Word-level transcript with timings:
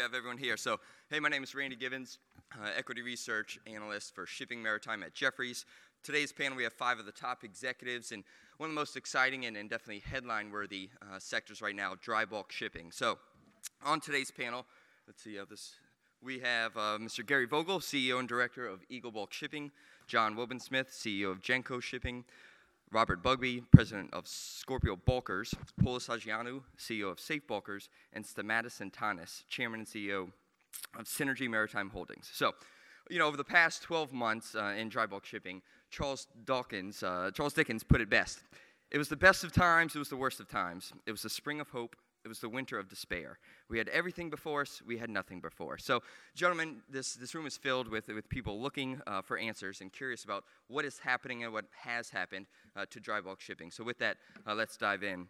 have 0.00 0.14
everyone 0.14 0.38
here. 0.38 0.56
So, 0.56 0.80
hey, 1.10 1.20
my 1.20 1.28
name 1.28 1.42
is 1.42 1.54
Randy 1.54 1.76
Giveans, 1.76 2.18
uh, 2.58 2.70
equity 2.74 3.02
research 3.02 3.58
analyst 3.66 4.14
for 4.14 4.24
Shipping 4.24 4.62
Maritime 4.62 5.02
at 5.02 5.12
Jefferies. 5.12 5.66
Today's 6.02 6.32
panel, 6.32 6.56
we 6.56 6.62
have 6.62 6.72
five 6.72 6.98
of 6.98 7.04
the 7.04 7.12
top 7.12 7.44
executives 7.44 8.10
and 8.10 8.24
one 8.56 8.70
of 8.70 8.74
the 8.74 8.80
most 8.80 8.96
exciting 8.96 9.44
and, 9.44 9.58
and 9.58 9.68
definitely 9.68 10.00
headline 10.00 10.50
worthy 10.50 10.88
uh, 11.02 11.18
sectors 11.18 11.60
right 11.60 11.76
now 11.76 11.96
dry 12.00 12.24
bulk 12.24 12.50
shipping. 12.50 12.90
So, 12.90 13.18
on 13.84 14.00
today's 14.00 14.30
panel, 14.30 14.64
let's 15.06 15.22
see 15.22 15.36
how 15.36 15.44
this. 15.44 15.74
We 16.22 16.38
have 16.38 16.74
uh, 16.78 16.98
Mr. 16.98 17.24
Gary 17.24 17.46
Vogel, 17.46 17.80
CEO 17.80 18.18
and 18.18 18.28
director 18.28 18.66
of 18.66 18.80
Eagle 18.88 19.10
Bulk 19.10 19.34
Shipping, 19.34 19.70
John 20.06 20.34
Wobensmith, 20.34 20.88
CEO 20.90 21.30
of 21.30 21.42
Genco 21.42 21.82
Shipping, 21.82 22.24
Robert 22.92 23.22
Bugbee, 23.22 23.62
president 23.70 24.12
of 24.12 24.26
Scorpio 24.26 24.96
Bulkers, 24.96 25.54
Polys 25.80 26.08
Hajioannou, 26.08 26.62
CEO 26.76 27.10
of 27.10 27.20
Safe 27.20 27.46
Bulkers, 27.46 27.88
and 28.12 28.24
Stamatis 28.24 28.80
Tsantanis, 28.80 29.46
chairman 29.48 29.80
and 29.80 29.88
CEO 29.88 30.30
of 30.98 31.04
Seanergy 31.06 31.48
Maritime 31.48 31.90
Holdings. 31.90 32.28
So, 32.32 32.52
you 33.08 33.18
know, 33.18 33.26
over 33.26 33.36
the 33.36 33.44
past 33.44 33.82
12 33.82 34.12
months 34.12 34.56
uh, 34.56 34.74
in 34.76 34.88
dry 34.88 35.06
bulk 35.06 35.24
shipping, 35.24 35.62
Charles 35.90 36.26
Dawkins, 36.44 37.02
uh, 37.02 37.30
Charles 37.32 37.52
Dickens 37.52 37.84
put 37.84 38.00
it 38.00 38.10
best. 38.10 38.40
It 38.90 38.98
was 38.98 39.08
the 39.08 39.16
best 39.16 39.44
of 39.44 39.52
times, 39.52 39.94
it 39.94 39.98
was 40.00 40.08
the 40.08 40.16
worst 40.16 40.40
of 40.40 40.48
times. 40.48 40.92
It 41.06 41.12
was 41.12 41.22
the 41.22 41.30
spring 41.30 41.60
of 41.60 41.68
hope, 41.68 41.94
it 42.24 42.28
was 42.28 42.40
the 42.40 42.48
winter 42.48 42.78
of 42.78 42.88
despair. 42.88 43.38
We 43.68 43.78
had 43.78 43.88
everything 43.88 44.30
before 44.30 44.62
us, 44.62 44.82
we 44.86 44.98
had 44.98 45.08
nothing 45.08 45.40
before. 45.40 45.78
So, 45.78 46.02
gentlemen, 46.34 46.82
this, 46.88 47.14
this 47.14 47.34
room 47.34 47.46
is 47.46 47.56
filled 47.56 47.88
with, 47.88 48.08
with 48.08 48.28
people 48.28 48.60
looking 48.60 49.00
uh, 49.06 49.22
for 49.22 49.38
answers 49.38 49.80
and 49.80 49.92
curious 49.92 50.24
about 50.24 50.44
what 50.68 50.84
is 50.84 50.98
happening 50.98 51.44
and 51.44 51.52
what 51.52 51.64
has 51.84 52.10
happened 52.10 52.46
uh, 52.76 52.84
to 52.90 53.00
dry 53.00 53.20
bulk 53.20 53.40
shipping. 53.40 53.70
So, 53.70 53.84
with 53.84 53.98
that, 53.98 54.18
uh, 54.46 54.54
let's 54.54 54.76
dive 54.76 55.02
in. 55.02 55.28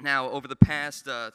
Now, 0.00 0.30
over 0.30 0.48
the 0.48 0.56
past 0.56 1.06
uh, 1.06 1.32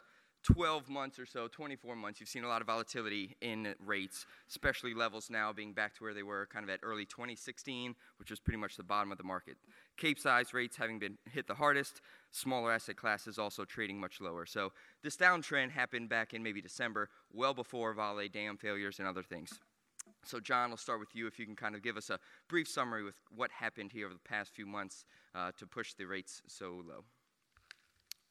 12 0.53 0.87
months 0.87 1.19
or 1.19 1.25
so, 1.25 1.49
24 1.49 1.97
months, 1.97 2.21
you've 2.21 2.29
seen 2.29 2.45
a 2.45 2.47
lot 2.47 2.61
of 2.61 2.67
volatility 2.67 3.35
in 3.41 3.75
rates, 3.85 4.25
especially 4.47 4.93
levels 4.93 5.29
now 5.29 5.51
being 5.51 5.73
back 5.73 5.93
to 5.93 6.03
where 6.05 6.13
they 6.13 6.23
were 6.23 6.47
kind 6.49 6.63
of 6.63 6.69
at 6.69 6.79
early 6.83 7.05
2016, 7.05 7.93
which 8.17 8.29
was 8.29 8.39
pretty 8.39 8.57
much 8.57 8.77
the 8.77 8.83
bottom 8.83 9.11
of 9.11 9.17
the 9.17 9.25
market. 9.25 9.57
Cape 9.97 10.17
size 10.17 10.53
rates 10.53 10.77
having 10.77 10.99
been 10.99 11.17
hit 11.29 11.47
the 11.47 11.53
hardest, 11.53 11.99
smaller 12.31 12.71
asset 12.71 12.95
classes 12.95 13.37
also 13.37 13.65
trading 13.65 13.99
much 13.99 14.21
lower. 14.21 14.45
So 14.45 14.71
this 15.03 15.17
downtrend 15.17 15.71
happened 15.71 16.07
back 16.07 16.33
in 16.33 16.41
maybe 16.41 16.61
December, 16.61 17.09
well 17.33 17.53
before 17.53 17.93
Vale 17.93 18.29
dam 18.31 18.55
failures 18.55 18.99
and 18.99 19.07
other 19.07 19.23
things. 19.23 19.59
So, 20.23 20.39
John, 20.39 20.71
I'll 20.71 20.77
start 20.77 21.01
with 21.01 21.13
you 21.13 21.27
if 21.27 21.37
you 21.37 21.45
can 21.45 21.57
kind 21.57 21.75
of 21.75 21.83
give 21.83 21.97
us 21.97 22.09
a 22.09 22.19
brief 22.47 22.69
summary 22.69 23.03
with 23.03 23.15
what 23.35 23.51
happened 23.51 23.91
here 23.91 24.05
over 24.05 24.13
the 24.13 24.29
past 24.29 24.53
few 24.53 24.65
months 24.65 25.03
uh, 25.35 25.51
to 25.57 25.67
push 25.67 25.93
the 25.93 26.05
rates 26.05 26.41
so 26.47 26.81
low. 26.87 27.03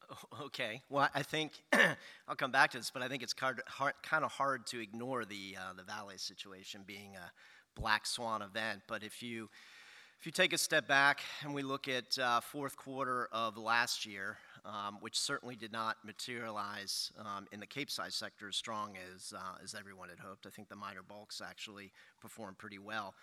Okay. 0.41 0.81
Well, 0.89 1.09
I 1.13 1.23
think 1.23 1.51
I'll 2.27 2.35
come 2.35 2.51
back 2.51 2.71
to 2.71 2.77
this, 2.77 2.91
but 2.91 3.01
I 3.01 3.07
think 3.07 3.23
it's 3.23 3.33
kind 3.33 3.59
of 3.59 4.31
hard 4.31 4.65
to 4.67 4.79
ignore 4.79 5.25
the 5.25 5.57
uh, 5.59 5.73
the 5.73 5.83
Vale 5.83 6.17
situation 6.17 6.81
being 6.85 7.15
a 7.15 7.79
black 7.79 8.05
swan 8.05 8.41
event. 8.41 8.81
But 8.87 9.03
if 9.03 9.21
you 9.21 9.49
if 10.19 10.25
you 10.25 10.31
take 10.31 10.53
a 10.53 10.57
step 10.57 10.87
back 10.87 11.21
and 11.43 11.53
we 11.53 11.61
look 11.61 11.87
at 11.87 12.17
uh, 12.17 12.41
fourth 12.41 12.75
quarter 12.75 13.27
of 13.31 13.57
last 13.57 14.05
year, 14.05 14.37
um, 14.65 14.97
which 14.99 15.17
certainly 15.17 15.55
did 15.55 15.71
not 15.71 15.97
materialize 16.03 17.11
um, 17.19 17.47
in 17.51 17.59
the 17.59 17.67
Capesize 17.67 18.15
sector 18.15 18.47
as 18.47 18.55
strong 18.55 18.95
as 19.13 19.33
uh, 19.35 19.57
as 19.63 19.75
everyone 19.75 20.09
had 20.09 20.19
hoped. 20.19 20.45
I 20.45 20.49
think 20.49 20.69
the 20.69 20.75
minor 20.75 21.03
bulks 21.07 21.41
actually 21.45 21.91
performed 22.19 22.57
pretty 22.57 22.79
well. 22.79 23.13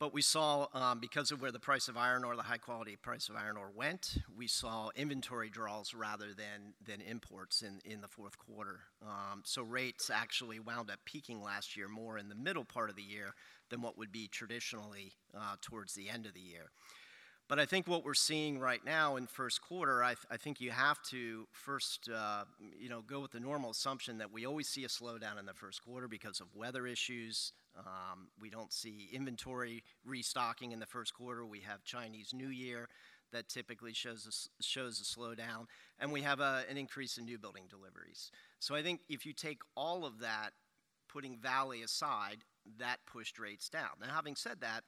But 0.00 0.14
we 0.14 0.22
saw, 0.22 0.68
um, 0.74 1.00
because 1.00 1.32
of 1.32 1.42
where 1.42 1.50
the 1.50 1.58
price 1.58 1.88
of 1.88 1.96
iron 1.96 2.22
ore, 2.22 2.36
the 2.36 2.42
high 2.42 2.58
quality 2.58 2.94
price 2.94 3.28
of 3.28 3.34
iron 3.34 3.56
ore 3.56 3.72
went, 3.74 4.18
we 4.36 4.46
saw 4.46 4.90
inventory 4.94 5.50
draws 5.50 5.92
rather 5.92 6.26
than, 6.34 6.74
than 6.86 7.00
imports 7.00 7.62
in, 7.62 7.80
in 7.84 8.00
the 8.00 8.06
fourth 8.06 8.38
quarter. 8.38 8.80
Um, 9.02 9.42
so 9.44 9.62
rates 9.62 10.08
actually 10.08 10.60
wound 10.60 10.88
up 10.88 11.00
peaking 11.04 11.42
last 11.42 11.76
year 11.76 11.88
more 11.88 12.16
in 12.16 12.28
the 12.28 12.36
middle 12.36 12.64
part 12.64 12.90
of 12.90 12.96
the 12.96 13.02
year 13.02 13.34
than 13.70 13.82
what 13.82 13.98
would 13.98 14.12
be 14.12 14.28
traditionally 14.28 15.14
uh, 15.36 15.56
towards 15.60 15.94
the 15.94 16.08
end 16.08 16.26
of 16.26 16.34
the 16.34 16.40
year. 16.40 16.70
But 17.48 17.58
I 17.58 17.64
think 17.64 17.88
what 17.88 18.04
we're 18.04 18.12
seeing 18.12 18.58
right 18.58 18.84
now 18.84 19.16
in 19.16 19.26
first 19.26 19.62
quarter, 19.62 20.04
I, 20.04 20.08
th- 20.08 20.26
I 20.30 20.36
think 20.36 20.60
you 20.60 20.70
have 20.70 21.02
to 21.04 21.46
first, 21.50 22.10
uh, 22.14 22.44
you 22.78 22.90
know, 22.90 23.00
go 23.00 23.20
with 23.20 23.30
the 23.30 23.40
normal 23.40 23.70
assumption 23.70 24.18
that 24.18 24.30
we 24.30 24.44
always 24.44 24.68
see 24.68 24.84
a 24.84 24.88
slowdown 24.88 25.38
in 25.38 25.46
the 25.46 25.54
first 25.54 25.82
quarter 25.82 26.08
because 26.08 26.40
of 26.40 26.54
weather 26.54 26.86
issues, 26.86 27.52
um, 27.78 28.28
we 28.40 28.50
don't 28.50 28.72
see 28.72 29.08
inventory 29.12 29.82
restocking 30.04 30.72
in 30.72 30.78
the 30.78 30.86
first 30.86 31.14
quarter. 31.14 31.46
We 31.46 31.60
have 31.60 31.84
Chinese 31.84 32.34
New 32.34 32.48
Year 32.48 32.88
that 33.32 33.48
typically 33.48 33.92
shows 33.92 34.48
a, 34.60 34.62
shows 34.62 35.00
a 35.00 35.04
slowdown, 35.04 35.66
and 35.98 36.12
we 36.12 36.22
have 36.22 36.40
a, 36.40 36.64
an 36.68 36.76
increase 36.76 37.18
in 37.18 37.24
new 37.24 37.38
building 37.38 37.64
deliveries. 37.68 38.30
So 38.58 38.74
I 38.74 38.82
think 38.82 39.00
if 39.08 39.24
you 39.24 39.32
take 39.32 39.60
all 39.76 40.04
of 40.04 40.20
that, 40.20 40.50
putting 41.08 41.38
Vale 41.38 41.82
aside, 41.84 42.38
that 42.78 42.98
pushed 43.06 43.38
rates 43.38 43.68
down. 43.68 43.90
Now, 44.00 44.08
having 44.14 44.36
said 44.36 44.60
that, 44.60 44.82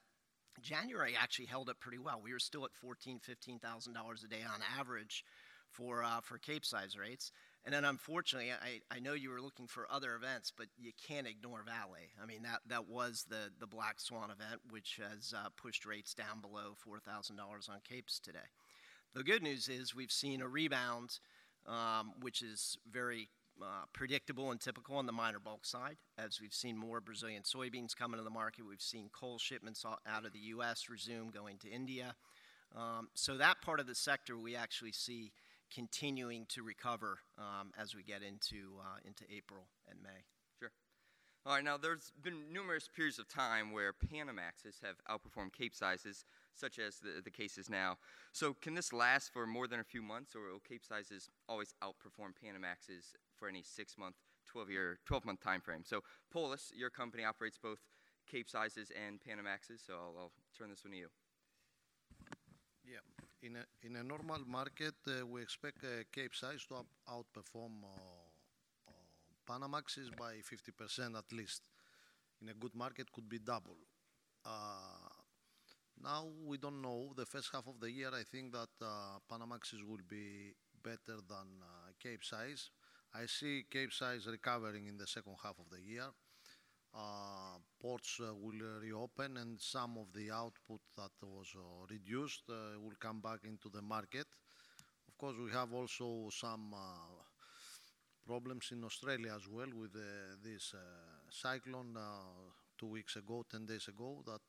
January 0.62 1.14
actually 1.20 1.46
held 1.46 1.68
up 1.68 1.80
pretty 1.80 1.98
well. 1.98 2.20
We 2.22 2.32
were 2.32 2.38
still 2.38 2.64
at 2.64 2.74
fourteen, 2.74 3.18
fifteen 3.18 3.58
thousand 3.58 3.94
dollars 3.94 4.24
a 4.24 4.28
day 4.28 4.42
on 4.42 4.60
average 4.78 5.24
for 5.70 6.02
uh, 6.02 6.20
for 6.20 6.38
Cape 6.38 6.64
size 6.64 6.96
rates. 6.96 7.32
And 7.64 7.74
then 7.74 7.84
unfortunately, 7.84 8.50
I, 8.52 8.80
I 8.94 9.00
know 9.00 9.12
you 9.12 9.28
were 9.30 9.42
looking 9.42 9.66
for 9.66 9.86
other 9.90 10.14
events, 10.14 10.50
but 10.56 10.68
you 10.78 10.92
can't 11.06 11.26
ignore 11.26 11.62
Vale. 11.62 12.08
I 12.20 12.24
mean, 12.24 12.42
that, 12.42 12.60
that 12.68 12.88
was 12.88 13.26
the, 13.28 13.50
the 13.58 13.66
Black 13.66 14.00
Swan 14.00 14.30
event, 14.30 14.62
which 14.70 14.98
has 14.98 15.34
uh, 15.36 15.48
pushed 15.56 15.84
rates 15.84 16.14
down 16.14 16.40
below 16.40 16.74
$4,000 16.88 17.38
on 17.68 17.80
Capes 17.86 18.18
today. 18.18 18.38
The 19.14 19.22
good 19.22 19.42
news 19.42 19.68
is 19.68 19.94
we've 19.94 20.10
seen 20.10 20.40
a 20.40 20.48
rebound, 20.48 21.18
um, 21.66 22.12
which 22.20 22.40
is 22.40 22.78
very 22.90 23.28
uh, 23.62 23.84
predictable 23.92 24.50
and 24.50 24.60
typical 24.60 24.96
on 24.96 25.06
the 25.06 25.12
minor 25.12 25.38
bulk 25.38 25.64
side, 25.64 25.96
as 26.18 26.40
we've 26.40 26.54
seen 26.54 26.76
more 26.76 27.00
Brazilian 27.00 27.42
soybeans 27.42 27.96
come 27.96 28.12
into 28.12 28.24
the 28.24 28.30
market. 28.30 28.66
We've 28.66 28.80
seen 28.80 29.10
coal 29.12 29.38
shipments 29.38 29.84
out 29.84 30.24
of 30.24 30.32
the 30.32 30.38
U.S. 30.38 30.88
resume 30.88 31.30
going 31.30 31.58
to 31.58 31.68
India. 31.68 32.14
Um, 32.76 33.08
so 33.14 33.36
that 33.36 33.62
part 33.62 33.80
of 33.80 33.86
the 33.86 33.94
sector 33.94 34.38
we 34.38 34.54
actually 34.54 34.92
see 34.92 35.32
continuing 35.72 36.46
to 36.46 36.62
recover 36.62 37.18
um, 37.38 37.72
as 37.78 37.94
we 37.94 38.02
get 38.02 38.22
into, 38.22 38.78
uh, 38.80 38.98
into 39.04 39.24
April 39.34 39.66
and 39.88 40.02
May. 40.02 40.24
Sure. 40.58 40.70
All 41.46 41.54
right, 41.54 41.64
now 41.64 41.76
there's 41.76 42.12
been 42.22 42.52
numerous 42.52 42.88
periods 42.94 43.18
of 43.18 43.28
time 43.28 43.72
where 43.72 43.92
Panamaxes 43.92 44.80
have 44.82 44.96
outperformed 45.08 45.52
Cape 45.52 45.74
sizes, 45.74 46.24
such 46.54 46.78
as 46.78 46.98
the, 46.98 47.22
the 47.22 47.30
case 47.30 47.56
is 47.56 47.70
now. 47.70 47.98
So, 48.32 48.54
can 48.60 48.74
this 48.74 48.92
last 48.92 49.32
for 49.32 49.46
more 49.46 49.66
than 49.66 49.80
a 49.80 49.84
few 49.84 50.02
months, 50.02 50.34
or 50.34 50.52
will 50.52 50.60
Cape 50.60 50.84
sizes 50.84 51.30
always 51.48 51.74
outperform 51.82 52.32
Panamaxes 52.44 53.14
for 53.40 53.48
any 53.48 53.62
six 53.64 53.96
month, 53.98 54.16
12 54.52 54.70
year, 54.70 54.98
12 55.06 55.24
month 55.24 55.40
time 55.40 55.62
frame? 55.62 55.82
So, 55.84 56.02
Polys, 56.32 56.70
your 56.76 56.90
company 56.90 57.24
operates 57.24 57.58
both 57.58 57.80
Cape 58.30 58.48
sizes 58.48 58.92
and 58.94 59.18
Panamaxes, 59.18 59.84
so 59.86 59.94
I'll, 59.94 60.14
I'll 60.18 60.32
turn 60.56 60.70
this 60.70 60.84
one 60.84 60.92
to 60.92 60.98
you. 60.98 61.08
Yeah. 62.84 63.04
In 63.42 63.56
a, 63.56 63.64
in 63.82 63.96
a 63.96 64.04
normal 64.04 64.40
market, 64.46 64.94
uh, 65.08 65.26
we 65.26 65.40
expect 65.42 65.82
uh, 65.82 66.04
Cape 66.12 66.34
size 66.34 66.64
to 66.68 66.74
outperform 67.08 67.82
uh, 67.82 68.92
Panamaxes 69.48 70.14
by 70.16 70.34
50% 70.44 71.16
at 71.16 71.32
least. 71.32 71.62
In 72.42 72.50
a 72.50 72.54
good 72.54 72.74
market, 72.74 73.10
could 73.12 73.28
be 73.28 73.38
double. 73.38 73.76
now 76.02 76.24
we 76.46 76.56
don't 76.58 76.80
know. 76.80 77.12
The 77.16 77.26
first 77.26 77.50
half 77.52 77.66
of 77.66 77.80
the 77.80 77.90
year, 77.90 78.10
I 78.14 78.22
think 78.22 78.52
that 78.52 78.68
Panamaxes 79.30 79.82
will 79.86 80.04
be 80.08 80.54
better 80.82 81.20
than 81.28 81.48
Cape 82.02 82.24
size. 82.24 82.70
I 83.12 83.26
see 83.26 83.64
Cape 83.68 83.92
size 83.92 84.26
recovering 84.26 84.86
in 84.86 84.96
the 84.96 85.06
second 85.06 85.34
half 85.42 85.58
of 85.58 85.68
the 85.70 85.80
year. 85.80 86.06
Uh, 86.94 87.58
ports 87.80 88.20
uh, 88.20 88.34
will 88.34 88.60
reopen 88.80 89.36
and 89.36 89.60
some 89.60 89.96
of 89.98 90.12
the 90.12 90.30
output 90.30 90.80
that 90.96 91.10
was 91.22 91.46
uh, 91.56 91.86
reduced 91.88 92.42
uh, 92.48 92.78
will 92.80 92.94
come 93.00 93.20
back 93.20 93.40
into 93.44 93.68
the 93.68 93.82
market. 93.82 94.26
Of 95.08 95.18
course, 95.18 95.36
we 95.42 95.50
have 95.52 95.72
also 95.72 96.28
some 96.30 96.72
uh, 96.72 97.22
problems 98.26 98.70
in 98.72 98.84
Australia 98.84 99.32
as 99.34 99.48
well 99.48 99.68
with 99.74 99.94
uh, 99.96 100.36
this 100.42 100.74
cyclone 101.30 101.96
two 102.78 102.86
weeks 102.86 103.16
ago, 103.16 103.44
10 103.50 103.66
days 103.66 103.88
ago, 103.88 104.22
that 104.26 104.40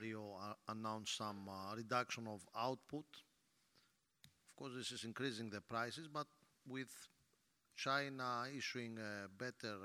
Rio 0.00 0.36
announced 0.68 1.16
some 1.16 1.48
reduction 1.76 2.26
of 2.26 2.40
output. 2.56 3.06
Of 4.48 4.56
course, 4.56 4.72
this 4.76 4.92
is 4.92 5.04
increasing 5.04 5.50
the 5.50 5.60
prices, 5.60 6.08
but 6.12 6.26
with 6.66 6.88
China 7.76 8.46
issuing 8.56 8.98
better 9.38 9.76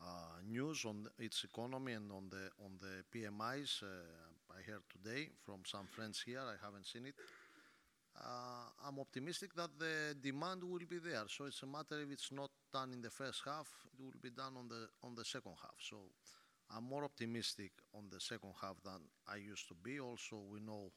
uh, 0.00 0.40
news 0.46 0.84
on 0.84 1.06
its 1.18 1.44
economy 1.44 1.92
and 1.92 2.10
on 2.12 2.28
the 2.30 2.50
on 2.64 2.78
the 2.80 3.02
PMIs. 3.12 3.82
Uh, 3.82 3.86
I 4.50 4.62
heard 4.62 4.82
today 4.90 5.30
from 5.44 5.60
some 5.64 5.86
friends 5.86 6.22
here. 6.24 6.40
I 6.40 6.56
haven't 6.64 6.86
seen 6.86 7.06
it. 7.06 7.14
Uh, 8.16 8.86
I'm 8.86 8.98
optimistic 8.98 9.54
that 9.54 9.70
the 9.78 10.14
demand 10.20 10.64
will 10.64 10.86
be 10.88 10.98
there. 10.98 11.24
So 11.28 11.44
it's 11.44 11.62
a 11.62 11.66
matter 11.66 12.00
if 12.00 12.10
it's 12.10 12.32
not 12.32 12.50
done 12.72 12.92
in 12.92 13.00
the 13.00 13.10
first 13.10 13.42
half, 13.44 13.68
it 13.92 14.02
will 14.02 14.18
be 14.20 14.30
done 14.30 14.56
on 14.56 14.68
the 14.68 14.88
on 15.02 15.14
the 15.14 15.24
second 15.24 15.54
half. 15.62 15.76
So 15.78 15.96
I'm 16.74 16.84
more 16.84 17.04
optimistic 17.04 17.72
on 17.94 18.08
the 18.10 18.20
second 18.20 18.54
half 18.60 18.76
than 18.84 19.00
I 19.28 19.36
used 19.36 19.68
to 19.68 19.74
be. 19.74 20.00
Also, 20.00 20.36
we 20.50 20.60
know 20.60 20.92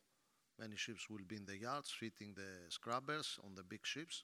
many 0.60 0.76
ships 0.76 1.10
will 1.10 1.26
be 1.28 1.38
in 1.38 1.46
the 1.46 1.58
yards 1.58 1.92
fitting 1.92 2.34
the 2.36 2.70
scrubbers 2.70 3.40
on 3.46 3.56
the 3.56 3.64
big 3.64 3.86
ships. 3.86 4.24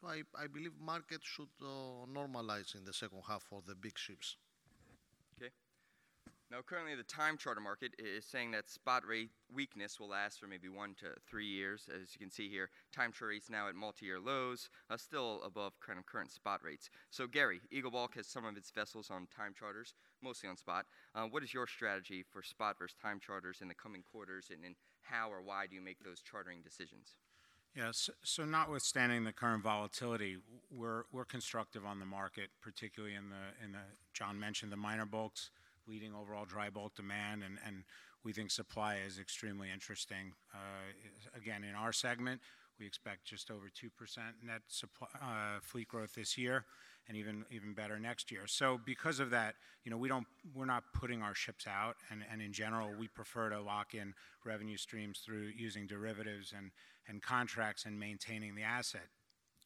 So 0.00 0.08
I, 0.08 0.46
believe 0.48 0.72
market 0.80 1.20
should 1.22 1.48
uh, 1.62 2.06
normalize 2.12 2.74
in 2.74 2.84
the 2.84 2.92
second 2.92 3.22
half 3.28 3.42
for 3.42 3.62
the 3.66 3.74
big 3.74 3.96
ships. 3.96 4.36
Okay. 5.40 5.50
Now, 6.50 6.58
currently, 6.66 6.94
the 6.94 7.04
time 7.04 7.38
charter 7.38 7.60
market 7.60 7.94
is 7.98 8.24
saying 8.24 8.50
that 8.50 8.68
spot 8.68 9.06
rate 9.06 9.30
weakness 9.52 9.98
will 9.98 10.08
last 10.10 10.38
for 10.38 10.46
maybe 10.46 10.68
one 10.68 10.94
to 11.00 11.06
three 11.28 11.46
years. 11.46 11.88
As 11.88 12.14
you 12.14 12.18
can 12.18 12.30
see 12.30 12.48
here, 12.50 12.70
time 12.92 13.12
charter 13.12 13.28
rates 13.28 13.48
now 13.48 13.68
at 13.68 13.74
multi-year 13.74 14.20
lows, 14.20 14.68
uh, 14.90 14.96
still 14.96 15.42
above 15.44 15.72
of 15.86 16.06
current 16.06 16.32
spot 16.32 16.60
rates. 16.62 16.90
So, 17.10 17.26
Gary, 17.26 17.60
Eagle 17.70 17.90
Bulk 17.90 18.14
has 18.16 18.26
some 18.26 18.44
of 18.44 18.56
its 18.56 18.70
vessels 18.70 19.10
on 19.10 19.26
time 19.34 19.54
charters, 19.58 19.94
mostly 20.22 20.48
on 20.48 20.56
spot. 20.56 20.86
Uh, 21.14 21.24
what 21.24 21.42
is 21.42 21.54
your 21.54 21.66
strategy 21.66 22.24
for 22.30 22.42
spot 22.42 22.76
versus 22.78 22.96
time 23.00 23.20
charters 23.20 23.58
in 23.62 23.68
the 23.68 23.74
coming 23.74 24.02
quarters, 24.02 24.50
and, 24.52 24.64
and 24.64 24.74
how 25.02 25.30
or 25.30 25.40
why 25.42 25.66
do 25.66 25.74
you 25.74 25.82
make 25.82 26.04
those 26.04 26.20
chartering 26.20 26.60
decisions? 26.62 27.16
Yes. 27.74 28.08
So 28.22 28.44
notwithstanding 28.44 29.24
the 29.24 29.32
current 29.32 29.64
volatility, 29.64 30.36
we're 30.70 31.24
constructive 31.24 31.84
on 31.84 31.98
the 31.98 32.06
market, 32.06 32.50
particularly 32.62 33.16
in 33.16 33.30
the 33.30 33.64
in 33.64 33.72
the 33.72 33.78
John 34.12 34.38
mentioned 34.38 34.70
the 34.70 34.76
minor 34.76 35.06
bulks 35.06 35.50
leading 35.86 36.14
overall 36.14 36.44
dry 36.44 36.70
bulk 36.70 36.94
demand, 36.94 37.42
and 37.42 37.84
we 38.22 38.32
think 38.32 38.50
supply 38.50 38.98
is 39.06 39.18
extremely 39.18 39.70
interesting. 39.72 40.32
Uh, 40.54 41.36
again, 41.36 41.64
in 41.64 41.74
our 41.74 41.92
segment, 41.92 42.40
we 42.78 42.86
expect 42.86 43.24
just 43.24 43.50
over 43.50 43.68
two 43.68 43.90
percent 43.90 44.36
net 44.42 44.62
supply 44.68 45.08
uh, 45.20 45.58
fleet 45.60 45.88
growth 45.88 46.14
this 46.14 46.38
year, 46.38 46.64
and 47.08 47.16
even 47.16 47.44
even 47.50 47.74
better 47.74 47.98
next 47.98 48.30
year. 48.30 48.46
So 48.46 48.80
because 48.84 49.20
of 49.20 49.30
that, 49.30 49.54
you 49.84 49.90
know, 49.90 49.96
we 49.96 50.08
don't 50.08 50.26
we're 50.54 50.64
not 50.64 50.84
putting 50.92 51.22
our 51.22 51.34
ships 51.34 51.66
out, 51.66 51.96
and 52.10 52.22
and 52.30 52.40
in 52.40 52.52
general, 52.52 52.90
we 52.98 53.08
prefer 53.08 53.50
to 53.50 53.60
lock 53.60 53.94
in 53.94 54.14
revenue 54.44 54.76
streams 54.76 55.20
through 55.20 55.52
using 55.56 55.86
derivatives 55.86 56.52
and 56.56 56.70
and 57.08 57.22
contracts 57.22 57.84
and 57.84 57.98
maintaining 57.98 58.54
the 58.54 58.62
asset. 58.62 59.08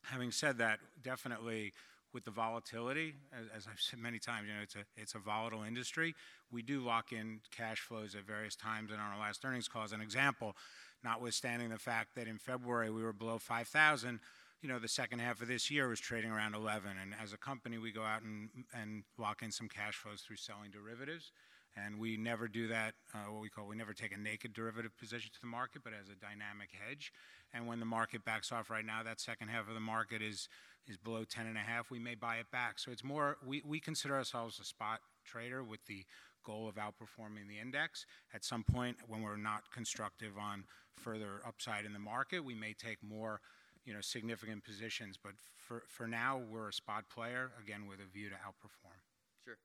Having 0.02 0.32
said 0.32 0.58
that, 0.58 0.80
definitely 1.02 1.72
with 2.12 2.24
the 2.24 2.30
volatility, 2.30 3.14
as, 3.32 3.46
as, 3.54 3.66
I've 3.70 3.80
said 3.80 3.98
many 3.98 4.18
times, 4.18 4.48
you 4.48 4.54
know, 4.54 4.62
it's 4.62 4.76
a, 4.76 4.84
it's 4.96 5.14
a 5.14 5.18
volatile 5.18 5.62
industry. 5.62 6.14
We 6.50 6.62
do 6.62 6.80
lock 6.80 7.12
in 7.12 7.40
cash 7.54 7.80
flows 7.80 8.14
at 8.14 8.24
various 8.24 8.56
times, 8.56 8.90
on 8.90 8.98
our 8.98 9.18
last 9.18 9.44
earnings 9.44 9.68
call, 9.68 9.84
as 9.84 9.92
an 9.92 10.00
example, 10.00 10.56
notwithstanding 11.04 11.68
the 11.68 11.78
fact 11.78 12.14
that 12.16 12.26
in 12.26 12.38
February 12.38 12.90
we 12.90 13.02
were 13.02 13.12
below 13.12 13.38
5,000, 13.38 14.20
you 14.62 14.68
know, 14.68 14.78
the 14.78 14.88
second 14.88 15.20
half 15.20 15.40
of 15.40 15.48
this 15.48 15.70
year 15.70 15.88
was 15.88 16.00
trading 16.00 16.30
around 16.30 16.54
11. 16.54 16.90
And 17.00 17.14
as 17.22 17.32
a 17.32 17.38
company, 17.38 17.78
we 17.78 17.92
go 17.92 18.02
out 18.02 18.22
and, 18.22 18.48
and 18.74 19.04
lock 19.16 19.42
in 19.42 19.52
some 19.52 19.68
cash 19.68 19.94
flows 19.94 20.22
through 20.22 20.36
selling 20.36 20.70
derivatives. 20.70 21.32
And 21.76 21.98
we 22.00 22.16
never 22.16 22.48
do 22.48 22.66
that, 22.68 22.94
uh, 23.14 23.30
what 23.30 23.40
we 23.40 23.48
call, 23.48 23.68
we 23.68 23.76
never 23.76 23.92
take 23.92 24.12
a 24.12 24.18
naked 24.18 24.52
derivative 24.52 24.96
position 24.98 25.30
to 25.32 25.40
the 25.40 25.46
market, 25.46 25.82
but 25.84 25.92
as 25.92 26.08
a 26.08 26.16
dynamic 26.16 26.70
hedge. 26.72 27.12
And 27.54 27.68
when 27.68 27.78
the 27.78 27.86
market 27.86 28.24
backs 28.24 28.50
off 28.50 28.68
right 28.68 28.84
now, 28.84 29.02
that 29.04 29.20
second 29.20 29.48
half 29.48 29.68
of 29.68 29.74
the 29.74 29.80
market 29.80 30.20
is, 30.20 30.48
is 30.88 30.96
below 30.96 31.24
10 31.24 31.46
and 31.46 31.56
a 31.56 31.60
half, 31.60 31.90
we 31.90 32.00
may 32.00 32.16
buy 32.16 32.36
it 32.36 32.50
back. 32.50 32.80
So 32.80 32.90
it's 32.90 33.04
more, 33.04 33.36
we, 33.46 33.62
we 33.64 33.78
consider 33.78 34.16
ourselves 34.16 34.58
a 34.58 34.64
spot 34.64 35.00
trader 35.24 35.62
with 35.62 35.84
the 35.86 36.04
goal 36.44 36.68
of 36.68 36.76
outperforming 36.76 37.46
the 37.48 37.60
index. 37.60 38.06
At 38.34 38.44
some 38.44 38.64
point, 38.64 38.96
when 39.06 39.22
we're 39.22 39.36
not 39.36 39.70
constructive 39.72 40.32
on 40.38 40.64
further 40.96 41.42
upside 41.46 41.84
in 41.84 41.92
the 41.92 41.98
market, 41.98 42.40
we 42.40 42.54
may 42.54 42.72
take 42.72 42.98
more, 43.02 43.40
you 43.88 43.96
know, 43.96 44.04
significant 44.04 44.62
positions. 44.68 45.16
But 45.16 45.32
for, 45.56 45.88
for 45.88 46.04
now, 46.04 46.36
we're 46.52 46.68
a 46.68 46.76
spot 46.76 47.08
player, 47.08 47.56
again, 47.56 47.88
with 47.88 48.04
a 48.04 48.08
view 48.12 48.28
to 48.28 48.36
outperform. 48.36 49.00
Sure. 49.48 49.56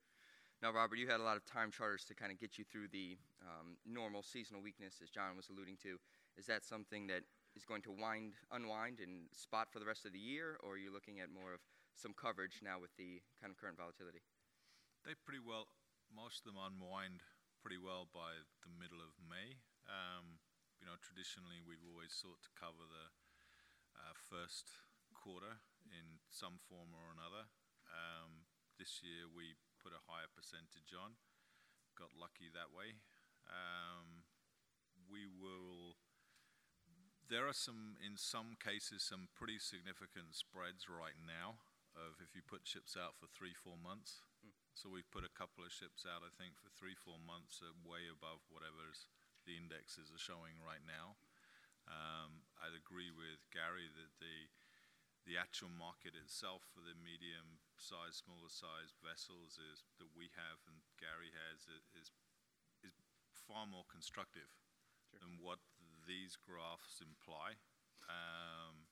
Now, 0.64 0.72
Robert, 0.72 0.96
you 0.96 1.12
had 1.12 1.20
a 1.20 1.28
lot 1.28 1.36
of 1.36 1.44
time 1.44 1.76
charters 1.76 2.08
to 2.08 2.16
kind 2.16 2.32
of 2.32 2.40
get 2.40 2.56
you 2.56 2.64
through 2.64 2.88
the 2.88 3.20
um, 3.44 3.76
normal 3.84 4.24
seasonal 4.24 4.64
weakness, 4.64 5.04
as 5.04 5.12
John 5.12 5.36
was 5.36 5.52
alluding 5.52 5.76
to. 5.84 6.00
Is 6.40 6.48
that 6.48 6.64
something 6.64 7.12
that 7.12 7.28
is 7.52 7.68
going 7.68 7.84
to 7.84 7.92
wind, 7.92 8.40
unwind 8.48 9.04
and 9.04 9.28
spot 9.36 9.68
for 9.68 9.84
the 9.84 9.86
rest 9.86 10.08
of 10.08 10.16
the 10.16 10.24
year, 10.24 10.56
or 10.64 10.80
are 10.80 10.82
you 10.82 10.88
looking 10.88 11.20
at 11.20 11.28
more 11.28 11.52
of 11.52 11.60
some 11.92 12.16
coverage 12.16 12.64
now 12.64 12.80
with 12.80 12.96
the 12.96 13.20
kind 13.44 13.52
of 13.52 13.60
current 13.60 13.76
volatility? 13.76 14.24
They 15.04 15.20
pretty 15.20 15.44
well, 15.44 15.68
most 16.08 16.48
of 16.48 16.56
them 16.56 16.64
unwind 16.64 17.28
pretty 17.60 17.78
well 17.78 18.08
by 18.08 18.40
the 18.64 18.72
middle 18.72 19.04
of 19.04 19.12
May. 19.20 19.60
Um, 19.84 20.40
you 20.80 20.88
know, 20.88 20.96
traditionally 21.04 21.60
we've 21.60 21.84
always 21.84 22.16
sought 22.16 22.40
to 22.48 22.52
cover 22.56 22.88
the 22.88 23.12
uh, 23.98 24.16
first 24.16 24.70
quarter 25.14 25.64
in 25.88 26.20
some 26.30 26.60
form 26.68 26.92
or 26.92 27.14
another. 27.14 27.50
Um, 27.88 28.50
this 28.80 29.00
year 29.06 29.30
we 29.30 29.56
put 29.80 29.94
a 29.94 30.06
higher 30.10 30.30
percentage 30.32 30.92
on. 30.92 31.20
Got 31.94 32.18
lucky 32.18 32.50
that 32.50 32.74
way. 32.74 32.98
Um, 33.46 34.26
we 35.06 35.30
will. 35.30 36.00
There 37.30 37.48
are 37.48 37.56
some, 37.56 37.96
in 38.04 38.20
some 38.20 38.60
cases, 38.60 39.06
some 39.06 39.32
pretty 39.32 39.58
significant 39.58 40.36
spreads 40.36 40.92
right 40.92 41.18
now 41.18 41.64
of 41.94 42.20
if 42.20 42.36
you 42.36 42.44
put 42.44 42.66
ships 42.68 42.98
out 42.98 43.16
for 43.18 43.30
three, 43.32 43.56
four 43.56 43.80
months. 43.80 44.26
Mm. 44.42 44.54
So 44.74 44.90
we've 44.90 45.08
put 45.14 45.24
a 45.26 45.32
couple 45.32 45.64
of 45.64 45.72
ships 45.72 46.04
out, 46.04 46.26
I 46.26 46.34
think, 46.36 46.58
for 46.60 46.74
three, 46.74 46.98
four 46.98 47.22
months, 47.22 47.62
uh, 47.62 47.72
way 47.86 48.10
above 48.10 48.44
whatever 48.50 48.92
the 49.46 49.56
indexes 49.56 50.12
are 50.12 50.20
showing 50.20 50.60
right 50.60 50.84
now. 50.84 51.16
Um, 51.88 52.48
I'd 52.60 52.76
agree 52.76 53.12
with 53.12 53.44
Gary 53.52 53.92
that 53.92 54.14
the 54.20 54.52
the 55.24 55.40
actual 55.40 55.72
market 55.72 56.20
itself 56.20 56.68
for 56.76 56.84
the 56.84 57.00
medium 57.00 57.64
size, 57.80 58.20
smaller 58.20 58.52
size 58.52 58.92
vessels 59.00 59.56
is 59.56 59.88
that 59.96 60.12
we 60.12 60.28
have 60.36 60.60
and 60.68 60.84
Gary 61.00 61.32
has 61.32 61.64
is 61.64 61.88
is 61.96 62.12
far 63.48 63.68
more 63.68 63.88
constructive 63.88 64.52
sure. 65.12 65.20
than 65.20 65.40
what 65.40 65.60
these 66.08 66.36
graphs 66.40 67.00
imply. 67.00 67.60
Um, 68.08 68.92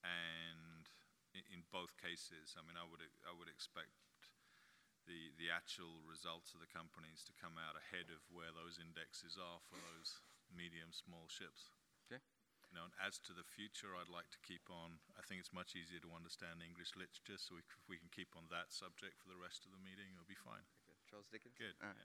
and 0.00 0.88
in, 1.36 1.44
in, 1.52 1.60
both 1.68 1.92
cases, 2.00 2.56
I 2.56 2.64
mean, 2.64 2.80
I 2.80 2.88
would 2.88 3.04
I 3.28 3.32
would 3.36 3.50
expect 3.52 3.92
the 5.04 5.32
the 5.36 5.52
actual 5.52 6.04
results 6.04 6.56
of 6.56 6.64
the 6.64 6.70
companies 6.70 7.24
to 7.28 7.36
come 7.36 7.60
out 7.60 7.76
ahead 7.76 8.08
of 8.08 8.24
where 8.32 8.52
those 8.52 8.80
indexes 8.80 9.36
are 9.36 9.60
for 9.68 9.76
those 9.76 10.20
medium 10.48 10.92
small 10.92 11.28
ships. 11.28 11.76
You 12.68 12.76
know, 12.76 12.84
and 12.84 12.92
as 13.00 13.16
to 13.24 13.32
the 13.32 13.48
future, 13.48 13.96
I'd 13.96 14.12
like 14.12 14.28
to 14.36 14.40
keep 14.44 14.68
on. 14.68 15.00
I 15.16 15.24
think 15.24 15.40
it's 15.40 15.56
much 15.56 15.72
easier 15.72 16.00
to 16.04 16.12
understand 16.12 16.60
English 16.60 16.92
literature, 16.92 17.40
so 17.40 17.56
we, 17.56 17.64
if 17.64 17.88
we 17.88 17.96
can 17.96 18.12
keep 18.12 18.36
on 18.36 18.44
that 18.52 18.68
subject 18.68 19.16
for 19.16 19.32
the 19.32 19.40
rest 19.40 19.64
of 19.64 19.72
the 19.72 19.80
meeting, 19.80 20.12
it'll 20.12 20.28
be 20.28 20.36
fine. 20.36 20.68
Okay. 20.84 21.00
Charles 21.08 21.28
Dickens. 21.32 21.56
Good. 21.56 21.72
Yeah. 21.80 21.96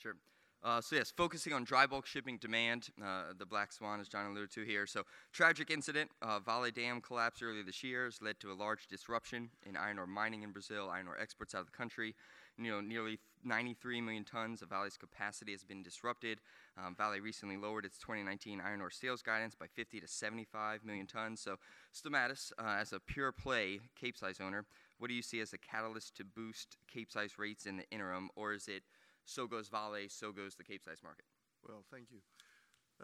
Sure. 0.00 0.16
Uh, 0.62 0.80
so 0.80 0.96
yes, 0.96 1.12
focusing 1.16 1.52
on 1.52 1.64
dry 1.64 1.86
bulk 1.86 2.06
shipping 2.06 2.38
demand, 2.38 2.88
uh, 3.04 3.24
the 3.38 3.46
Black 3.46 3.72
Swan, 3.72 4.00
as 4.00 4.08
John 4.08 4.26
alluded 4.26 4.50
to 4.52 4.64
here. 4.64 4.86
So 4.86 5.02
tragic 5.32 5.70
incident, 5.70 6.10
uh, 6.22 6.40
Vale 6.40 6.70
Dam 6.70 7.00
collapse 7.00 7.42
earlier 7.42 7.62
this 7.62 7.84
year 7.84 8.06
has 8.06 8.20
led 8.20 8.40
to 8.40 8.50
a 8.50 8.54
large 8.54 8.86
disruption 8.88 9.50
in 9.64 9.76
iron 9.76 9.98
ore 9.98 10.06
mining 10.06 10.42
in 10.42 10.50
Brazil, 10.50 10.90
iron 10.90 11.08
ore 11.08 11.18
exports 11.18 11.54
out 11.54 11.60
of 11.60 11.66
the 11.66 11.76
country 11.76 12.14
you 12.58 12.70
know, 12.70 12.80
nearly 12.80 13.18
93 13.44 14.00
million 14.00 14.24
tons 14.24 14.62
of 14.62 14.70
Vale's 14.70 14.96
capacity 14.96 15.52
has 15.52 15.62
been 15.62 15.82
disrupted. 15.82 16.40
Um, 16.76 16.94
Vale 16.96 17.20
recently 17.20 17.56
lowered 17.56 17.84
its 17.84 17.98
2019 17.98 18.60
iron 18.60 18.80
ore 18.80 18.90
sales 18.90 19.22
guidance 19.22 19.54
by 19.54 19.66
50 19.66 20.00
to 20.00 20.08
75 20.08 20.84
million 20.84 21.06
tons. 21.06 21.40
So, 21.40 21.56
Stamatis, 21.94 22.52
uh, 22.58 22.76
as 22.80 22.92
a 22.92 23.00
pure 23.00 23.32
play 23.32 23.80
Capesize 23.94 24.40
owner, 24.40 24.64
what 24.98 25.08
do 25.08 25.14
you 25.14 25.22
see 25.22 25.40
as 25.40 25.52
a 25.52 25.58
catalyst 25.58 26.16
to 26.16 26.24
boost 26.24 26.78
Capesize 26.92 27.38
rates 27.38 27.66
in 27.66 27.76
the 27.76 27.88
interim, 27.90 28.30
or 28.34 28.54
is 28.54 28.68
it 28.68 28.82
so 29.26 29.46
goes 29.46 29.68
Vale, 29.68 30.08
so 30.08 30.32
goes 30.32 30.54
the 30.54 30.64
Capesize 30.64 31.02
market? 31.02 31.26
Well, 31.66 31.84
thank 31.90 32.08
you. 32.10 32.20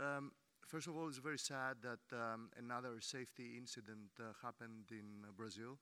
Um, 0.00 0.32
first 0.66 0.86
of 0.86 0.96
all, 0.96 1.08
it's 1.08 1.18
very 1.18 1.38
sad 1.38 1.76
that 1.82 2.16
um, 2.16 2.48
another 2.56 3.00
safety 3.00 3.58
incident 3.58 4.14
uh, 4.18 4.32
happened 4.40 4.88
in 4.90 5.26
uh, 5.26 5.32
Brazil 5.36 5.78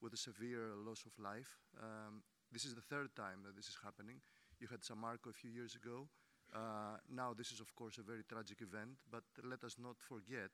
with 0.00 0.14
a 0.14 0.16
severe 0.16 0.72
loss 0.84 1.04
of 1.06 1.12
life. 1.22 1.60
Um, 1.80 2.22
this 2.50 2.64
is 2.64 2.74
the 2.74 2.82
third 2.82 3.14
time 3.14 3.44
that 3.44 3.54
this 3.54 3.68
is 3.68 3.78
happening. 3.84 4.20
You 4.58 4.66
had 4.68 4.80
Samarco 4.80 5.30
a 5.30 5.32
few 5.32 5.50
years 5.50 5.74
ago. 5.76 6.08
Uh, 6.52 6.96
now, 7.08 7.32
this 7.32 7.52
is, 7.52 7.60
of 7.60 7.74
course, 7.76 7.98
a 7.98 8.02
very 8.02 8.24
tragic 8.28 8.60
event, 8.60 8.98
but 9.10 9.24
let 9.44 9.62
us 9.64 9.76
not 9.78 10.00
forget 10.00 10.50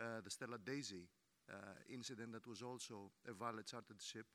uh, 0.00 0.20
the 0.24 0.30
Stella 0.30 0.58
Daisy 0.58 1.06
uh, 1.50 1.54
incident 1.92 2.32
that 2.32 2.46
was 2.46 2.62
also 2.62 3.10
a 3.28 3.32
Vale 3.32 3.62
chartered 3.62 4.00
ship 4.00 4.26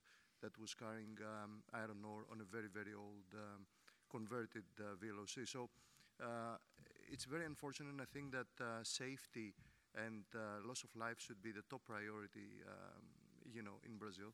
that 0.41 0.57
was 0.57 0.73
carrying 0.73 1.17
um, 1.21 1.63
iron 1.73 2.03
ore 2.05 2.25
on 2.31 2.39
a 2.41 2.47
very, 2.47 2.69
very 2.71 2.93
old 2.93 3.27
um, 3.33 3.67
converted 4.11 4.65
uh, 4.79 4.95
VLOC. 4.99 5.47
So 5.47 5.69
uh, 6.21 6.57
it's 7.11 7.25
very 7.25 7.45
unfortunate, 7.45 7.95
I 8.01 8.05
think 8.11 8.31
that 8.33 8.51
uh, 8.59 8.83
safety 8.83 9.53
and 9.95 10.23
loss 10.65 10.83
of 10.83 10.95
life 10.95 11.19
should 11.19 11.41
be 11.41 11.51
the 11.51 11.63
top 11.69 11.83
priority, 11.85 12.63
um, 12.67 13.03
you 13.51 13.61
know, 13.61 13.79
in 13.85 13.97
Brazil. 13.97 14.31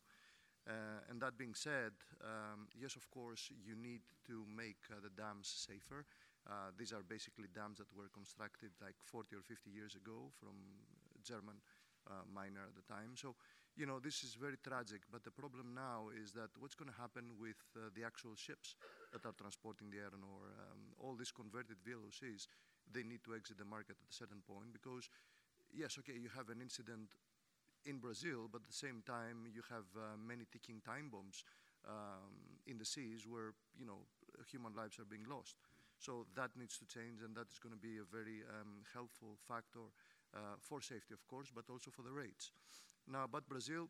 Uh, 0.68 1.00
and 1.08 1.20
that 1.22 1.38
being 1.38 1.54
said, 1.54 1.92
um, 2.20 2.68
yes, 2.76 2.94
of 2.94 3.08
course, 3.10 3.50
you 3.64 3.74
need 3.74 4.02
to 4.26 4.44
make 4.54 4.84
uh, 4.92 5.00
the 5.00 5.08
dams 5.08 5.48
safer. 5.48 6.04
Uh, 6.44 6.68
these 6.76 6.92
are 6.92 7.02
basically 7.02 7.48
dams 7.54 7.78
that 7.78 7.88
were 7.96 8.12
constructed 8.12 8.70
like 8.82 8.96
40 9.00 9.36
or 9.36 9.42
50 9.42 9.70
years 9.70 9.94
ago 9.94 10.28
from 10.38 10.56
German 11.24 11.56
uh, 12.06 12.24
miner 12.28 12.68
at 12.68 12.76
the 12.76 12.84
time. 12.84 13.16
So, 13.16 13.34
you 13.78 13.86
know, 13.86 14.02
this 14.02 14.24
is 14.26 14.34
very 14.34 14.58
tragic. 14.58 15.06
But 15.10 15.22
the 15.22 15.30
problem 15.30 15.72
now 15.72 16.10
is 16.10 16.32
that 16.34 16.50
what's 16.58 16.74
going 16.74 16.90
to 16.90 16.98
happen 16.98 17.38
with 17.38 17.62
uh, 17.78 17.94
the 17.94 18.02
actual 18.02 18.34
ships 18.34 18.74
that 19.14 19.24
are 19.24 19.32
transporting 19.38 19.88
the 19.88 20.02
iron 20.02 20.26
ore? 20.26 20.50
Um, 20.58 20.98
all 20.98 21.14
these 21.14 21.30
converted 21.30 21.78
VLOCs, 21.86 22.50
they 22.90 23.06
need 23.06 23.22
to 23.22 23.38
exit 23.38 23.56
the 23.56 23.64
market 23.64 23.96
at 24.02 24.10
a 24.10 24.18
certain 24.18 24.42
point 24.42 24.74
because, 24.74 25.08
yes, 25.70 25.94
okay, 26.02 26.18
you 26.18 26.28
have 26.34 26.50
an 26.50 26.58
incident 26.60 27.14
in 27.86 27.98
Brazil, 28.02 28.48
but 28.50 28.66
at 28.66 28.68
the 28.68 28.74
same 28.74 29.02
time 29.06 29.46
you 29.46 29.62
have 29.70 29.86
uh, 29.96 30.18
many 30.18 30.44
ticking 30.50 30.82
time 30.82 31.08
bombs 31.08 31.44
um, 31.86 32.58
in 32.66 32.76
the 32.76 32.84
seas 32.84 33.24
where 33.26 33.54
you 33.78 33.86
know 33.86 34.02
human 34.50 34.74
lives 34.74 34.98
are 34.98 35.06
being 35.08 35.24
lost. 35.30 35.56
So 35.98 36.26
that 36.34 36.50
needs 36.58 36.78
to 36.78 36.86
change, 36.86 37.22
and 37.22 37.34
that 37.36 37.50
is 37.50 37.58
going 37.58 37.74
to 37.74 37.80
be 37.80 37.98
a 37.98 38.06
very 38.06 38.42
um, 38.46 38.82
helpful 38.94 39.38
factor 39.46 39.90
uh, 40.34 40.58
for 40.60 40.80
safety, 40.80 41.14
of 41.14 41.26
course, 41.26 41.50
but 41.54 41.70
also 41.70 41.90
for 41.90 42.02
the 42.02 42.12
rates. 42.12 42.52
Now, 43.10 43.24
about 43.24 43.48
Brazil, 43.48 43.88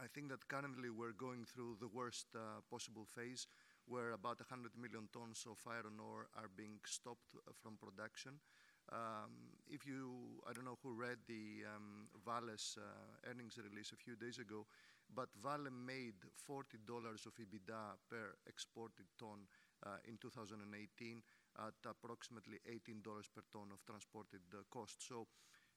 I 0.00 0.08
think 0.08 0.30
that 0.30 0.48
currently 0.48 0.88
we're 0.88 1.12
going 1.12 1.44
through 1.44 1.76
the 1.78 1.92
worst 1.92 2.26
uh, 2.34 2.64
possible 2.70 3.04
phase 3.04 3.46
where 3.84 4.12
about 4.12 4.40
100 4.40 4.72
million 4.80 5.12
tons 5.12 5.44
of 5.44 5.60
iron 5.68 6.00
ore 6.00 6.32
are 6.32 6.48
being 6.56 6.80
stopped 6.88 7.36
uh, 7.36 7.52
from 7.52 7.76
production. 7.76 8.40
Um, 8.88 9.60
if 9.68 9.84
you, 9.84 10.40
I 10.48 10.54
don't 10.56 10.64
know 10.64 10.80
who 10.82 10.96
read 10.96 11.20
the 11.28 11.68
um, 11.68 12.08
Vale's 12.24 12.80
uh, 12.80 13.28
earnings 13.28 13.60
release 13.60 13.92
a 13.92 14.00
few 14.00 14.16
days 14.16 14.38
ago, 14.40 14.64
but 15.12 15.28
Vale 15.44 15.68
made 15.68 16.16
$40 16.48 16.80
of 17.28 17.36
EBITDA 17.36 18.00
per 18.08 18.40
exported 18.48 19.04
ton 19.20 19.44
uh, 19.84 20.00
in 20.08 20.16
2018 20.16 21.20
at 21.60 21.76
approximately 21.84 22.56
$18 22.64 23.04
per 23.04 23.44
ton 23.52 23.68
of 23.68 23.84
transported 23.84 24.48
uh, 24.52 24.64
cost. 24.72 25.06
So, 25.06 25.28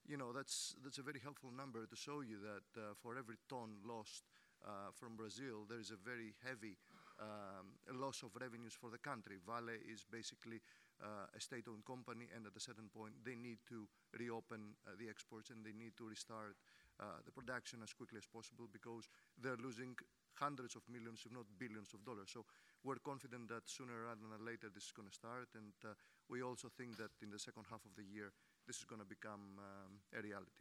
you 0.08 0.18
know, 0.18 0.32
that's, 0.32 0.74
that's 0.84 0.98
a 0.98 1.04
very 1.04 1.20
helpful 1.20 1.52
number 1.52 1.86
to 1.86 1.96
show 1.96 2.22
you 2.22 2.40
that 2.40 2.68
uh, 2.80 2.96
for 2.96 3.18
every 3.18 3.36
ton 3.50 3.84
lost 3.84 4.24
uh, 4.64 4.90
from 4.96 5.16
Brazil, 5.16 5.68
there 5.68 5.80
is 5.80 5.92
a 5.92 6.00
very 6.00 6.34
heavy 6.48 6.80
um, 7.20 7.76
loss 8.00 8.24
of 8.24 8.32
revenues 8.40 8.74
for 8.74 8.90
the 8.90 8.98
country. 8.98 9.36
Vale 9.44 9.76
is 9.84 10.06
basically 10.10 10.62
uh, 11.04 11.28
a 11.36 11.40
state-owned 11.42 11.86
company, 11.86 12.30
and 12.34 12.46
at 12.48 12.56
a 12.56 12.64
certain 12.64 12.90
point, 12.90 13.14
they 13.26 13.36
need 13.36 13.60
to 13.68 13.86
reopen 14.18 14.74
uh, 14.88 14.96
the 14.98 15.10
exports 15.10 15.52
and 15.52 15.62
they 15.62 15.76
need 15.76 15.94
to 15.98 16.08
restart 16.08 16.56
uh, 16.98 17.22
the 17.26 17.32
production 17.32 17.84
as 17.84 17.94
quickly 17.94 18.18
as 18.18 18.26
possible 18.26 18.66
because 18.72 19.06
they're 19.38 19.60
losing 19.62 19.94
hundreds 20.34 20.74
of 20.74 20.82
millions, 20.90 21.22
if 21.26 21.34
not 21.34 21.46
billions 21.58 21.94
of 21.94 22.02
dollars. 22.06 22.30
So 22.34 22.46
we're 22.82 23.02
confident 23.02 23.50
that 23.50 23.70
sooner 23.70 24.10
rather 24.10 24.26
than 24.26 24.42
later 24.46 24.70
this 24.74 24.90
is 24.90 24.96
going 24.96 25.10
to 25.10 25.14
start, 25.14 25.50
and 25.54 25.74
uh, 25.86 25.94
we 26.30 26.42
also 26.42 26.70
think 26.70 26.98
that 26.98 27.14
in 27.22 27.30
the 27.30 27.42
second 27.42 27.66
half 27.70 27.86
of 27.86 27.94
the 27.98 28.06
year 28.06 28.34
this 28.68 28.78
is 28.78 28.86
going 28.86 29.02
to 29.02 29.08
become 29.08 29.58
um, 29.58 30.04
a 30.18 30.22
reality. 30.22 30.52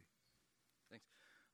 Thanks. 0.89 1.05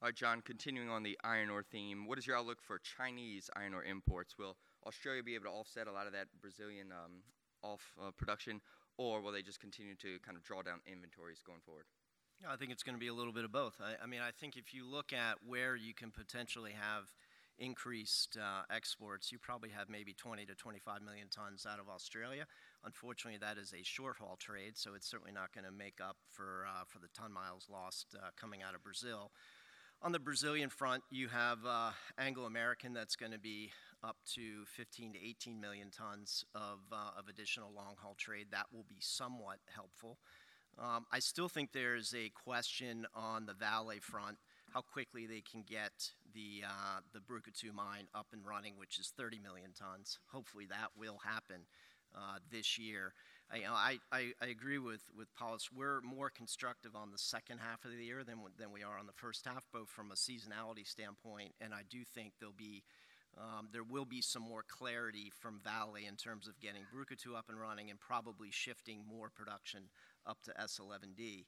All 0.01 0.07
right, 0.07 0.15
John, 0.15 0.41
continuing 0.41 0.89
on 0.89 1.01
the 1.01 1.17
iron 1.24 1.50
ore 1.50 1.63
theme, 1.63 2.07
what 2.07 2.17
is 2.17 2.27
your 2.27 2.38
outlook 2.38 2.62
for 2.62 2.79
Chinese 2.79 3.50
iron 3.55 3.74
ore 3.74 3.83
imports? 3.83 4.38
Will 4.38 4.55
Australia 4.86 5.24
be 5.24 5.36
able 5.36 5.45
to 5.45 5.51
offset 5.51 5.88
a 5.88 5.91
lot 5.91 6.07
of 6.07 6.13
that 6.13 6.27
Brazilian 6.41 6.91
um, 6.91 7.24
off 7.63 7.81
uh, 8.00 8.12
production, 8.12 8.62
or 8.98 9.22
will 9.22 9.31
they 9.31 9.41
just 9.41 9.60
continue 9.60 9.95
to 9.95 10.19
kind 10.25 10.38
of 10.38 10.43
draw 10.43 10.62
down 10.62 10.79
inventories 10.86 11.41
going 11.45 11.62
forward? 11.65 11.86
I 12.48 12.57
think 12.57 12.72
it's 12.72 12.83
going 12.83 12.95
to 12.95 13.00
be 13.00 13.07
a 13.07 13.13
little 13.13 13.31
bit 13.31 13.45
of 13.45 13.51
both. 13.51 13.79
I, 13.81 14.03
I, 14.03 14.05
mean, 14.05 14.19
I 14.19 14.31
think 14.31 14.57
if 14.57 14.74
you 14.74 14.86
look 14.86 15.13
at 15.13 15.38
where 15.45 15.75
you 15.75 15.93
can 15.93 16.12
potentially 16.12 16.72
have 16.72 17.07
increased 17.57 18.38
uh, 18.38 18.63
exports, 18.69 19.31
you 19.31 19.39
probably 19.39 19.69
have 19.69 19.89
maybe 19.89 20.13
20 20.13 20.45
to 20.48 20.55
25 20.55 21.01
million 21.01 21.27
tons 21.29 21.65
out 21.69 21.79
of 21.79 21.88
Australia. 21.88 22.45
Unfortunately, 22.86 23.40
that 23.40 23.58
is 23.58 23.74
a 23.74 23.84
short 23.84 24.18
haul 24.18 24.36
trade, 24.38 24.74
so 24.75 24.94
it's 24.94 25.10
certainly 25.10 25.32
not 25.32 25.54
going 25.54 25.63
to 25.66 25.72
make 25.72 26.00
up 26.02 26.18
for, 26.30 26.66
uh, 26.68 26.84
for 26.86 27.00
the 27.00 27.08
ton 27.13 27.32
miles 27.32 27.68
lost 27.72 28.16
uh, 28.18 28.28
coming 28.40 28.62
out 28.62 28.75
of 28.75 28.84
Brazil. 28.84 29.32
On 30.02 30.12
the 30.12 30.20
Brazilian 30.20 30.70
front, 30.70 31.02
you 31.10 31.30
have 31.30 31.60
uh, 31.66 31.92
Anglo 32.18 32.44
American 32.44 32.94
that's 32.94 33.16
going 33.16 33.32
to 33.32 33.40
be 33.40 33.72
up 34.04 34.18
to 34.34 34.66
15 34.66 35.13
to 35.13 35.20
18 35.20 35.62
million 35.62 35.90
tons 35.90 36.44
of, 36.54 36.80
uh, 36.92 37.18
of 37.18 37.30
additional 37.30 37.72
long 37.74 37.96
haul 37.98 38.16
trade. 38.18 38.48
That 38.52 38.66
will 38.74 38.86
be 38.90 38.98
somewhat 39.00 39.60
helpful. 39.74 40.18
Um, 40.78 41.06
I 41.12 41.20
still 41.20 41.48
think 41.48 41.72
there's 41.72 42.13
a 42.13 42.30
question 42.30 43.06
on 43.16 43.46
the 43.46 43.54
Vale 43.54 44.00
front 44.02 44.38
how 44.74 44.82
quickly 44.82 45.28
they 45.28 45.42
can 45.42 45.63
get 45.66 46.12
the, 46.34 46.63
uh, 46.68 47.00
the 47.13 47.20
Brucutu 47.20 47.72
mine 47.72 48.08
up 48.16 48.28
and 48.34 48.42
running, 48.46 48.74
which 48.78 48.98
is 48.98 49.13
30 49.16 49.40
million 49.40 49.72
tons. 49.72 50.18
Hopefully 50.32 50.66
that 50.66 50.90
will 50.98 51.20
happen 51.24 51.68
uh, 52.15 52.38
this 52.51 52.77
year. 52.77 53.13
I, 53.51 54.00
I, 54.12 54.32
I, 54.41 54.48
agree 54.48 54.79
with, 54.79 55.01
with 55.15 55.27
Polys. 55.36 55.70
We're 55.75 56.01
more 56.01 56.32
constructive 56.32 56.96
on 56.96 57.12
the 57.12 57.20
second 57.20 57.60
half 57.60 57.86
of 57.86 57.91
the 57.91 58.03
year 58.03 58.24
than, 58.24 58.38
than 58.58 58.72
we 58.72 58.82
are 58.82 58.98
on 58.98 59.05
the 59.05 59.13
first 59.13 59.46
half, 59.46 59.63
both 59.72 59.89
from 59.89 60.12
a 60.12 60.15
seasonality 60.15 60.88
standpoint, 60.88 61.53
and 61.62 61.72
I 61.72 61.82
do 61.88 62.00
think 62.03 62.34
there'll 62.39 62.55
be 62.58 62.84
um, 63.38 63.70
there 63.72 63.84
will 63.84 64.05
be 64.05 64.22
some 64.22 64.43
more 64.43 64.63
clarity 64.67 65.32
from 65.39 65.60
Vale 65.63 65.96
in 66.08 66.15
terms 66.15 66.48
of 66.48 66.60
getting 66.60 66.84
Brucutu 66.93 67.36
up 67.36 67.50
and 67.50 67.60
running 67.60 67.89
and 67.89 68.00
probably 68.00 68.50
shifting 68.51 69.00
more 69.10 69.29
production 69.29 69.89
up 70.27 70.38
to 70.43 70.51
S11D. 70.51 71.46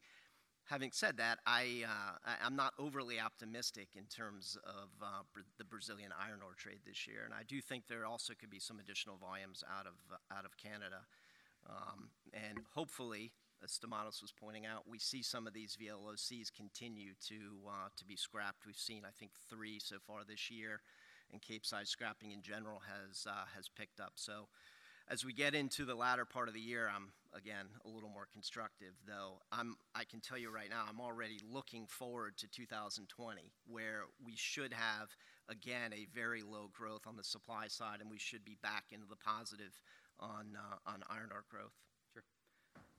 Having 0.66 0.92
said 0.94 1.18
that, 1.18 1.38
I, 1.46 1.86
uh, 1.86 2.18
I, 2.26 2.46
am 2.46 2.56
not 2.56 2.74
overly 2.80 3.20
optimistic 3.20 3.90
in 3.96 4.06
terms 4.06 4.58
of 4.66 4.90
uh, 5.00 5.22
br- 5.32 5.42
the 5.60 5.64
Brazilian 5.64 6.10
iron 6.20 6.40
ore 6.44 6.56
trade 6.58 6.80
this 6.86 7.06
year, 7.06 7.22
and 7.24 7.34
I 7.36 7.44
do 7.48 7.62
think 7.62 7.84
there 7.88 8.06
also 8.06 8.34
could 8.34 8.50
be 8.50 8.60
some 8.60 8.80
additional 8.80 9.18
volumes 9.18 9.64
out 9.70 9.86
of, 9.86 9.94
uh, 10.12 10.36
out 10.36 10.44
of 10.44 10.58
Canada. 10.58 11.06
Um, 11.70 12.10
and 12.34 12.62
hopefully, 12.74 13.32
as 13.64 13.78
Stamatis 13.78 14.22
was 14.24 14.34
pointing 14.36 14.66
out, 14.66 14.90
we 14.90 14.98
see 14.98 15.22
some 15.22 15.46
of 15.46 15.54
these 15.54 15.78
VLOCs 15.80 16.52
continue 16.52 17.14
to, 17.28 17.70
uh, 17.70 17.90
to 17.96 18.06
be 18.06 18.16
scrapped. 18.16 18.66
We've 18.66 18.76
seen, 18.76 19.04
I 19.08 19.12
think, 19.12 19.32
three 19.48 19.80
so 19.80 19.98
far 20.06 20.24
this 20.28 20.50
year, 20.50 20.82
and 21.32 21.42
cape 21.42 21.62
Capesize 21.62 21.90
scrapping 21.90 22.32
in 22.32 22.42
general 22.42 22.82
has, 22.90 23.28
uh, 23.30 23.46
has 23.56 23.70
picked 23.70 24.00
up. 24.00 24.14
So 24.16 24.48
as 25.08 25.24
we 25.24 25.34
get 25.34 25.54
into 25.54 25.86
the 25.86 25.96
latter 25.96 26.26
part 26.26 26.48
of 26.48 26.54
the 26.54 26.60
year, 26.60 26.90
I'm 26.94 27.10
again 27.36 27.68
a 27.86 27.90
little 27.90 28.10
more 28.10 28.28
constructive. 28.32 28.94
Though 29.08 29.40
I'm, 29.52 29.76
I 29.94 30.04
can 30.04 30.20
tell 30.20 30.38
you 30.38 30.50
right 30.50 30.70
now, 30.70 30.84
I'm 30.90 31.00
already 31.00 31.40
looking 31.52 31.86
forward 31.88 32.38
to 32.38 32.48
2020, 32.48 33.52
where 33.68 34.04
we 34.24 34.34
should 34.36 34.74
have 34.74 35.10
again 35.50 35.94
a 35.94 36.08
very 36.14 36.42
low 36.42 36.70
growth 36.74 37.06
on 37.08 37.18
the 37.18 37.24
supply 37.24 37.68
side, 37.68 38.02
and 38.02 38.10
we 38.10 38.20
should 38.20 38.44
be 38.44 38.58
back 38.62 38.86
into 38.92 39.06
the 39.08 39.16
positive 39.16 39.80
on 40.20 40.58
uh, 40.58 40.90
on 40.90 41.04
iron 41.10 41.30
ore 41.32 41.46
growth. 41.50 41.74
Sure. 42.14 42.24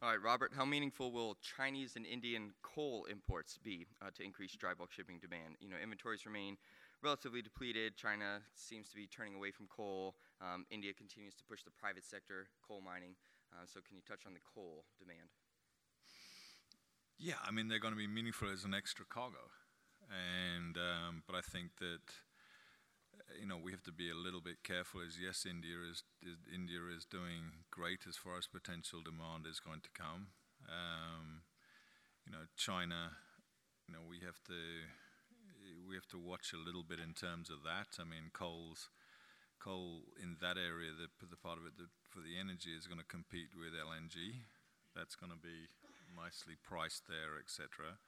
All 0.02 0.10
right, 0.10 0.22
Robert, 0.22 0.52
how 0.54 0.64
meaningful 0.64 1.10
will 1.10 1.36
Chinese 1.56 1.96
and 1.96 2.06
Indian 2.06 2.52
coal 2.62 3.06
imports 3.10 3.58
be 3.62 3.86
uh, 4.00 4.10
to 4.14 4.22
increase 4.22 4.54
dry 4.54 4.74
bulk 4.74 4.92
shipping 4.92 5.18
demand? 5.18 5.56
You 5.60 5.70
know, 5.70 5.76
inventories 5.82 6.24
remain 6.24 6.56
relatively 7.02 7.42
depleted. 7.42 7.96
China 7.96 8.42
seems 8.54 8.88
to 8.90 8.96
be 8.96 9.06
turning 9.06 9.34
away 9.34 9.50
from 9.50 9.66
coal. 9.68 10.16
Um, 10.40 10.66
India 10.70 10.92
continues 10.92 11.34
to 11.36 11.44
push 11.44 11.62
the 11.62 11.70
private 11.70 12.04
sector 12.04 12.48
coal 12.66 12.80
mining. 12.80 13.16
Uh, 13.52 13.64
so, 13.64 13.80
can 13.80 13.96
you 13.96 14.02
touch 14.06 14.26
on 14.26 14.34
the 14.34 14.42
coal 14.42 14.84
demand? 14.98 15.30
Yeah, 17.18 17.40
I 17.46 17.50
mean 17.50 17.68
they're 17.68 17.80
going 17.80 17.94
to 17.94 17.98
be 17.98 18.06
meaningful 18.06 18.52
as 18.52 18.64
an 18.64 18.74
extra 18.74 19.06
cargo, 19.06 19.48
and 20.12 20.76
um, 20.76 21.22
but 21.26 21.34
I 21.34 21.40
think 21.40 21.80
that 21.80 22.04
you 23.40 23.46
know 23.46 23.56
we 23.56 23.72
have 23.72 23.82
to 23.84 23.92
be 23.92 24.10
a 24.10 24.14
little 24.14 24.42
bit 24.42 24.62
careful. 24.62 25.00
As 25.00 25.16
yes, 25.16 25.46
India 25.48 25.80
is, 25.80 26.04
is 26.20 26.36
India 26.52 26.80
is 26.94 27.06
doing 27.06 27.64
great 27.70 28.04
as 28.06 28.16
far 28.16 28.36
as 28.36 28.46
potential 28.46 29.00
demand 29.00 29.46
is 29.48 29.60
going 29.60 29.80
to 29.80 29.92
come. 29.96 30.36
Um, 30.68 31.48
you 32.26 32.32
know, 32.32 32.44
China. 32.56 33.16
You 33.88 33.94
know, 33.94 34.04
we 34.04 34.18
have 34.26 34.42
to 34.50 34.60
we 35.86 35.94
have 35.94 36.10
to 36.10 36.18
watch 36.18 36.50
a 36.50 36.58
little 36.58 36.82
bit 36.82 36.98
in 36.98 37.14
terms 37.14 37.48
of 37.48 37.62
that. 37.62 38.02
I 38.02 38.04
mean, 38.04 38.34
coal's 38.34 38.90
coal 39.62 40.02
in 40.18 40.36
that 40.42 40.58
area, 40.58 40.90
the, 40.92 41.08
the 41.22 41.38
part 41.38 41.56
of 41.56 41.64
it 41.64 41.78
that 41.78 41.90
for 42.10 42.20
the 42.20 42.36
energy 42.36 42.74
is 42.74 42.90
going 42.90 43.00
to 43.00 43.06
compete 43.06 43.54
with 43.54 43.72
LNG. 43.72 44.42
That's 44.92 45.14
going 45.14 45.32
to 45.32 45.38
be 45.38 45.70
nicely 46.12 46.58
priced 46.58 47.06
there, 47.06 47.38
etc. 47.38 48.02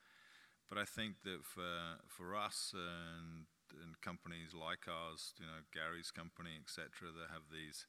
But 0.68 0.76
I 0.76 0.84
think 0.84 1.24
that 1.24 1.46
for 1.46 2.02
for 2.08 2.36
us 2.36 2.74
and 2.74 3.48
and 3.84 4.00
companies 4.00 4.56
like 4.56 4.88
ours, 4.88 5.36
you 5.36 5.44
know, 5.44 5.60
Gary's 5.76 6.08
company, 6.08 6.56
etc., 6.56 7.12
that 7.12 7.28
have 7.28 7.52
these, 7.52 7.84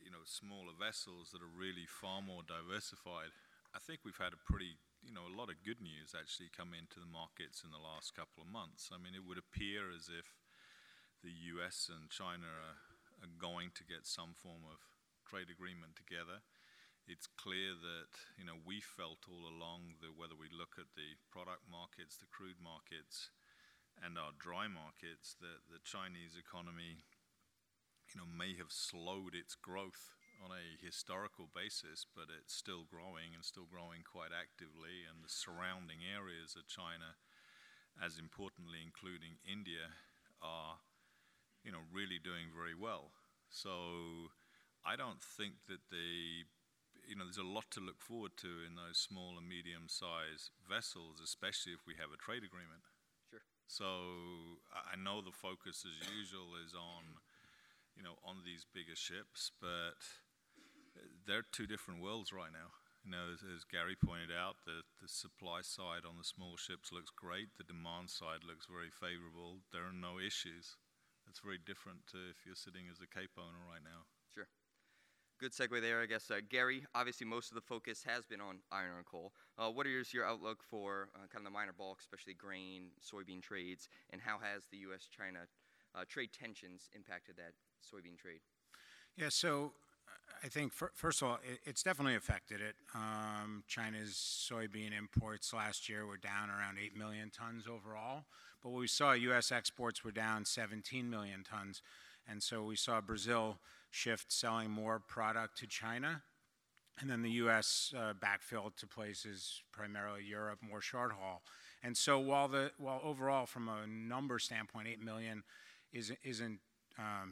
you 0.00 0.08
know, 0.08 0.24
smaller 0.24 0.72
vessels 0.72 1.36
that 1.36 1.44
are 1.44 1.52
really 1.52 1.84
far 1.84 2.24
more 2.24 2.40
diversified. 2.40 3.36
I 3.76 3.78
think 3.78 4.00
we've 4.02 4.16
had 4.16 4.32
a 4.32 4.40
pretty 4.40 4.80
you 5.00 5.12
know, 5.12 5.24
a 5.24 5.32
lot 5.32 5.48
of 5.48 5.64
good 5.64 5.80
news 5.80 6.12
actually 6.12 6.52
come 6.52 6.76
into 6.76 7.00
the 7.00 7.08
markets 7.08 7.64
in 7.64 7.72
the 7.72 7.80
last 7.80 8.12
couple 8.12 8.44
of 8.44 8.52
months. 8.52 8.92
I 8.92 9.00
mean, 9.00 9.16
it 9.16 9.24
would 9.24 9.40
appear 9.40 9.88
as 9.88 10.12
if 10.12 10.36
the 11.24 11.32
US 11.56 11.88
and 11.88 12.12
China 12.12 12.48
are, 12.48 12.80
are 13.24 13.36
going 13.40 13.72
to 13.76 13.88
get 13.88 14.04
some 14.04 14.36
form 14.36 14.64
of 14.68 14.80
trade 15.24 15.48
agreement 15.48 15.96
together. 15.96 16.44
It's 17.08 17.26
clear 17.26 17.72
that, 17.74 18.12
you 18.36 18.44
know, 18.44 18.60
we 18.60 18.84
felt 18.84 19.24
all 19.26 19.48
along 19.48 19.98
that 20.04 20.14
whether 20.14 20.36
we 20.36 20.52
look 20.52 20.76
at 20.76 20.92
the 20.94 21.16
product 21.32 21.64
markets, 21.66 22.20
the 22.20 22.30
crude 22.30 22.60
markets, 22.60 23.32
and 23.98 24.20
our 24.20 24.36
dry 24.36 24.68
markets, 24.68 25.34
that 25.40 25.66
the 25.66 25.82
Chinese 25.82 26.36
economy, 26.36 27.02
you 28.12 28.20
know, 28.20 28.28
may 28.28 28.54
have 28.54 28.70
slowed 28.70 29.34
its 29.34 29.56
growth 29.56 30.19
on 30.42 30.50
a 30.50 30.76
historical 30.80 31.48
basis, 31.52 32.04
but 32.04 32.32
it's 32.32 32.54
still 32.54 32.88
growing 32.88 33.36
and 33.36 33.44
still 33.44 33.68
growing 33.68 34.02
quite 34.02 34.32
actively. 34.32 35.04
And 35.04 35.22
the 35.22 35.30
surrounding 35.32 36.00
areas 36.02 36.56
of 36.56 36.66
China, 36.66 37.20
as 38.00 38.18
importantly, 38.18 38.80
including 38.80 39.38
India, 39.44 39.92
are, 40.40 40.80
you 41.64 41.70
know, 41.72 41.84
really 41.92 42.18
doing 42.18 42.48
very 42.50 42.74
well. 42.74 43.12
So 43.50 44.32
I 44.84 44.96
don't 44.96 45.20
think 45.20 45.60
that 45.68 45.90
the 45.90 46.48
you 47.08 47.16
know, 47.16 47.24
there's 47.24 47.42
a 47.42 47.46
lot 47.46 47.66
to 47.72 47.80
look 47.80 47.98
forward 47.98 48.36
to 48.38 48.62
in 48.62 48.76
those 48.76 48.98
small 48.98 49.34
and 49.34 49.48
medium-sized 49.48 50.54
vessels, 50.62 51.18
especially 51.18 51.72
if 51.72 51.82
we 51.86 51.98
have 51.98 52.12
a 52.14 52.20
trade 52.20 52.44
agreement. 52.44 52.86
Sure. 53.30 53.42
So 53.66 54.62
I 54.70 54.94
I 54.94 54.96
know 54.96 55.20
the 55.22 55.34
focus, 55.34 55.82
as 55.82 55.96
usual, 56.06 56.54
is 56.60 56.74
on, 56.74 57.18
you 57.96 58.02
know, 58.02 58.18
on 58.22 58.42
these 58.44 58.62
bigger 58.62 58.94
ships, 58.94 59.50
but 59.60 59.98
they're 61.26 61.46
two 61.52 61.66
different 61.66 62.02
worlds 62.02 62.32
right 62.32 62.52
now. 62.52 62.74
You 63.04 63.12
know, 63.12 63.32
as, 63.32 63.40
as 63.40 63.64
Gary 63.64 63.96
pointed 63.96 64.28
out, 64.28 64.60
the, 64.68 64.84
the 65.00 65.08
supply 65.08 65.64
side 65.64 66.04
on 66.04 66.20
the 66.20 66.26
small 66.26 66.60
ships 66.60 66.92
looks 66.92 67.08
great. 67.08 67.56
The 67.56 67.64
demand 67.64 68.10
side 68.12 68.44
looks 68.44 68.68
very 68.68 68.92
favorable. 68.92 69.64
There 69.72 69.88
are 69.88 69.96
no 69.96 70.20
issues. 70.20 70.76
It's 71.24 71.40
very 71.40 71.56
different 71.56 72.04
to 72.12 72.18
if 72.28 72.44
you're 72.44 72.58
sitting 72.58 72.92
as 72.92 73.00
a 73.00 73.08
Cape 73.08 73.32
owner 73.38 73.64
right 73.64 73.80
now. 73.80 74.04
Sure. 74.34 74.48
Good 75.40 75.56
segue 75.56 75.80
there, 75.80 76.02
I 76.02 76.06
guess. 76.06 76.30
Uh, 76.30 76.44
Gary, 76.44 76.84
obviously 76.94 77.26
most 77.26 77.48
of 77.48 77.54
the 77.54 77.64
focus 77.64 78.04
has 78.04 78.26
been 78.26 78.42
on 78.42 78.60
iron 78.70 79.00
and 79.00 79.06
coal. 79.06 79.32
Uh, 79.56 79.70
what 79.70 79.86
is 79.86 80.12
your 80.12 80.26
outlook 80.26 80.60
for 80.60 81.08
uh, 81.14 81.24
kind 81.32 81.40
of 81.40 81.44
the 81.44 81.56
minor 81.56 81.72
bulk, 81.72 82.00
especially 82.00 82.34
grain, 82.34 82.92
soybean 83.00 83.40
trades, 83.40 83.88
and 84.10 84.20
how 84.20 84.36
has 84.36 84.66
the 84.70 84.76
U.S.-China 84.90 85.48
uh, 85.94 86.04
trade 86.06 86.30
tensions 86.36 86.90
impacted 86.94 87.36
that 87.36 87.56
soybean 87.80 88.18
trade? 88.18 88.40
Yeah, 89.16 89.30
so 89.30 89.72
I 90.42 90.48
think 90.48 90.72
fir- 90.72 90.92
first 90.94 91.22
of 91.22 91.28
all, 91.28 91.38
it, 91.42 91.60
it's 91.64 91.82
definitely 91.82 92.14
affected 92.14 92.60
it. 92.60 92.74
Um, 92.94 93.62
China's 93.66 94.10
soybean 94.10 94.96
imports 94.96 95.52
last 95.52 95.88
year 95.88 96.06
were 96.06 96.16
down 96.16 96.48
around 96.48 96.78
8 96.82 96.96
million 96.96 97.30
tons 97.30 97.64
overall, 97.66 98.24
but 98.62 98.70
what 98.70 98.80
we 98.80 98.86
saw 98.86 99.12
U.S. 99.12 99.52
exports 99.52 100.02
were 100.02 100.10
down 100.10 100.44
17 100.44 101.08
million 101.10 101.44
tons. 101.44 101.82
And 102.28 102.42
so 102.42 102.62
we 102.62 102.76
saw 102.76 103.00
Brazil 103.00 103.58
shift 103.90 104.32
selling 104.32 104.70
more 104.70 104.98
product 104.98 105.58
to 105.58 105.66
China, 105.66 106.22
and 107.00 107.10
then 107.10 107.22
the 107.22 107.30
U.S. 107.32 107.92
Uh, 107.96 108.12
backfilled 108.14 108.76
to 108.76 108.86
places, 108.86 109.62
primarily 109.72 110.22
Europe, 110.24 110.60
more 110.62 110.80
short 110.80 111.12
haul. 111.12 111.42
And 111.82 111.96
so 111.96 112.18
while 112.18 112.46
the 112.48 112.72
while 112.78 113.00
overall, 113.02 113.46
from 113.46 113.68
a 113.68 113.86
number 113.86 114.38
standpoint, 114.38 114.86
8 114.88 115.02
million 115.02 115.42
isn't, 115.92 116.18
isn't 116.22 116.60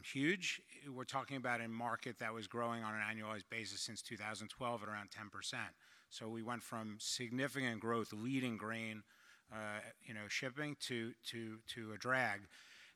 huge. 0.03 0.61
We're 0.89 1.03
talking 1.03 1.37
about 1.37 1.61
a 1.61 1.67
market 1.67 2.19
that 2.19 2.33
was 2.33 2.47
growing 2.47 2.83
on 2.83 2.93
an 2.93 3.01
annualized 3.01 3.49
basis 3.49 3.81
since 3.81 4.01
2012 4.01 4.83
at 4.83 4.89
around 4.89 5.09
10%. 5.09 5.55
So 6.09 6.27
we 6.27 6.41
went 6.41 6.63
from 6.63 6.97
significant 6.99 7.79
growth, 7.79 8.11
leading 8.13 8.57
grain, 8.57 9.03
uh, 9.51 9.79
you 10.01 10.13
know, 10.13 10.27
shipping 10.27 10.75
to 10.87 11.13
a 11.93 11.97
drag. 11.97 12.41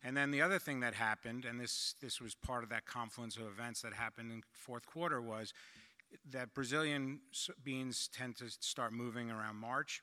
And 0.03 0.18
then 0.18 0.32
the 0.32 0.42
other 0.42 0.60
thing 0.60 0.82
that 0.82 0.94
happened, 0.94 1.46
and 1.46 1.60
this 1.60 1.96
this 2.01 2.20
was 2.20 2.36
part 2.36 2.63
of 2.63 2.70
that 2.70 2.86
confluence 2.86 3.38
of 3.38 3.44
events 3.44 3.82
that 3.84 3.94
happened 3.94 4.32
in 4.32 4.44
fourth 4.51 4.86
quarter, 4.86 5.22
was 5.22 5.53
that 6.30 6.53
Brazilian 6.53 7.22
beans 7.63 8.10
tend 8.10 8.36
to 8.38 8.50
start 8.50 8.92
moving 8.92 9.32
around 9.32 9.56
March, 9.56 10.01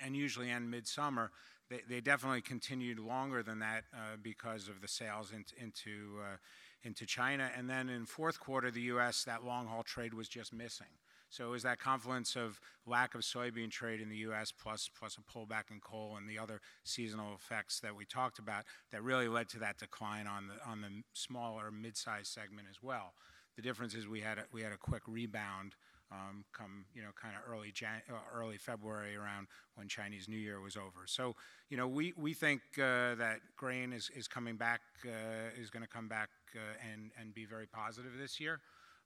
and 0.00 0.14
usually 0.14 0.50
end 0.50 0.70
midsummer 0.70 1.32
they, 1.70 1.80
they 1.88 2.00
definitely 2.00 2.42
continued 2.42 2.98
longer 2.98 3.42
than 3.42 3.58
that 3.60 3.84
uh, 3.94 4.16
because 4.22 4.68
of 4.68 4.80
the 4.80 4.88
sales 4.88 5.32
into 5.32 5.54
into, 5.60 6.20
uh, 6.20 6.36
into 6.82 7.06
China. 7.06 7.50
And 7.56 7.68
then 7.68 7.88
in 7.88 8.06
fourth 8.06 8.40
quarter, 8.40 8.70
the 8.70 8.82
U.S. 8.82 9.24
that 9.24 9.44
long 9.44 9.66
haul 9.66 9.82
trade 9.82 10.14
was 10.14 10.28
just 10.28 10.52
missing. 10.52 10.88
So 11.32 11.46
it 11.46 11.50
was 11.50 11.62
that 11.62 11.78
confluence 11.78 12.36
of 12.36 12.60
lack 12.86 13.14
of 13.14 13.22
soybean 13.22 13.70
trade 13.70 14.02
in 14.02 14.10
the 14.10 14.16
U.S. 14.16 14.52
plus 14.52 14.90
plus 14.98 15.16
a 15.16 15.22
pullback 15.22 15.70
in 15.70 15.80
coal 15.80 16.16
and 16.18 16.28
the 16.28 16.38
other 16.38 16.60
seasonal 16.84 17.34
effects 17.34 17.80
that 17.80 17.96
we 17.96 18.04
talked 18.04 18.38
about 18.38 18.64
that 18.90 19.02
really 19.02 19.28
led 19.28 19.48
to 19.50 19.58
that 19.60 19.78
decline 19.78 20.26
on 20.26 20.48
the 20.48 20.70
on 20.70 20.82
the 20.82 21.02
smaller 21.14 21.70
mid-sized 21.70 22.26
segment 22.26 22.68
as 22.70 22.82
well. 22.82 23.14
The 23.56 23.62
difference 23.62 23.94
is 23.94 24.06
we 24.06 24.20
had 24.20 24.38
a, 24.38 24.44
we 24.52 24.60
had 24.60 24.72
a 24.72 24.76
quick 24.76 25.02
rebound 25.06 25.74
um, 26.12 26.44
come 26.52 26.84
you 26.94 27.02
know 27.02 27.10
kind 27.20 27.34
of 27.34 27.50
early 27.50 27.72
Jan- 27.72 28.02
uh, 28.10 28.14
early 28.34 28.58
February 28.58 29.16
around 29.16 29.46
when 29.74 29.88
Chinese 29.88 30.28
New 30.28 30.36
Year 30.36 30.60
was 30.60 30.76
over. 30.76 31.06
So 31.06 31.34
you 31.70 31.76
know 31.76 31.88
we 31.88 32.12
we 32.16 32.34
think 32.34 32.60
uh, 32.76 33.14
that 33.16 33.40
grain 33.56 33.92
is 33.92 34.10
is 34.14 34.28
coming 34.28 34.56
back 34.56 34.80
uh, 35.06 35.60
is 35.60 35.70
going 35.70 35.82
to 35.82 35.88
come 35.88 36.08
back 36.08 36.30
uh, 36.54 36.90
and 36.92 37.10
and 37.18 37.34
be 37.34 37.44
very 37.44 37.66
positive 37.66 38.12
this 38.18 38.38
year. 38.38 38.60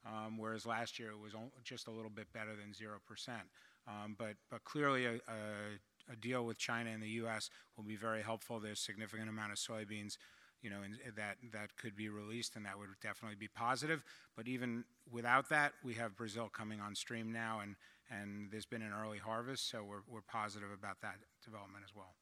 Um, 0.04 0.38
whereas 0.38 0.66
last 0.66 0.98
year 1.00 1.10
it 1.10 1.18
was 1.20 1.32
just 1.64 1.88
a 1.88 1.90
little 1.90 2.10
bit 2.10 2.32
better 2.32 2.54
than 2.54 2.72
zero 2.72 2.98
percent. 3.06 3.42
Um, 3.88 4.16
but 4.18 4.34
but 4.50 4.64
clearly 4.64 5.06
a, 5.06 5.14
a, 5.14 6.12
a 6.12 6.16
deal 6.16 6.44
with 6.44 6.58
China 6.58 6.90
and 6.90 7.02
the 7.02 7.08
U.S. 7.22 7.50
will 7.76 7.84
be 7.84 7.96
very 7.96 8.22
helpful. 8.22 8.60
There's 8.60 8.80
significant 8.80 9.28
amount 9.28 9.52
of 9.52 9.58
soybeans 9.58 10.16
you 10.62 10.70
know, 10.70 10.78
that 11.16 11.36
that 11.52 11.76
could 11.76 11.96
be 11.96 12.08
released, 12.08 12.56
and 12.56 12.64
that 12.66 12.78
would 12.78 12.88
definitely 13.02 13.36
be 13.36 13.48
positive. 13.48 14.02
But 14.36 14.48
even 14.48 14.84
without 15.10 15.48
that, 15.50 15.72
we 15.84 15.94
have 15.94 16.16
Brazil 16.16 16.48
coming 16.48 16.80
on 16.80 16.94
stream 16.94 17.32
now, 17.32 17.60
and 17.60 17.76
and 18.10 18.50
there's 18.50 18.66
been 18.66 18.82
an 18.82 18.92
early 18.92 19.18
harvest, 19.18 19.68
so 19.68 19.82
we're 19.82 20.02
we're 20.08 20.22
positive 20.22 20.70
about 20.72 21.00
that 21.02 21.16
development 21.44 21.84
as 21.84 21.94
well. 21.94 22.14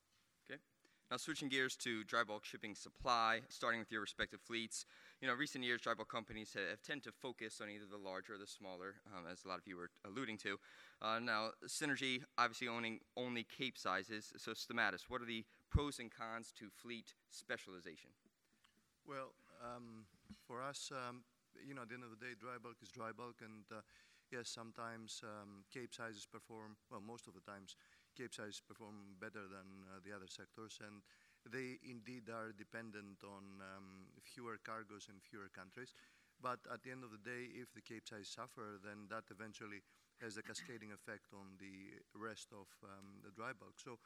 Okay. 0.51 0.61
Now 1.11 1.19
switching 1.19 1.49
gears 1.49 1.77
to 1.77 2.03
dry 2.05 2.25
bulk 2.25 2.45
shipping 2.45 2.75
supply, 2.75 3.41
starting 3.49 3.81
with 3.81 3.93
your 3.93 4.01
respective 4.01 4.41
fleets. 4.41 4.87
You 5.21 5.29
know, 5.29 5.35
recent 5.35 5.65
years, 5.65 5.81
dry 5.81 5.95
bulk 5.95 6.11
companies 6.11 6.53
have, 6.55 6.69
have 6.69 6.83
tend 6.83 7.03
to 7.05 7.13
focus 7.13 7.61
on 7.63 7.69
either 7.69 7.85
the 7.91 7.99
larger 7.99 8.35
or 8.35 8.39
the 8.39 8.47
smaller, 8.47 8.97
um, 9.15 9.25
as 9.31 9.45
a 9.45 9.49
lot 9.49 9.59
of 9.59 9.67
you 9.67 9.77
were 9.77 9.91
alluding 10.07 10.39
to. 10.39 10.59
Uh, 11.01 11.19
now, 11.19 11.51
Seanergy 11.67 12.23
obviously 12.39 12.69
owning 12.69 13.01
only 13.17 13.45
Cape 13.45 13.79
sizes. 13.79 14.33
So, 14.37 14.53
Stamatis, 14.53 15.05
what 15.09 15.21
are 15.21 15.27
the 15.27 15.45
pros 15.71 15.99
and 15.99 16.11
cons 16.11 16.53
to 16.59 16.69
fleet 16.71 17.15
specialization? 17.31 18.11
Well, 19.07 19.33
um, 19.61 20.07
for 20.47 20.63
us, 20.63 20.91
um, 20.93 21.25
you 21.61 21.75
know, 21.75 21.83
at 21.83 21.89
the 21.89 21.95
end 21.95 22.05
of 22.05 22.13
the 22.13 22.21
day, 22.21 22.35
dry 22.39 22.57
bulk 22.61 22.81
is 22.83 22.91
dry 22.91 23.13
bulk, 23.13 23.41
and 23.45 23.65
uh, 23.71 23.81
yes, 24.33 24.49
sometimes 24.49 25.21
um, 25.25 25.65
Cape 25.73 25.93
sizes 25.95 26.27
perform, 26.27 26.77
well, 26.91 27.01
most 27.05 27.27
of 27.29 27.35
the 27.35 27.45
times, 27.45 27.77
Cape 28.17 28.33
sizes 28.35 28.61
perform 28.65 29.17
better 29.21 29.45
than 29.49 29.87
uh, 29.91 30.01
the 30.05 30.13
other 30.15 30.29
sectors, 30.29 30.79
and 30.81 31.03
they 31.45 31.77
indeed 31.85 32.31
are 32.33 32.53
dependent 32.57 33.21
on 33.25 33.61
um, 33.61 34.09
fewer 34.25 34.57
cargoes 34.65 35.07
and 35.13 35.21
fewer 35.21 35.51
countries. 35.53 35.93
But 36.41 36.61
at 36.73 36.83
the 36.83 36.91
end 36.91 37.05
of 37.05 37.13
the 37.13 37.23
day, 37.23 37.49
if 37.57 37.73
the 37.73 37.81
Cape 37.85 38.09
size 38.09 38.29
suffer, 38.29 38.81
then 38.83 39.09
that 39.09 39.25
eventually 39.31 39.81
has 40.21 40.37
a 40.37 40.43
cascading 40.45 40.93
effect 40.93 41.33
on 41.33 41.57
the 41.61 42.01
rest 42.17 42.49
of 42.53 42.67
um, 42.85 43.21
the 43.25 43.31
dry 43.33 43.53
bulk. 43.57 43.77
So, 43.81 43.99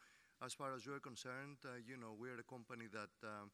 as 0.43 0.53
far 0.53 0.71
as 0.73 0.85
you're 0.85 1.03
concerned, 1.03 1.59
uh, 1.67 1.79
you 1.83 1.97
know, 1.99 2.15
we're 2.15 2.39
a 2.39 2.47
company 2.47 2.87
that 2.95 3.11
um, 3.27 3.51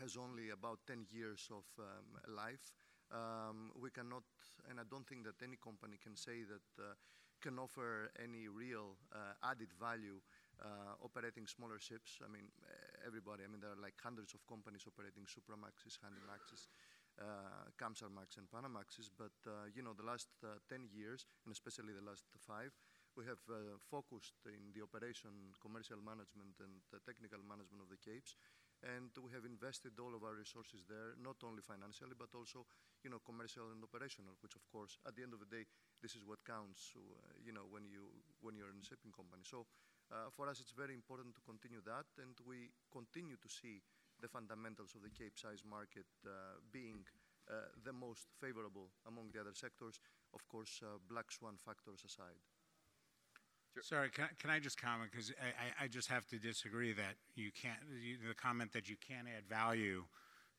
has 0.00 0.16
only 0.16 0.50
about 0.50 0.80
10 0.86 1.06
years 1.10 1.48
of 1.50 1.64
um, 1.78 2.18
life. 2.34 2.72
Um, 3.12 3.70
we 3.78 3.90
cannot, 3.90 4.24
and 4.68 4.80
I 4.80 4.84
don't 4.90 5.06
think 5.06 5.24
that 5.24 5.38
any 5.42 5.56
company 5.56 5.96
can 6.02 6.16
say 6.16 6.42
that 6.42 6.66
uh, 6.82 6.94
can 7.40 7.58
offer 7.58 8.10
any 8.18 8.48
real 8.48 8.96
uh, 9.12 9.36
added 9.44 9.70
value 9.78 10.18
uh, 10.58 10.96
operating 11.04 11.46
smaller 11.46 11.78
ships. 11.78 12.18
I 12.24 12.28
mean, 12.32 12.48
everybody, 13.06 13.44
I 13.44 13.48
mean, 13.48 13.60
there 13.60 13.76
are 13.76 13.82
like 13.82 13.94
hundreds 14.02 14.32
of 14.34 14.42
companies 14.48 14.88
operating 14.88 15.28
Supramaxes, 15.28 16.00
Handymaxes, 16.00 16.66
uh, 17.20 17.68
Kamsarmax 17.76 18.36
and 18.40 18.48
Panamaxes, 18.48 19.12
but 19.12 19.36
uh, 19.46 19.68
you 19.72 19.82
know, 19.84 19.92
the 19.92 20.04
last 20.04 20.28
uh, 20.44 20.58
10 20.68 20.88
years, 20.92 21.24
and 21.44 21.52
especially 21.52 21.92
the 21.92 22.04
last 22.04 22.24
five, 22.40 22.72
we 23.16 23.24
have 23.24 23.40
uh, 23.48 23.80
focused 23.80 24.36
in 24.44 24.72
the 24.76 24.84
operation, 24.84 25.32
commercial 25.60 25.96
management, 26.04 26.52
and 26.60 26.84
technical 27.08 27.40
management 27.40 27.80
of 27.80 27.88
the 27.88 27.96
Capes 27.96 28.36
and 28.84 29.08
we 29.22 29.32
have 29.32 29.48
invested 29.48 29.96
all 29.96 30.12
of 30.12 30.24
our 30.24 30.36
resources 30.36 30.84
there, 30.84 31.16
not 31.16 31.40
only 31.44 31.64
financially, 31.64 32.12
but 32.12 32.32
also, 32.36 32.66
you 33.00 33.08
know, 33.08 33.20
commercial 33.24 33.72
and 33.72 33.80
operational, 33.80 34.36
which 34.44 34.56
of 34.56 34.64
course, 34.68 34.98
at 35.08 35.16
the 35.16 35.24
end 35.24 35.32
of 35.32 35.40
the 35.40 35.48
day, 35.48 35.64
this 36.02 36.12
is 36.12 36.24
what 36.24 36.44
counts, 36.44 36.92
uh, 36.96 37.00
you 37.40 37.52
know, 37.52 37.64
when, 37.72 37.88
you, 37.88 38.08
when 38.44 38.56
you're 38.56 38.72
in 38.72 38.80
a 38.80 38.86
shipping 38.86 39.12
company. 39.12 39.42
So 39.46 39.64
uh, 40.12 40.28
for 40.30 40.46
us, 40.48 40.60
it's 40.60 40.76
very 40.76 40.94
important 40.94 41.34
to 41.34 41.42
continue 41.42 41.80
that, 41.88 42.06
and 42.20 42.36
we 42.44 42.70
continue 42.92 43.40
to 43.40 43.48
see 43.48 43.80
the 44.20 44.28
fundamentals 44.28 44.94
of 44.94 45.02
the 45.02 45.12
Cape 45.12 45.36
size 45.36 45.64
market 45.64 46.08
uh, 46.24 46.60
being 46.72 47.04
uh, 47.50 47.68
the 47.84 47.92
most 47.92 48.32
favorable 48.40 48.90
among 49.06 49.30
the 49.32 49.40
other 49.40 49.54
sectors, 49.54 50.00
of 50.34 50.46
course, 50.48 50.80
uh, 50.82 50.98
black 51.08 51.30
swan 51.30 51.56
factors 51.60 52.02
aside. 52.04 52.40
Sorry, 53.82 54.08
can 54.10 54.28
can 54.38 54.50
I 54.50 54.58
just 54.58 54.80
comment 54.80 55.10
because 55.10 55.32
I, 55.40 55.84
I 55.84 55.88
just 55.88 56.08
have 56.08 56.26
to 56.28 56.38
disagree 56.38 56.92
that 56.92 57.14
you 57.34 57.50
can't 57.50 57.78
you, 58.02 58.16
the 58.26 58.34
comment 58.34 58.72
that 58.72 58.88
you 58.88 58.96
can't 58.96 59.26
add 59.28 59.46
value, 59.48 60.04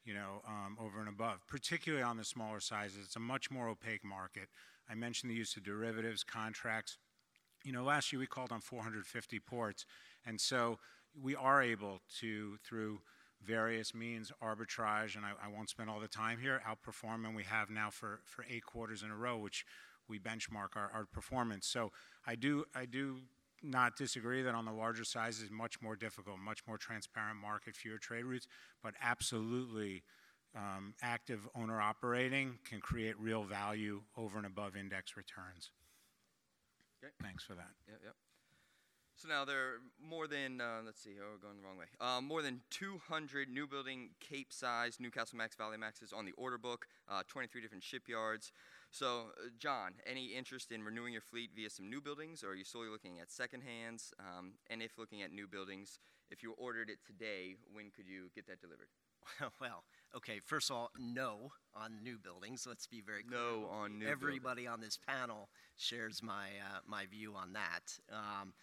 you 0.05 0.13
know, 0.13 0.41
um, 0.47 0.77
over 0.79 0.99
and 0.99 1.09
above, 1.09 1.45
particularly 1.47 2.03
on 2.03 2.17
the 2.17 2.23
smaller 2.23 2.59
sizes. 2.59 3.05
It's 3.05 3.15
a 3.15 3.19
much 3.19 3.49
more 3.49 3.67
opaque 3.69 4.03
market. 4.03 4.49
I 4.89 4.95
mentioned 4.95 5.31
the 5.31 5.35
use 5.35 5.57
of 5.57 5.63
derivatives 5.63 6.23
contracts. 6.23 6.97
You 7.63 7.71
know, 7.71 7.83
last 7.83 8.13
year 8.13 8.19
we 8.19 8.27
called 8.27 8.51
on 8.51 8.61
450 8.61 9.39
ports, 9.39 9.85
and 10.25 10.39
so 10.39 10.79
we 11.19 11.35
are 11.35 11.61
able 11.61 12.01
to 12.19 12.57
through 12.63 13.01
various 13.43 13.93
means 13.93 14.31
arbitrage, 14.41 15.15
and 15.15 15.25
I, 15.25 15.31
I 15.43 15.47
won't 15.47 15.69
spend 15.69 15.89
all 15.89 15.99
the 15.99 16.07
time 16.07 16.39
here, 16.39 16.61
outperform, 16.67 17.25
and 17.25 17.35
we 17.35 17.43
have 17.43 17.69
now 17.69 17.89
for, 17.89 18.19
for 18.25 18.45
eight 18.49 18.65
quarters 18.65 19.03
in 19.03 19.11
a 19.11 19.15
row, 19.15 19.37
which 19.37 19.65
we 20.07 20.19
benchmark 20.19 20.75
our, 20.75 20.89
our 20.93 21.05
performance. 21.05 21.67
So 21.67 21.91
I 22.25 22.35
do, 22.35 22.65
I 22.75 22.85
do 22.85 23.17
not 23.63 23.95
disagree 23.95 24.41
that 24.43 24.55
on 24.55 24.65
the 24.65 24.71
larger 24.71 25.03
sizes, 25.03 25.49
much 25.51 25.81
more 25.81 25.95
difficult, 25.95 26.39
much 26.39 26.59
more 26.67 26.77
transparent 26.77 27.39
market, 27.39 27.75
fewer 27.75 27.97
trade 27.97 28.25
routes, 28.25 28.47
but 28.83 28.93
absolutely 29.01 30.03
um, 30.55 30.93
active 31.01 31.47
owner 31.55 31.81
operating 31.81 32.59
can 32.67 32.79
create 32.79 33.19
real 33.19 33.43
value 33.43 34.01
over 34.15 34.37
and 34.37 34.45
above 34.45 34.75
index 34.75 35.17
returns. 35.17 35.71
Okay. 37.03 37.13
Thanks 37.21 37.43
for 37.43 37.53
that. 37.53 37.71
Yep, 37.87 37.99
yep. 38.03 38.13
So 39.15 39.27
now 39.27 39.45
there 39.45 39.57
are 39.57 39.73
more 39.99 40.27
than, 40.27 40.61
uh, 40.61 40.81
let's 40.85 41.01
see, 41.01 41.15
oh, 41.19 41.33
we're 41.33 41.39
going 41.39 41.57
the 41.57 41.63
wrong 41.63 41.77
way. 41.77 41.85
Uh, 41.99 42.21
more 42.21 42.43
than 42.43 42.61
200 42.69 43.49
new 43.49 43.65
building 43.65 44.11
Cape 44.19 44.53
size 44.53 44.97
Newcastle 44.99 45.39
Max 45.39 45.55
Valemaxes 45.55 46.15
on 46.15 46.23
the 46.25 46.33
order 46.37 46.59
book, 46.59 46.85
uh, 47.09 47.23
23 47.27 47.61
different 47.61 47.83
shipyards. 47.83 48.51
So, 48.89 49.31
uh, 49.37 49.49
John, 49.59 49.93
any 50.05 50.27
interest 50.27 50.71
in 50.71 50.83
renewing 50.83 51.13
your 51.13 51.21
fleet 51.21 51.51
via 51.55 51.69
some 51.69 51.89
new 51.89 52.01
buildings, 52.01 52.43
or 52.43 52.49
are 52.49 52.55
you 52.55 52.63
solely 52.63 52.89
looking 52.89 53.19
at 53.19 53.31
second 53.31 53.61
hands? 53.61 54.13
Um, 54.19 54.53
and 54.69 54.81
if 54.81 54.97
looking 54.97 55.21
at 55.21 55.31
new 55.31 55.47
buildings, 55.47 55.99
if 56.29 56.41
you 56.41 56.53
ordered 56.57 56.89
it 56.89 56.99
today, 57.05 57.55
when 57.71 57.91
could 57.95 58.07
you 58.07 58.29
get 58.33 58.47
that 58.47 58.61
delivered? 58.61 58.87
well, 59.61 59.83
okay, 60.15 60.39
first 60.45 60.69
of 60.69 60.75
all, 60.77 60.91
no 60.97 61.51
on 61.75 61.99
new 62.01 62.17
buildings. 62.17 62.65
Let's 62.67 62.87
be 62.87 63.01
very 63.01 63.23
clear. 63.23 63.39
No 63.39 63.67
on 63.69 63.99
new 63.99 64.07
Everybody 64.07 64.67
on 64.67 64.79
this 64.79 64.97
panel 64.97 65.49
shares 65.75 66.23
my, 66.23 66.47
uh, 66.47 66.79
my 66.87 67.05
view 67.05 67.35
on 67.35 67.53
that. 67.53 67.99
Um, 68.11 68.53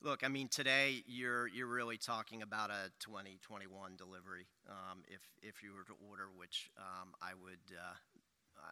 look, 0.00 0.22
I 0.24 0.28
mean, 0.28 0.48
today 0.48 1.02
you're, 1.06 1.48
you're 1.48 1.66
really 1.66 1.98
talking 1.98 2.42
about 2.42 2.70
a 2.70 2.90
2021 3.00 3.96
delivery 3.96 4.46
um, 4.68 5.02
if, 5.08 5.20
if 5.42 5.62
you 5.62 5.72
were 5.74 5.84
to 5.84 5.94
order, 6.08 6.28
which 6.36 6.70
um, 6.78 7.14
I, 7.20 7.32
would, 7.42 7.76
uh, 7.76 7.94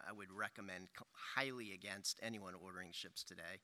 I 0.08 0.12
would 0.12 0.32
recommend 0.32 0.88
highly 1.12 1.72
against 1.72 2.18
anyone 2.22 2.54
ordering 2.62 2.90
ships 2.92 3.24
today. 3.24 3.60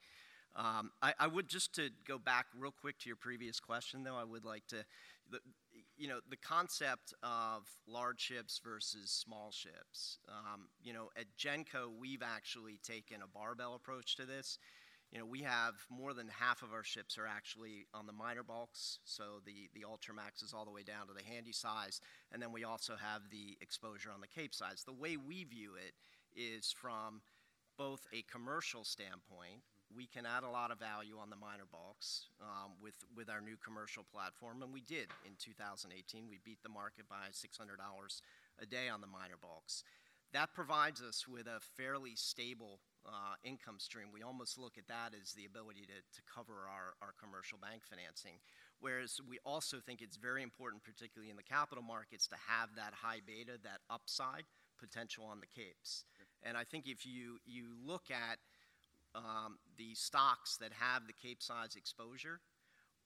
Um, 0.56 0.90
I, 1.02 1.12
I, 1.18 1.26
would 1.26 1.48
just 1.48 1.74
to 1.74 1.90
go 2.08 2.18
back 2.18 2.46
real 2.58 2.72
quick 2.72 2.98
to 3.00 3.08
your 3.08 3.16
previous 3.16 3.60
question, 3.60 4.04
though. 4.04 4.16
I 4.16 4.24
would 4.24 4.46
like 4.46 4.66
to, 4.68 4.86
the, 5.30 5.40
you 5.98 6.08
know, 6.08 6.20
the 6.30 6.36
concept 6.36 7.12
of 7.22 7.68
large 7.86 8.22
ships 8.22 8.58
versus 8.64 9.10
small 9.10 9.50
ships. 9.50 10.18
Um, 10.30 10.68
you 10.82 10.94
know, 10.94 11.10
at 11.14 11.26
Genco, 11.38 11.90
we've 12.00 12.22
actually 12.22 12.78
taken 12.82 13.18
a 13.20 13.26
barbell 13.26 13.74
approach 13.74 14.16
to 14.16 14.24
this. 14.24 14.58
You 15.12 15.18
know, 15.18 15.26
we 15.26 15.42
have 15.42 15.74
more 15.90 16.14
than 16.14 16.28
half 16.28 16.62
of 16.62 16.72
our 16.72 16.82
ships 16.82 17.16
are 17.18 17.26
actually 17.26 17.86
on 17.94 18.06
the 18.06 18.12
minor 18.12 18.42
bulks, 18.42 18.98
so 19.04 19.40
the, 19.44 19.68
the 19.72 19.84
Ultramax 19.86 20.42
is 20.42 20.52
all 20.52 20.64
the 20.64 20.70
way 20.72 20.82
down 20.82 21.06
to 21.06 21.12
the 21.12 21.22
handy 21.22 21.52
size, 21.52 22.00
and 22.32 22.42
then 22.42 22.50
we 22.50 22.64
also 22.64 22.96
have 22.96 23.22
the 23.30 23.56
exposure 23.60 24.10
on 24.12 24.20
the 24.20 24.26
Cape 24.26 24.54
size. 24.54 24.82
The 24.84 24.92
way 24.92 25.16
we 25.16 25.44
view 25.44 25.74
it 25.76 25.94
is 26.36 26.74
from 26.76 27.20
both 27.76 28.06
a 28.12 28.22
commercial 28.30 28.84
standpoint, 28.84 29.64
we 29.94 30.06
can 30.06 30.26
add 30.26 30.42
a 30.42 30.50
lot 30.50 30.70
of 30.70 30.78
value 30.78 31.16
on 31.20 31.30
the 31.30 31.36
minor 31.36 31.68
bulks 31.70 32.26
um, 32.40 32.72
with, 32.82 32.96
with 33.14 33.30
our 33.30 33.40
new 33.40 33.56
commercial 33.62 34.04
platform, 34.04 34.62
and 34.62 34.72
we 34.72 34.80
did 34.80 35.08
in 35.24 35.32
2018. 35.38 36.28
We 36.28 36.40
beat 36.44 36.62
the 36.62 36.68
market 36.68 37.08
by 37.08 37.30
$600 37.30 37.76
a 38.58 38.66
day 38.66 38.88
on 38.88 39.00
the 39.00 39.06
minor 39.06 39.38
bulks. 39.40 39.84
That 40.32 40.52
provides 40.52 41.00
us 41.02 41.28
with 41.28 41.46
a 41.46 41.60
fairly 41.76 42.16
stable 42.16 42.80
uh, 43.06 43.38
income 43.44 43.78
stream. 43.78 44.08
We 44.12 44.22
almost 44.22 44.58
look 44.58 44.76
at 44.76 44.88
that 44.88 45.14
as 45.14 45.32
the 45.32 45.46
ability 45.46 45.86
to, 45.86 46.02
to 46.02 46.20
cover 46.26 46.66
our, 46.66 46.98
our 47.00 47.14
commercial 47.14 47.58
bank 47.62 47.82
financing. 47.86 48.42
Whereas 48.80 49.20
we 49.22 49.38
also 49.46 49.78
think 49.78 50.02
it's 50.02 50.16
very 50.16 50.42
important, 50.42 50.82
particularly 50.82 51.30
in 51.30 51.36
the 51.36 51.46
capital 51.46 51.84
markets, 51.84 52.26
to 52.28 52.36
have 52.50 52.74
that 52.76 52.92
high 52.92 53.22
beta, 53.24 53.56
that 53.62 53.86
upside 53.88 54.44
potential 54.78 55.24
on 55.24 55.40
the 55.40 55.46
capes. 55.46 56.04
And 56.46 56.56
I 56.56 56.64
think 56.64 56.86
if 56.86 57.04
you, 57.04 57.38
you 57.44 57.64
look 57.84 58.04
at 58.10 58.38
um, 59.14 59.58
the 59.78 59.94
stocks 59.94 60.58
that 60.58 60.70
have 60.78 61.06
the 61.06 61.12
Cape 61.12 61.42
size 61.42 61.74
exposure, 61.76 62.40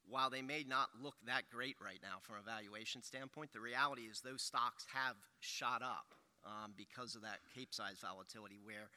while 0.09 0.29
they 0.29 0.42
may 0.42 0.64
not 0.66 0.88
look 1.00 1.14
that 1.26 1.44
great 1.50 1.76
right 1.83 2.00
now 2.03 2.18
from 2.22 2.37
a 2.37 2.42
valuation 2.42 3.03
standpoint, 3.03 3.53
the 3.53 3.61
reality 3.61 4.03
is 4.03 4.20
those 4.20 4.42
stocks 4.42 4.85
have 4.92 5.14
shot 5.40 5.83
up 5.83 6.14
um, 6.44 6.72
because 6.76 7.14
of 7.14 7.22
that 7.22 7.38
Cape 7.55 7.72
size 7.72 7.98
volatility, 8.03 8.59
where 8.62 8.90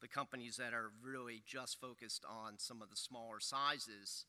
the 0.00 0.08
companies 0.08 0.56
that 0.56 0.72
are 0.72 0.90
really 1.02 1.42
just 1.46 1.80
focused 1.80 2.24
on 2.28 2.58
some 2.58 2.82
of 2.82 2.90
the 2.90 2.96
smaller 2.96 3.40
sizes 3.40 4.26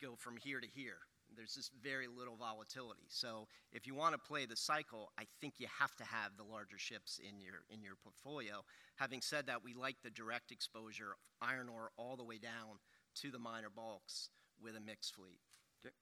go 0.00 0.14
from 0.16 0.36
here 0.36 0.60
to 0.60 0.68
here. 0.68 1.07
There's 1.38 1.54
just 1.54 1.70
very 1.80 2.08
little 2.08 2.34
volatility. 2.34 3.06
So 3.08 3.46
if 3.72 3.86
you 3.86 3.94
want 3.94 4.12
to 4.14 4.18
play 4.18 4.44
the 4.44 4.56
cycle, 4.56 5.12
I 5.16 5.22
think 5.40 5.54
you 5.58 5.68
have 5.78 5.94
to 5.96 6.04
have 6.04 6.36
the 6.36 6.42
larger 6.42 6.78
ships 6.78 7.20
in 7.22 7.40
your 7.40 7.62
in 7.70 7.80
your 7.80 7.94
portfolio. 7.94 8.64
Having 8.96 9.20
said 9.20 9.46
that, 9.46 9.62
we 9.62 9.72
like 9.72 10.02
the 10.02 10.10
direct 10.10 10.50
exposure, 10.50 11.12
of 11.12 11.48
iron 11.48 11.68
ore 11.68 11.92
all 11.96 12.16
the 12.16 12.24
way 12.24 12.38
down 12.38 12.80
to 13.22 13.30
the 13.30 13.38
minor 13.38 13.70
bulks 13.70 14.30
with 14.60 14.76
a 14.76 14.80
mixed 14.80 15.14
fleet. 15.14 15.38
Okay. 15.86 15.94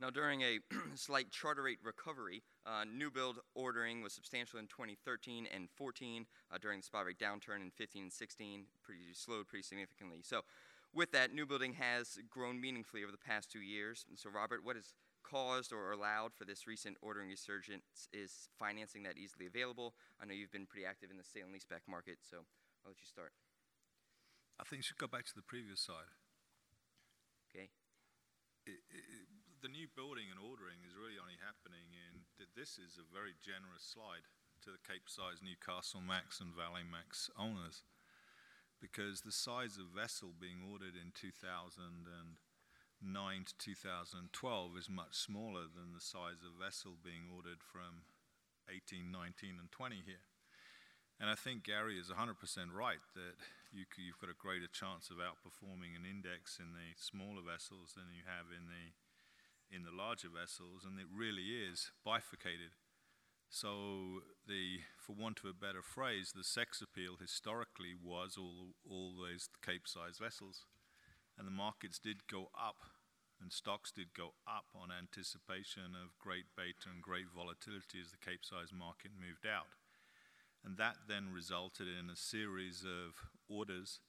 Now, 0.00 0.10
during 0.10 0.42
a 0.42 0.58
slight 0.96 1.30
charter 1.30 1.62
rate 1.62 1.78
recovery, 1.84 2.42
uh, 2.66 2.84
new 2.84 3.12
build 3.12 3.38
ordering 3.54 4.02
was 4.02 4.12
substantial 4.12 4.58
in 4.58 4.66
2013 4.66 5.46
and 5.54 5.68
14. 5.70 6.26
Uh, 6.50 6.58
during 6.60 6.80
the 6.80 6.84
spot 6.84 7.06
rate 7.06 7.18
downturn 7.20 7.62
in 7.62 7.70
15 7.70 8.02
and 8.02 8.12
16, 8.12 8.64
pretty 8.82 9.00
slowed 9.14 9.46
pretty 9.46 9.62
significantly. 9.62 10.18
So, 10.22 10.42
with 10.94 11.12
that, 11.12 11.32
new 11.32 11.46
building 11.46 11.74
has 11.74 12.18
grown 12.28 12.60
meaningfully 12.60 13.02
over 13.02 13.12
the 13.12 13.18
past 13.18 13.50
two 13.50 13.60
years. 13.60 14.04
And 14.08 14.18
so, 14.18 14.28
Robert, 14.30 14.64
what 14.64 14.76
has 14.76 14.94
caused 15.22 15.72
or 15.72 15.92
allowed 15.92 16.34
for 16.34 16.44
this 16.44 16.66
recent 16.66 16.96
ordering 17.00 17.32
resurgence 17.32 18.08
is 18.12 18.52
financing 18.58 19.02
that 19.04 19.16
easily 19.16 19.46
available. 19.46 19.94
I 20.20 20.26
know 20.26 20.34
you've 20.34 20.52
been 20.52 20.66
pretty 20.66 20.84
active 20.84 21.10
in 21.10 21.16
the 21.16 21.24
sale 21.24 21.48
and 21.48 21.54
leaseback 21.54 21.88
market, 21.88 22.18
so 22.20 22.44
I'll 22.84 22.92
let 22.92 23.00
you 23.00 23.08
start. 23.08 23.32
I 24.60 24.64
think 24.64 24.84
you 24.84 24.86
should 24.92 25.00
go 25.00 25.08
back 25.08 25.24
to 25.32 25.36
the 25.36 25.46
previous 25.46 25.80
slide. 25.80 26.12
Okay. 27.48 27.72
It, 28.68 28.78
it, 28.92 29.04
the 29.64 29.72
new 29.72 29.88
building 29.94 30.28
and 30.28 30.38
ordering 30.38 30.84
is 30.84 30.94
really 30.98 31.16
only 31.16 31.38
happening 31.40 31.88
in 31.94 32.22
this 32.58 32.76
is 32.76 32.98
a 32.98 33.06
very 33.08 33.34
generous 33.40 33.82
slide 33.82 34.26
to 34.62 34.70
the 34.70 34.82
Cape 34.86 35.10
size 35.10 35.42
Newcastle 35.42 36.02
Max 36.02 36.38
and 36.38 36.54
Valemax 36.54 37.30
owners 37.34 37.82
because 38.82 39.22
the 39.22 39.30
size 39.30 39.78
of 39.78 39.94
vessel 39.94 40.34
being 40.34 40.66
ordered 40.66 40.98
in 40.98 41.14
2009 41.14 42.34
to 43.46 43.54
2012 43.54 44.76
is 44.76 44.90
much 44.90 45.14
smaller 45.14 45.70
than 45.70 45.94
the 45.94 46.02
size 46.02 46.42
of 46.42 46.58
vessel 46.58 46.98
being 46.98 47.30
ordered 47.30 47.62
from 47.62 48.02
18, 48.66 49.14
19, 49.14 49.62
and 49.62 49.70
20 49.70 50.02
here. 50.02 50.26
And 51.22 51.30
I 51.30 51.38
think 51.38 51.62
Gary 51.62 52.02
is 52.02 52.10
100% 52.10 52.34
right 52.74 52.98
that 53.14 53.38
you, 53.70 53.86
have 53.86 54.18
got 54.18 54.34
a 54.34 54.42
greater 54.42 54.66
chance 54.66 55.14
of 55.14 55.22
outperforming 55.22 55.94
an 55.94 56.02
index 56.02 56.58
in 56.58 56.74
the 56.74 56.98
smaller 56.98 57.46
vessels 57.46 57.94
than 57.94 58.10
you 58.10 58.26
have 58.26 58.50
in 58.50 58.66
the 58.66 58.90
in 59.72 59.88
the 59.88 59.94
larger 59.94 60.28
vessels, 60.28 60.84
and 60.84 61.00
it 61.00 61.08
really 61.08 61.56
is 61.64 61.96
bifurcated. 62.04 62.76
So 63.52 64.24
the, 64.48 64.80
for 64.96 65.12
want 65.12 65.44
of 65.44 65.44
a 65.44 65.52
better 65.52 65.84
phrase, 65.84 66.32
the 66.32 66.42
sex 66.42 66.80
appeal 66.80 67.20
historically 67.20 67.92
was 67.92 68.38
all, 68.40 68.72
all 68.80 69.12
those 69.12 69.50
Cape-sized 69.60 70.18
vessels, 70.18 70.64
and 71.36 71.46
the 71.46 71.52
markets 71.52 71.98
did 71.98 72.26
go 72.26 72.48
up, 72.56 72.80
and 73.42 73.52
stocks 73.52 73.92
did 73.92 74.16
go 74.16 74.32
up 74.48 74.72
on 74.74 74.88
anticipation 74.88 75.92
of 75.92 76.16
great 76.16 76.48
beta 76.56 76.88
and 76.88 77.04
great 77.04 77.28
volatility 77.28 78.00
as 78.00 78.08
the 78.08 78.24
Cape-sized 78.24 78.72
market 78.72 79.12
moved 79.12 79.44
out, 79.44 79.76
and 80.64 80.78
that 80.78 81.04
then 81.06 81.28
resulted 81.28 81.86
in 81.86 82.08
a 82.08 82.16
series 82.16 82.88
of 82.88 83.28
orders. 83.52 84.00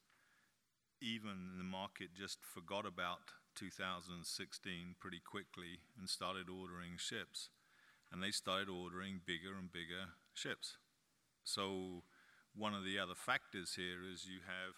Even 1.02 1.60
the 1.60 1.68
market 1.68 2.16
just 2.16 2.40
forgot 2.48 2.86
about 2.88 3.36
2016 3.56 4.96
pretty 5.02 5.20
quickly 5.20 5.84
and 6.00 6.08
started 6.08 6.48
ordering 6.48 6.96
ships 6.96 7.50
and 8.14 8.22
they 8.22 8.30
started 8.30 8.70
ordering 8.70 9.26
bigger 9.26 9.58
and 9.58 9.74
bigger 9.74 10.14
ships. 10.38 10.78
So 11.42 12.06
one 12.54 12.78
of 12.78 12.86
the 12.86 13.02
other 13.02 13.18
factors 13.18 13.74
here 13.74 14.06
is 14.06 14.30
you 14.30 14.46
have, 14.46 14.78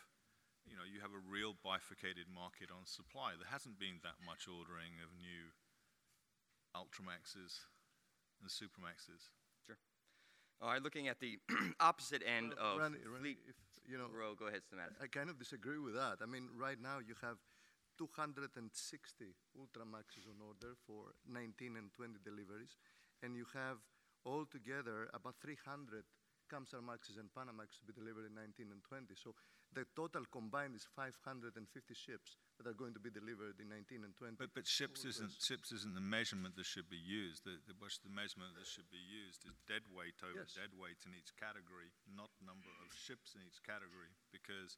you 0.63 0.79
know, 0.79 0.87
you 0.87 1.03
have 1.03 1.11
a 1.11 1.19
real 1.19 1.51
bifurcated 1.59 2.31
market 2.31 2.71
on 2.71 2.87
supply. 2.87 3.35
There 3.35 3.51
hasn't 3.51 3.75
been 3.75 3.99
that 4.07 4.23
much 4.23 4.47
ordering 4.47 5.03
of 5.03 5.11
new 5.19 5.51
Ultramaxes 6.71 7.67
and 8.39 8.47
Supramaxes. 8.47 9.35
Sure. 9.67 9.77
All 10.63 10.71
right, 10.71 10.81
looking 10.81 11.11
at 11.11 11.19
the 11.19 11.35
opposite 11.83 12.23
end 12.23 12.55
well, 12.55 12.79
of 12.79 12.87
Randy, 12.87 13.03
fleet. 13.19 13.43
if, 13.51 13.59
you 13.83 13.99
know, 13.99 14.07
row, 14.07 14.31
go 14.33 14.47
ahead, 14.47 14.63
Stamatis. 14.63 14.95
I 15.03 15.11
kind 15.11 15.29
of 15.29 15.35
disagree 15.35 15.77
with 15.77 15.93
that. 15.99 16.23
I 16.23 16.25
mean, 16.25 16.55
right 16.55 16.79
now 16.79 17.03
you 17.03 17.19
have 17.19 17.35
260 17.99 18.63
Ultramaxes 19.59 20.23
on 20.27 20.39
order 20.39 20.75
for 20.87 21.15
19 21.27 21.75
and 21.75 21.91
20 21.91 22.23
deliveries 22.23 22.79
and 23.23 23.35
you 23.35 23.45
have 23.53 23.77
altogether 24.25 25.07
about 25.13 25.35
300 25.41 26.03
Kamsarmaxes 26.45 27.17
and 27.17 27.29
Panamax 27.33 27.81
to 27.81 27.85
be 27.89 27.93
delivered 27.93 28.29
in 28.29 28.37
19 28.37 28.69
and 28.69 28.81
20. 28.85 29.17
So 29.17 29.33
the 29.73 29.85
total 29.97 30.23
combined 30.29 30.77
is 30.77 30.85
550 30.93 31.57
ships 31.93 32.37
that 32.57 32.69
are 32.69 32.77
going 32.77 32.93
to 32.93 33.01
be 33.01 33.09
delivered 33.09 33.57
in 33.57 33.67
19 33.69 34.05
and 34.05 34.13
20. 34.13 34.37
But, 34.37 34.53
but 34.53 34.69
ships 34.69 35.03
isn't 35.03 35.33
ships 35.41 35.73
isn't 35.73 35.97
the 35.97 36.05
measurement 36.05 36.55
that 36.55 36.69
should 36.69 36.87
be 36.87 37.01
used. 37.01 37.43
The, 37.43 37.57
the, 37.65 37.73
the 37.75 38.13
measurement 38.13 38.53
that 38.55 38.69
should 38.69 38.87
be 38.93 39.01
used 39.01 39.43
is 39.49 39.57
dead 39.65 39.89
weight 39.89 40.21
over 40.21 40.45
yes. 40.45 40.53
dead 40.53 40.71
weight 40.77 41.01
in 41.03 41.17
each 41.17 41.33
category, 41.35 41.89
not 42.05 42.29
number 42.39 42.69
of 42.85 42.93
ships 42.93 43.33
in 43.33 43.41
each 43.41 43.59
category, 43.65 44.13
because 44.29 44.77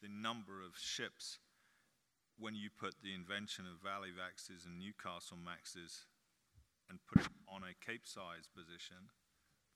the 0.00 0.10
number 0.10 0.62
of 0.62 0.78
ships 0.78 1.42
when 2.38 2.56
you 2.56 2.70
put 2.72 2.96
the 3.04 3.12
invention 3.12 3.68
of 3.68 3.82
Valemaxes 3.84 4.64
and 4.64 4.80
Newcastle 4.80 5.36
Maxes 5.36 6.08
and 6.92 7.00
put 7.08 7.24
it 7.24 7.32
on 7.48 7.64
a 7.64 7.72
cape 7.80 8.04
size 8.04 8.44
position 8.52 9.08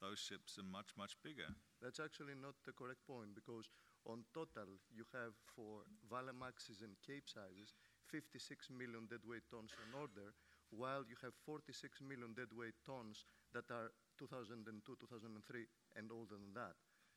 those 0.01 0.21
ships 0.21 0.61
are 0.61 0.69
much, 0.69 0.93
much 0.97 1.17
bigger. 1.25 1.49
That's 1.81 2.01
actually 2.01 2.37
not 2.37 2.53
the 2.69 2.77
correct 2.77 3.01
point 3.09 3.33
because 3.33 3.73
on 4.05 4.29
total 4.37 4.77
you 4.93 5.09
have 5.17 5.33
for 5.57 5.89
Valemaxes 6.05 6.85
and 6.85 7.01
Capesizes 7.01 7.73
56 8.13 8.71
million 8.71 9.09
deadweight 9.09 9.49
tons 9.51 9.73
on 9.75 9.97
order, 9.99 10.31
while 10.71 11.03
you 11.09 11.17
have 11.25 11.35
46 11.43 12.05
million 12.05 12.37
deadweight 12.37 12.77
tons 12.85 13.25
that 13.57 13.67
are 13.73 13.91
2002, 14.21 14.63
2003 14.85 15.67
and 15.97 16.13
older 16.13 16.39
than 16.39 16.55
that. 16.55 16.77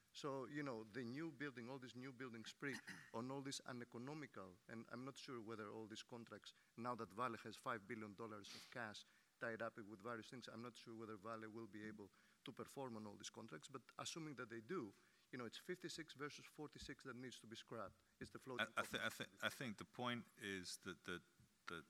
So, 0.10 0.50
you 0.50 0.66
know, 0.66 0.90
the 0.90 1.06
new 1.06 1.30
building, 1.38 1.70
all 1.70 1.78
this 1.78 1.94
new 1.94 2.10
building 2.10 2.42
spree 2.42 2.74
on 3.14 3.30
all 3.30 3.46
this 3.46 3.62
uneconomical, 3.70 4.58
and 4.72 4.82
I'm 4.90 5.06
not 5.06 5.14
sure 5.22 5.38
whether 5.46 5.70
all 5.70 5.86
these 5.86 6.02
contracts, 6.02 6.58
now 6.82 6.98
that 6.98 7.14
Vale 7.14 7.38
has 7.46 7.54
$5 7.62 7.86
billion 7.86 8.18
of 8.18 8.66
cash 8.74 9.06
tied 9.40 9.64
up 9.64 9.74
with 9.80 10.04
various 10.04 10.28
things, 10.28 10.52
I'm 10.52 10.62
not 10.62 10.76
sure 10.76 10.94
whether 10.94 11.16
Vale 11.20 11.50
will 11.50 11.72
be 11.72 11.88
able 11.88 12.12
to 12.46 12.52
perform 12.52 12.96
on 13.00 13.08
all 13.08 13.16
these 13.16 13.32
contracts, 13.32 13.68
but 13.72 13.82
assuming 14.00 14.36
that 14.38 14.52
they 14.52 14.62
do, 14.68 14.92
you 15.32 15.38
know, 15.38 15.46
it's 15.46 15.60
56 15.62 16.14
versus 16.18 16.46
46 16.58 17.06
that 17.06 17.16
needs 17.16 17.38
to 17.40 17.48
be 17.48 17.56
scrapped. 17.56 17.96
It's 18.20 18.32
the 18.32 18.42
I, 18.42 18.46
floating 18.46 18.72
I, 18.76 18.82
top 18.82 18.90
th- 18.92 19.04
I, 19.06 19.12
th- 19.14 19.36
I 19.46 19.52
think 19.52 19.78
the 19.78 19.90
point 19.90 20.26
is 20.42 20.80
that 20.84 20.98
the, 21.06 21.22
the, 21.70 21.86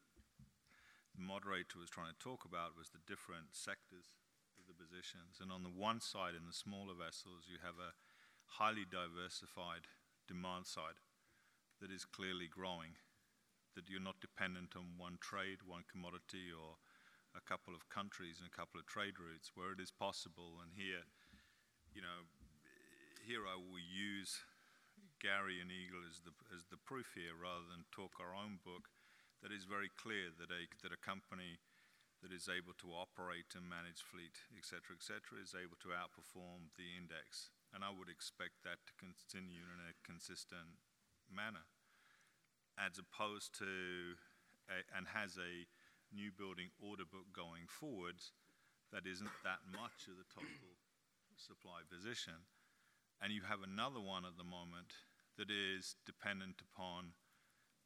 the 1.16 1.20
moderator 1.20 1.80
was 1.80 1.90
trying 1.90 2.12
to 2.12 2.20
talk 2.20 2.44
about 2.44 2.76
was 2.76 2.92
the 2.92 3.04
different 3.08 3.56
sectors 3.56 4.12
of 4.60 4.68
the 4.68 4.76
positions. 4.76 5.40
And 5.40 5.56
on 5.56 5.64
the 5.64 5.72
one 5.72 6.04
side, 6.04 6.36
in 6.36 6.44
the 6.44 6.56
smaller 6.56 6.94
vessels, 6.94 7.48
you 7.48 7.64
have 7.64 7.80
a 7.80 7.96
highly 8.60 8.84
diversified 8.84 9.88
demand 10.28 10.68
side 10.68 11.00
that 11.80 11.92
is 11.96 12.04
clearly 12.04 12.52
growing, 12.52 13.00
that 13.76 13.88
you're 13.88 14.04
not 14.04 14.20
dependent 14.20 14.76
on 14.76 15.00
one 15.00 15.16
trade, 15.24 15.64
one 15.64 15.88
commodity, 15.88 16.52
or 16.52 16.76
a 17.40 17.48
couple 17.48 17.72
of 17.72 17.88
countries 17.88 18.44
and 18.44 18.52
a 18.52 18.60
couple 18.60 18.76
of 18.76 18.86
trade 18.86 19.16
routes 19.16 19.56
where 19.56 19.72
it 19.72 19.80
is 19.80 19.96
possible. 19.96 20.60
And 20.60 20.76
here, 20.76 21.08
you 21.96 22.04
know, 22.04 22.28
here 23.24 23.48
I 23.48 23.56
will 23.56 23.80
use 23.80 24.44
Gary 25.24 25.64
and 25.64 25.72
Eagle 25.72 26.04
as 26.04 26.20
the, 26.28 26.36
as 26.52 26.68
the 26.68 26.80
proof 26.84 27.16
here 27.16 27.40
rather 27.40 27.64
than 27.64 27.88
talk 27.96 28.20
our 28.20 28.36
own 28.36 28.60
book 28.60 28.92
that 29.40 29.56
is 29.56 29.64
very 29.64 29.88
clear 29.96 30.36
that 30.36 30.52
a, 30.52 30.68
that 30.84 30.92
a 30.92 31.00
company 31.00 31.64
that 32.20 32.36
is 32.36 32.52
able 32.52 32.76
to 32.76 32.92
operate 32.92 33.56
and 33.56 33.64
manage 33.64 34.04
fleet, 34.04 34.44
et 34.52 34.68
cetera, 34.68 34.92
et 34.92 35.00
cetera, 35.00 35.40
is 35.40 35.56
able 35.56 35.80
to 35.80 35.96
outperform 35.96 36.68
the 36.76 36.92
index. 37.00 37.48
And 37.72 37.80
I 37.80 37.96
would 37.96 38.12
expect 38.12 38.68
that 38.68 38.84
to 38.84 39.00
continue 39.00 39.64
in 39.64 39.80
a 39.80 39.96
consistent 40.04 40.84
manner, 41.32 41.64
as 42.76 43.00
opposed 43.00 43.56
to, 43.64 44.20
a, 44.68 44.84
and 44.92 45.16
has 45.16 45.40
a 45.40 45.64
new 46.14 46.32
building 46.34 46.74
order 46.82 47.06
book 47.06 47.30
going 47.34 47.70
forwards 47.70 48.32
that 48.92 49.06
isn't 49.06 49.34
that 49.46 49.62
much 49.70 50.10
of 50.10 50.18
the 50.18 50.26
total 50.30 50.78
supply 51.38 51.86
position. 51.86 52.50
And 53.22 53.32
you 53.32 53.46
have 53.46 53.62
another 53.62 54.00
one 54.02 54.26
at 54.26 54.38
the 54.40 54.48
moment 54.48 54.96
that 55.38 55.52
is 55.52 55.96
dependent 56.06 56.64
upon, 56.64 57.14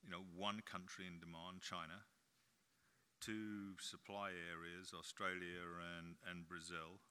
you 0.01 0.09
know, 0.09 0.23
one 0.23 0.61
country 0.63 1.05
in 1.05 1.19
demand, 1.19 1.61
China, 1.61 2.07
two 3.19 3.79
supply 3.79 4.31
areas, 4.31 4.93
Australia 4.93 5.63
and, 5.97 6.19
and 6.27 6.47
Brazil. 6.47 7.01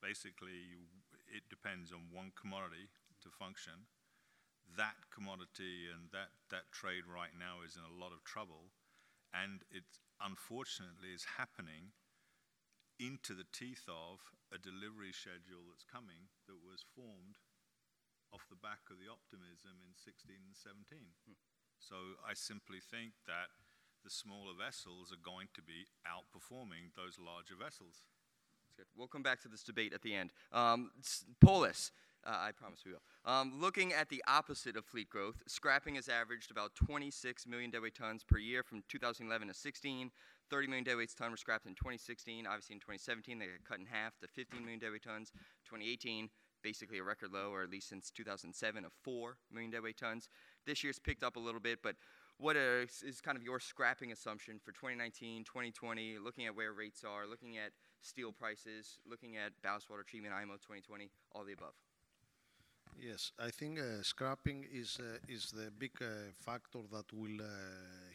Basically, 0.00 0.88
it 1.28 1.46
depends 1.48 1.92
on 1.92 2.08
one 2.10 2.32
commodity 2.32 2.88
to 3.22 3.28
function. 3.28 3.90
That 4.76 5.10
commodity 5.12 5.90
and 5.90 6.08
that, 6.12 6.32
that 6.48 6.72
trade 6.72 7.04
right 7.04 7.34
now 7.36 7.60
is 7.66 7.76
in 7.76 7.84
a 7.84 7.98
lot 7.98 8.14
of 8.14 8.24
trouble, 8.24 8.72
and 9.34 9.62
it 9.70 9.84
unfortunately 10.20 11.16
is 11.16 11.36
happening 11.40 11.96
into 13.00 13.32
the 13.32 13.48
teeth 13.48 13.88
of 13.88 14.20
a 14.52 14.60
delivery 14.60 15.12
schedule 15.12 15.64
that's 15.72 15.88
coming 15.88 16.28
that 16.44 16.60
was 16.60 16.84
formed 16.92 17.40
off 18.30 18.46
the 18.52 18.60
back 18.60 18.92
of 18.92 19.00
the 19.00 19.10
optimism 19.10 19.80
in 19.82 19.96
16 19.96 20.36
and 20.36 20.54
17. 20.54 21.08
So 21.80 22.20
I 22.22 22.36
simply 22.36 22.78
think 22.78 23.16
that 23.26 23.50
the 24.04 24.12
smaller 24.12 24.52
vessels 24.52 25.12
are 25.12 25.20
going 25.20 25.48
to 25.56 25.62
be 25.64 25.88
outperforming 26.04 26.92
those 26.94 27.16
larger 27.16 27.56
vessels. 27.56 28.04
We'll 28.96 29.08
come 29.08 29.22
back 29.22 29.40
to 29.42 29.48
this 29.48 29.62
debate 29.62 29.92
at 29.92 30.02
the 30.02 30.14
end. 30.14 30.32
Um, 30.52 30.90
Polys, 31.44 31.90
uh, 32.26 32.30
I 32.30 32.52
promise 32.52 32.80
we 32.84 32.92
will. 32.92 33.02
Um, 33.24 33.52
looking 33.60 33.92
at 33.92 34.08
the 34.08 34.22
opposite 34.26 34.76
of 34.76 34.84
fleet 34.84 35.08
growth, 35.08 35.42
scrapping 35.46 35.94
has 35.94 36.08
averaged 36.08 36.50
about 36.50 36.74
26 36.74 37.46
million 37.46 37.70
deadweight 37.70 37.94
tons 37.94 38.24
per 38.24 38.38
year 38.38 38.62
from 38.62 38.82
2011 38.88 39.48
to 39.48 39.54
16. 39.54 40.10
30 40.50 40.66
million 40.66 40.84
deadweight 40.84 41.10
tons 41.16 41.30
were 41.30 41.36
scrapped 41.36 41.66
in 41.66 41.74
2016. 41.74 42.46
Obviously, 42.46 42.74
in 42.74 42.80
2017, 42.80 43.38
they 43.38 43.46
got 43.46 43.64
cut 43.64 43.78
in 43.78 43.86
half 43.86 44.18
to 44.20 44.28
15 44.28 44.60
million 44.60 44.80
deadweight 44.80 45.02
tons. 45.02 45.30
2018, 45.64 46.28
basically 46.62 46.98
a 46.98 47.04
record 47.04 47.32
low, 47.32 47.50
or 47.50 47.62
at 47.62 47.70
least 47.70 47.88
since 47.88 48.10
2007, 48.10 48.84
of 48.84 48.92
4 49.02 49.36
million 49.50 49.70
deadweight 49.70 49.98
tons. 49.98 50.28
This 50.66 50.84
year's 50.84 50.98
picked 50.98 51.22
up 51.22 51.36
a 51.36 51.40
little 51.40 51.60
bit, 51.60 51.80
but 51.82 51.96
what 52.38 52.56
is, 52.56 53.02
is 53.06 53.20
kind 53.20 53.36
of 53.36 53.42
your 53.42 53.60
scrapping 53.60 54.12
assumption 54.12 54.58
for 54.64 54.72
2019, 54.72 55.44
2020, 55.44 56.18
looking 56.18 56.46
at 56.46 56.56
where 56.56 56.72
rates 56.72 57.04
are, 57.04 57.26
looking 57.26 57.58
at 57.58 57.72
steel 58.02 58.32
prices, 58.32 58.98
looking 59.08 59.36
at 59.36 59.52
ballast 59.62 59.90
water 59.90 60.02
treatment, 60.02 60.34
IMO 60.34 60.54
2020, 60.54 61.10
all 61.32 61.44
the 61.44 61.52
above? 61.52 61.74
Yes, 63.00 63.32
I 63.38 63.50
think 63.50 63.78
uh, 63.80 64.02
scrapping 64.02 64.66
is 64.70 64.98
uh, 65.00 65.18
is 65.26 65.50
the 65.50 65.70
big 65.70 65.92
uh, 66.02 66.06
factor 66.44 66.80
that 66.92 67.10
will 67.12 67.40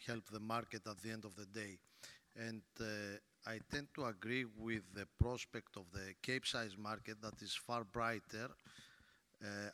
help 0.06 0.24
the 0.30 0.38
market 0.40 0.86
at 0.86 1.02
the 1.02 1.10
end 1.10 1.24
of 1.24 1.34
the 1.34 1.46
day, 1.46 1.78
and 2.36 2.62
I 3.46 3.60
tend 3.70 3.88
to 3.94 4.06
agree 4.06 4.44
with 4.44 4.82
the 4.94 5.06
prospect 5.18 5.76
of 5.76 5.84
the 5.92 6.14
Cape 6.22 6.46
size 6.46 6.76
market 6.78 7.20
that 7.22 7.42
is 7.42 7.54
far 7.54 7.84
brighter 7.84 8.48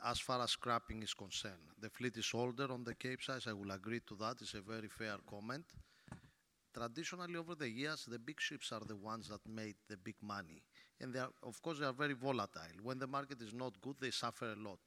as 0.05 0.19
far 0.19 0.41
as 0.43 0.51
scrapping 0.51 1.01
is 1.03 1.13
concerned. 1.13 1.67
The 1.79 1.89
fleet 1.89 2.17
is 2.17 2.29
older 2.33 2.71
on 2.71 2.83
the 2.83 2.95
Cape 2.95 3.21
size. 3.21 3.47
I 3.47 3.53
will 3.53 3.71
agree 3.71 4.01
to 4.07 4.15
that. 4.15 4.37
It's 4.41 4.53
a 4.53 4.61
very 4.61 4.87
fair 4.89 5.17
comment. 5.29 5.65
Traditionally, 6.73 7.35
over 7.37 7.55
the 7.55 7.69
years, 7.69 8.05
the 8.05 8.19
big 8.19 8.39
ships 8.41 8.71
are 8.71 8.81
the 8.81 8.95
ones 8.95 9.29
that 9.29 9.47
made 9.47 9.75
the 9.87 9.95
big 9.97 10.15
money, 10.21 10.61
and 10.99 11.13
they 11.13 11.19
are, 11.19 11.31
of 11.41 11.61
course, 11.61 11.79
they 11.79 11.85
are 11.85 11.93
very 11.93 12.13
volatile. 12.13 12.77
When 12.81 12.99
the 12.99 13.07
market 13.07 13.41
is 13.41 13.53
not 13.53 13.79
good, 13.81 13.95
they 13.99 14.11
suffer 14.11 14.51
a 14.51 14.55
lot. 14.55 14.79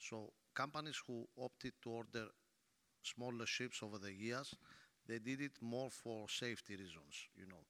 So 0.00 0.32
companies 0.54 1.00
who 1.06 1.26
opted 1.38 1.74
to 1.82 1.90
order 1.90 2.26
smaller 3.02 3.46
ships 3.46 3.82
over 3.82 3.98
the 3.98 4.12
years, 4.12 4.54
they 5.06 5.18
did 5.18 5.40
it 5.40 5.52
more 5.60 5.90
for 5.90 6.28
safety 6.28 6.76
reasons, 6.76 7.28
you 7.36 7.46
know. 7.46 7.64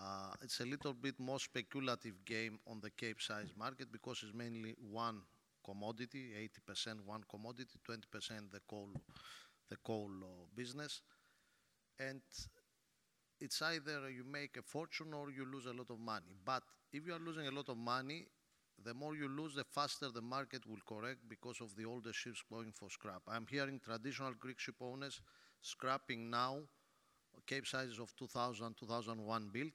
Uh, 0.00 0.32
it's 0.42 0.60
a 0.60 0.66
little 0.66 0.94
bit 0.94 1.18
more 1.20 1.40
speculative 1.40 2.24
game 2.24 2.58
on 2.66 2.80
the 2.80 2.90
Cape 2.90 3.20
size 3.20 3.48
market 3.56 3.90
because 3.92 4.22
it's 4.24 4.34
mainly 4.34 4.74
one 4.92 5.22
commodity, 5.64 6.32
80% 6.36 7.04
one 7.06 7.24
commodity, 7.30 7.78
20% 7.84 8.52
the 8.52 8.60
coal, 8.68 8.90
the 9.68 9.76
coal 9.84 10.10
uh, 10.22 10.46
business. 10.56 11.02
And 11.98 12.20
it's 13.40 13.60
either 13.62 14.10
you 14.10 14.24
make 14.24 14.56
a 14.56 14.62
fortune 14.62 15.12
or 15.12 15.30
you 15.30 15.44
lose 15.50 15.66
a 15.66 15.72
lot 15.72 15.90
of 15.90 15.98
money. 15.98 16.34
But 16.44 16.62
if 16.92 17.06
you 17.06 17.14
are 17.14 17.18
losing 17.18 17.46
a 17.46 17.50
lot 17.50 17.68
of 17.68 17.76
money, 17.76 18.26
the 18.86 18.94
more 18.94 19.16
you 19.16 19.28
lose, 19.28 19.54
the 19.54 19.64
faster 19.64 20.08
the 20.10 20.22
market 20.22 20.62
will 20.66 20.82
correct 20.86 21.20
because 21.28 21.60
of 21.60 21.74
the 21.76 21.84
older 21.84 22.12
ships 22.12 22.42
going 22.50 22.72
for 22.72 22.88
scrap. 22.90 23.22
I'm 23.28 23.46
hearing 23.50 23.80
traditional 23.80 24.32
Greek 24.38 24.58
ship 24.60 24.76
owners 24.80 25.20
scrapping 25.60 26.30
now 26.30 26.60
Cape 27.46 27.66
sizes 27.66 27.98
of 27.98 28.14
2000, 28.16 28.76
2001 28.78 29.48
built 29.52 29.72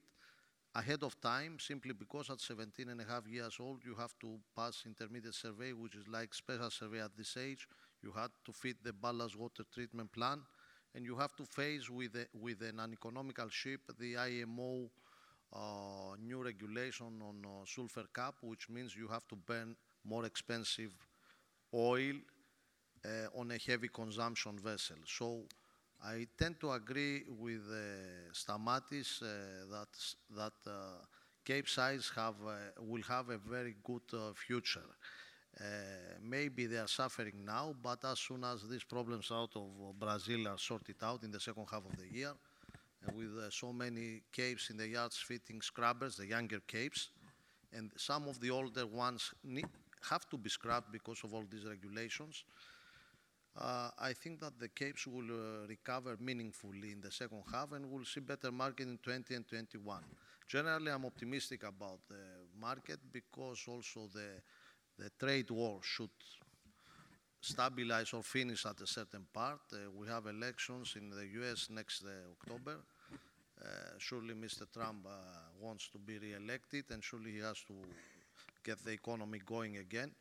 ahead 0.76 1.04
of 1.04 1.19
time 1.21 1.58
simply 1.60 1.93
because 1.93 2.30
at 2.30 2.39
17 2.41 2.89
and 2.89 3.02
a 3.02 3.06
half 3.06 3.28
years 3.28 3.58
old 3.60 3.82
you 3.86 3.95
have 3.95 4.13
to 4.21 4.39
pass 4.56 4.84
intermediate 4.86 5.36
survey, 5.36 5.74
which 5.74 5.95
is 5.95 6.08
like 6.08 6.34
special 6.34 6.69
survey 6.69 7.02
at 7.02 7.15
this 7.17 7.38
age. 7.38 7.67
You 8.04 8.12
had 8.13 8.32
to 8.45 8.54
fit 8.54 8.78
the 8.84 8.93
ballast 8.93 9.38
water 9.38 9.63
treatment 9.74 10.12
plan 10.12 10.41
and 10.95 11.06
you 11.06 11.15
have 11.17 11.36
to 11.38 11.45
face 11.45 11.89
with, 11.89 12.15
a, 12.15 12.28
with 12.34 12.62
an 12.62 12.80
uneconomical 12.80 13.50
ship 13.50 13.82
the 14.00 14.17
IMO 14.17 14.89
uh, 15.54 16.16
new 16.24 16.44
regulation 16.44 17.22
on 17.22 17.46
uh, 17.46 17.66
sulfur 17.66 18.06
cap, 18.14 18.36
which 18.42 18.70
means 18.70 18.96
you 18.96 19.08
have 19.08 19.28
to 19.28 19.36
burn 19.36 19.76
more 20.06 20.26
expensive 20.26 20.92
oil 21.74 22.16
uh, 23.06 23.40
on 23.40 23.52
a 23.52 23.58
heavy 23.58 23.88
consumption 23.88 24.58
vessel. 24.60 24.98
So 25.06 25.44
I 26.04 26.28
tend 26.38 26.60
to 26.62 26.72
agree 26.72 27.24
with 27.28 27.62
uh, 27.70 28.32
Stamatis 28.34 29.22
uh, 29.22 29.26
that, 29.72 29.88
that 30.36 30.74
Cape 31.44 31.68
size 31.68 32.12
have, 32.16 32.36
will 32.80 33.02
have 33.04 33.30
a 33.30 33.38
very 33.38 33.76
good 33.84 34.34
future. 34.36 34.86
Uh, 35.60 35.64
maybe 36.24 36.66
they 36.66 36.78
are 36.78 36.88
suffering 36.88 37.44
now, 37.46 37.76
but 37.84 38.04
as 38.06 38.20
soon 38.20 38.44
as 38.44 38.68
these 38.70 38.84
problems 38.84 39.30
out 39.32 39.50
of 39.56 40.00
Brazil 40.00 40.48
are 40.48 40.58
sorted 40.58 40.96
out 41.04 41.24
in 41.24 41.32
the 41.32 41.40
second 41.40 41.66
half 41.70 41.84
of 41.86 41.98
the 41.98 42.08
year, 42.08 42.32
with 43.14 43.38
uh, 43.38 43.50
so 43.50 43.74
many 43.74 44.22
capes 44.32 44.70
in 44.70 44.78
the 44.78 44.88
yards 44.88 45.18
fitting 45.18 45.62
scrubbers, 45.62 46.16
the 46.18 46.28
younger 46.28 46.60
capes, 46.68 47.10
and 47.74 47.92
some 47.98 48.28
of 48.28 48.40
the 48.40 48.50
older 48.52 48.86
ones 48.86 49.34
need, 49.44 49.66
have 50.10 50.28
to 50.30 50.38
be 50.38 50.50
scrubbed 50.50 50.92
because 50.92 51.24
of 51.24 51.34
all 51.34 51.44
these 51.50 51.66
regulations. 51.66 52.44
Uh, 53.58 53.90
I 54.00 54.14
think 54.14 54.40
that 54.40 54.58
the 54.60 54.70
capes 54.70 55.06
will 55.08 55.30
uh, 55.30 55.68
recover 55.68 56.16
meaningfully 56.20 56.92
in 56.94 57.02
the 57.02 57.12
second 57.12 57.44
half 57.52 57.74
and 57.74 57.86
we'll 57.90 58.06
see 58.06 58.22
better 58.22 58.52
market 58.52 58.88
in 58.88 58.98
20 59.04 59.36
and 59.36 59.48
21. 59.48 60.02
Generally, 60.48 60.92
I'm 60.92 61.06
optimistic 61.06 61.64
about 61.64 62.00
the 62.08 62.16
market 62.60 63.00
because 63.12 63.66
also 63.68 64.10
the, 64.14 64.42
the 64.98 65.10
trade 65.20 65.52
war 65.52 65.80
should 65.82 66.10
stabilize 67.41 68.13
or 68.13 68.23
finish 68.23 68.65
at 68.65 68.80
a 68.82 68.88
certain 68.88 69.25
part. 69.34 69.60
Uh, 69.73 69.77
we 69.95 70.08
have 70.08 70.27
elections 70.27 70.95
in 70.95 71.10
the 71.10 71.25
US 71.41 71.69
next 71.69 72.04
uh, 72.04 72.10
October. 72.39 72.77
Uh, 73.60 73.65
surely 73.97 74.34
Mr. 74.34 74.71
Trump 74.71 75.06
wants 75.60 75.89
to 75.89 75.99
be 75.99 76.17
re-elected 76.17 76.86
and 76.91 77.04
surely 77.04 77.32
he 77.32 77.39
has 77.39 77.62
to 77.67 77.73
get 78.63 78.84
the 78.84 78.91
economy 78.91 79.39
going 79.45 79.77
again. 79.77 80.12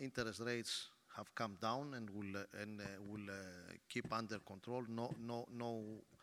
Interest 0.00 0.40
rates 0.40 0.88
have 1.16 1.34
come 1.34 1.58
down 1.60 1.94
and 1.94 2.08
will, 2.10 2.40
keep 3.88 4.10
under 4.12 4.38
control. 4.38 4.82
No 4.88 5.82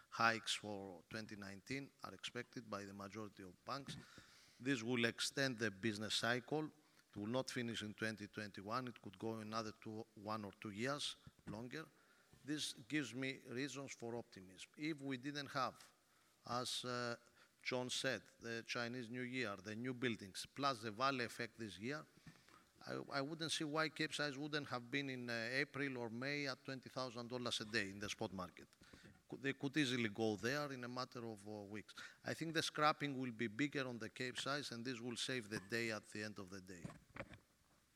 hikes 0.10 0.56
for 0.56 0.98
2019 1.12 1.88
are 2.06 2.14
expected 2.14 2.68
by 2.70 2.84
the 2.84 2.94
majority 2.94 3.44
of 3.44 3.54
banks. 3.68 3.98
This 4.60 4.82
will 4.82 5.06
extend 5.06 5.60
the 5.60 5.70
business 5.70 6.16
cycle. 6.16 6.66
Will 7.18 7.28
not 7.28 7.50
finish 7.50 7.82
in 7.82 7.96
2021. 8.00 8.88
It 8.88 9.02
could 9.02 9.18
go 9.18 9.38
another 9.42 9.72
two, 9.84 10.06
one 10.24 10.46
or 10.46 10.52
two 10.62 10.70
years 10.70 11.16
longer. 11.52 11.84
This 12.46 12.76
gives 12.88 13.16
me 13.16 13.38
reasons 13.52 13.92
for 14.00 14.16
optimism. 14.16 14.70
If 14.78 15.02
we 15.02 15.18
didn't 15.18 15.50
have, 15.54 15.74
as 16.50 16.86
uh, 16.86 17.16
John 17.64 17.90
said, 17.90 18.22
the 18.42 18.64
Chinese 18.68 19.10
New 19.10 19.24
Year, 19.24 19.52
the 19.66 19.76
new 19.76 19.94
buildings, 19.94 20.46
plus 20.56 20.78
the 20.78 20.92
Vale 20.92 21.22
effect 21.22 21.60
this 21.60 21.80
year, 21.80 22.02
I, 22.88 23.18
I 23.18 23.22
wouldn't 23.22 23.52
see 23.52 23.64
why 23.64 23.90
Capesize 23.90 24.38
wouldn't 24.38 24.70
have 24.70 24.90
been 24.90 25.10
in 25.10 25.30
uh, 25.30 25.34
April 25.60 25.98
or 25.98 26.10
May 26.10 26.48
at 26.48 26.64
$20,000 26.66 27.62
a 27.62 27.66
day 27.66 27.90
in 27.92 28.00
the 28.00 28.10
spot 28.10 28.32
market. 28.32 28.68
They 29.42 29.54
could 29.54 29.76
easily 29.78 30.10
go 30.10 30.38
there 30.42 30.72
in 30.72 30.84
a 30.84 30.88
matter 30.88 31.20
of 31.20 31.40
uh, 31.48 31.64
weeks. 31.70 31.94
I 32.26 32.34
think 32.34 32.54
the 32.54 32.64
scrapping 32.64 33.20
will 33.20 33.32
be 33.32 33.48
bigger 33.48 33.88
on 33.88 34.00
the 34.00 34.10
Cape 34.10 34.40
size, 34.40 34.72
and 34.72 34.86
this 34.86 35.00
will 35.00 35.18
save 35.18 35.50
the 35.50 35.60
day 35.70 35.92
at 35.92 36.04
the 36.14 36.24
end 36.24 36.36
of 36.40 36.50
the 36.50 36.62
day. 36.62 36.84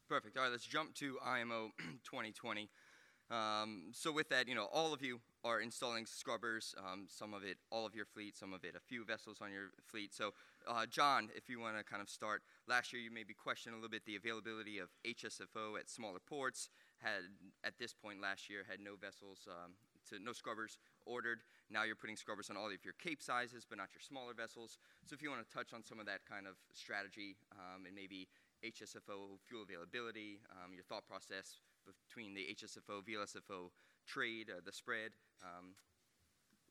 Perfect. 0.10 0.36
All 0.38 0.44
right, 0.44 0.52
let's 0.52 0.66
jump 0.66 0.94
to 0.96 1.18
IMO 1.26 1.72
2020. 2.04 2.70
Um, 3.32 3.92
so 3.94 4.12
with 4.12 4.28
that, 4.28 4.50
you 4.50 4.56
know, 4.56 4.68
all 4.74 4.94
of 4.94 5.02
you 5.02 5.22
are 5.46 5.62
installing 5.62 6.06
scrubbers. 6.06 6.76
Um, 6.78 7.06
some 7.08 7.34
of 7.34 7.46
it, 7.46 7.58
all 7.72 7.86
of 7.86 7.96
your 7.96 8.04
fleet. 8.04 8.36
Some 8.36 8.52
of 8.52 8.66
it, 8.66 8.76
a 8.76 8.82
few 8.82 9.06
vessels 9.06 9.38
on 9.42 9.54
your 9.54 9.70
fleet. 9.90 10.14
So, 10.14 10.34
uh, 10.68 10.86
John, 10.86 11.30
if 11.34 11.48
you 11.48 11.58
want 11.58 11.78
to 11.78 11.84
kind 11.86 12.02
of 12.02 12.10
start, 12.10 12.42
last 12.68 12.92
year 12.92 13.02
you 13.02 13.10
maybe 13.10 13.34
questioned 13.34 13.74
a 13.74 13.78
little 13.78 13.90
bit 13.90 14.04
the 14.06 14.18
availability 14.18 14.80
of 14.80 14.90
HSFO 15.08 15.80
at 15.80 15.90
smaller 15.90 16.20
ports. 16.20 16.68
Had 16.98 17.22
at 17.64 17.80
this 17.80 17.94
point 17.94 18.22
last 18.22 18.50
year 18.50 18.66
had 18.70 18.82
no 18.82 18.96
vessels, 19.00 19.48
um, 19.48 19.72
to 20.10 20.20
no 20.22 20.34
scrubbers 20.34 20.78
ordered. 21.06 21.40
Now 21.70 21.84
you're 21.84 21.96
putting 21.96 22.16
scrubbers 22.16 22.50
on 22.50 22.58
all 22.58 22.68
of 22.68 22.84
your 22.84 22.94
cape 23.02 23.22
sizes, 23.22 23.66
but 23.68 23.78
not 23.78 23.90
your 23.94 24.02
smaller 24.02 24.34
vessels. 24.34 24.78
So 25.06 25.14
if 25.14 25.22
you 25.22 25.30
want 25.30 25.48
to 25.48 25.54
touch 25.54 25.74
on 25.74 25.84
some 25.84 26.00
of 26.00 26.06
that 26.06 26.22
kind 26.28 26.48
of 26.48 26.56
strategy 26.74 27.36
um, 27.54 27.86
and 27.86 27.96
maybe 27.96 28.28
HSFO 28.64 29.40
fuel 29.48 29.64
availability, 29.64 30.40
um, 30.52 30.74
your 30.74 30.84
thought 30.84 31.08
process 31.08 31.58
between 32.08 32.34
the 32.34 32.46
HSFO, 32.54 33.02
VLSFO 33.02 33.72
trade, 34.06 34.50
uh, 34.50 34.62
the 34.64 34.72
spread. 34.72 35.12
Um, 35.42 35.74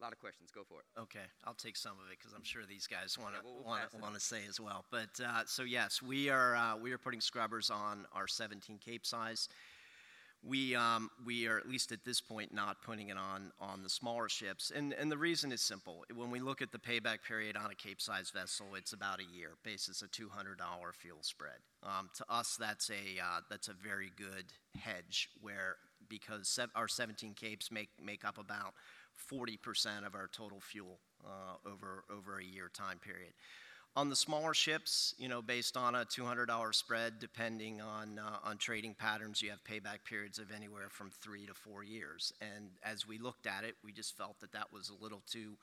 a 0.00 0.02
lot 0.02 0.12
of 0.12 0.18
questions. 0.18 0.50
Go 0.50 0.62
for 0.66 0.80
it. 0.80 1.00
Okay, 1.00 1.26
I'll 1.44 1.54
take 1.54 1.76
some 1.76 1.92
of 1.92 2.10
it 2.10 2.18
because 2.18 2.32
I'm 2.32 2.42
sure 2.42 2.62
these 2.66 2.86
guys 2.86 3.18
want 3.18 3.34
to 3.34 3.98
want 4.00 4.14
to 4.14 4.20
say 4.20 4.40
as 4.48 4.58
well. 4.58 4.84
But 4.90 5.20
uh, 5.22 5.42
so 5.44 5.62
yes, 5.62 6.00
we 6.00 6.30
are 6.30 6.56
uh, 6.56 6.76
we 6.76 6.92
are 6.92 6.98
putting 6.98 7.20
scrubbers 7.20 7.70
on 7.70 8.06
our 8.14 8.26
17 8.26 8.78
cape 8.78 9.04
size. 9.04 9.48
We, 10.42 10.74
um, 10.74 11.10
we 11.26 11.46
are 11.46 11.58
at 11.58 11.68
least 11.68 11.92
at 11.92 12.04
this 12.04 12.20
point 12.20 12.54
not 12.54 12.82
putting 12.82 13.10
it 13.10 13.18
on 13.18 13.52
on 13.60 13.82
the 13.82 13.90
smaller 13.90 14.28
ships, 14.28 14.72
and 14.74 14.94
and 14.94 15.12
the 15.12 15.18
reason 15.18 15.52
is 15.52 15.60
simple. 15.60 16.04
When 16.14 16.30
we 16.30 16.40
look 16.40 16.62
at 16.62 16.72
the 16.72 16.78
payback 16.78 17.18
period 17.28 17.56
on 17.56 17.70
a 17.70 17.74
cape 17.74 18.00
size 18.00 18.30
vessel, 18.30 18.68
it's 18.74 18.94
about 18.94 19.20
a 19.20 19.36
year. 19.36 19.50
Basis 19.64 20.00
a 20.00 20.08
$200 20.08 20.56
fuel 20.94 21.18
spread. 21.20 21.58
Um, 21.82 22.08
to 22.16 22.24
us, 22.30 22.56
that's 22.58 22.88
a 22.90 23.20
uh, 23.22 23.40
that's 23.50 23.68
a 23.68 23.74
very 23.74 24.12
good 24.16 24.46
hedge 24.78 25.28
where 25.42 25.76
because 26.08 26.58
our 26.74 26.88
17 26.88 27.34
capes 27.34 27.70
make 27.70 27.90
make 28.02 28.24
up 28.24 28.38
about 28.38 28.72
40% 29.30 30.06
of 30.06 30.14
our 30.14 30.28
total 30.32 30.60
fuel 30.60 30.98
uh, 31.24 31.68
over, 31.68 32.04
over 32.10 32.38
a 32.38 32.44
year 32.44 32.70
time 32.72 32.98
period. 32.98 33.32
On 33.96 34.08
the 34.08 34.14
smaller 34.14 34.54
ships, 34.54 35.16
you 35.18 35.28
know, 35.28 35.42
based 35.42 35.76
on 35.76 35.96
a 35.96 36.04
$200 36.04 36.74
spread, 36.74 37.14
depending 37.18 37.80
on, 37.80 38.20
uh, 38.20 38.38
on 38.44 38.56
trading 38.56 38.94
patterns, 38.94 39.42
you 39.42 39.50
have 39.50 39.64
payback 39.64 40.04
periods 40.04 40.38
of 40.38 40.52
anywhere 40.52 40.88
from 40.88 41.10
three 41.10 41.44
to 41.46 41.54
four 41.54 41.82
years. 41.82 42.32
And 42.40 42.70
as 42.84 43.08
we 43.08 43.18
looked 43.18 43.48
at 43.48 43.64
it, 43.64 43.74
we 43.84 43.90
just 43.90 44.16
felt 44.16 44.38
that 44.40 44.52
that 44.52 44.72
was 44.72 44.90
a 44.90 45.02
little 45.02 45.22
too 45.28 45.56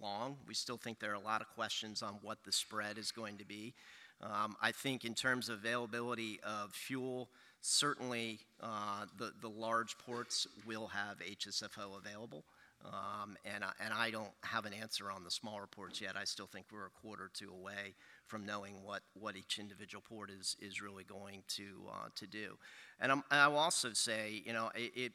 long. 0.00 0.38
We 0.48 0.54
still 0.54 0.78
think 0.78 0.98
there 0.98 1.12
are 1.12 1.14
a 1.14 1.20
lot 1.20 1.42
of 1.42 1.48
questions 1.48 2.02
on 2.02 2.14
what 2.22 2.38
the 2.44 2.52
spread 2.52 2.96
is 2.96 3.12
going 3.12 3.36
to 3.36 3.44
be. 3.44 3.74
Um, 4.22 4.56
I 4.62 4.72
think 4.72 5.04
in 5.04 5.14
terms 5.14 5.50
of 5.50 5.58
availability 5.58 6.40
of 6.42 6.72
fuel, 6.72 7.28
certainly 7.60 8.38
uh, 8.62 9.04
the, 9.18 9.32
the 9.42 9.48
large 9.48 9.98
ports 9.98 10.46
will 10.66 10.86
have 10.86 11.18
HSFO 11.18 11.98
available. 11.98 12.44
Um, 12.84 13.36
and, 13.44 13.64
I, 13.64 13.70
and 13.82 13.94
I 13.94 14.10
don't 14.10 14.32
have 14.42 14.66
an 14.66 14.74
answer 14.74 15.10
on 15.10 15.24
the 15.24 15.30
small 15.30 15.60
ports 15.70 16.00
yet. 16.00 16.16
I 16.16 16.24
still 16.24 16.46
think 16.46 16.66
we're 16.70 16.86
a 16.86 16.90
quarter 16.90 17.24
or 17.24 17.30
two 17.32 17.50
away 17.50 17.94
from 18.26 18.44
knowing 18.44 18.82
what, 18.84 19.02
what 19.14 19.36
each 19.36 19.58
individual 19.58 20.02
port 20.06 20.30
is, 20.30 20.56
is 20.60 20.82
really 20.82 21.04
going 21.04 21.44
to, 21.48 21.88
uh, 21.90 22.08
to 22.16 22.26
do. 22.26 22.58
And 23.00 23.22
I 23.30 23.48
will 23.48 23.58
also 23.58 23.92
say, 23.94 24.42
you 24.44 24.52
know, 24.52 24.70
it, 24.74 24.92
it 24.94 25.12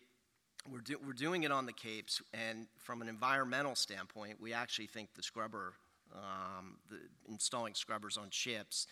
we're, 0.71 0.81
do, 0.81 0.97
we're 1.05 1.13
doing 1.13 1.43
it 1.43 1.51
on 1.51 1.65
the 1.65 1.73
Capes, 1.73 2.21
and 2.33 2.67
from 2.77 3.01
an 3.01 3.07
environmental 3.07 3.75
standpoint, 3.75 4.41
we 4.41 4.51
actually 4.51 4.87
think 4.87 5.13
the 5.15 5.23
scrubber, 5.23 5.73
um, 6.13 6.77
the 6.89 6.97
installing 7.29 7.75
scrubbers 7.75 8.17
on 8.17 8.29
ships 8.29 8.87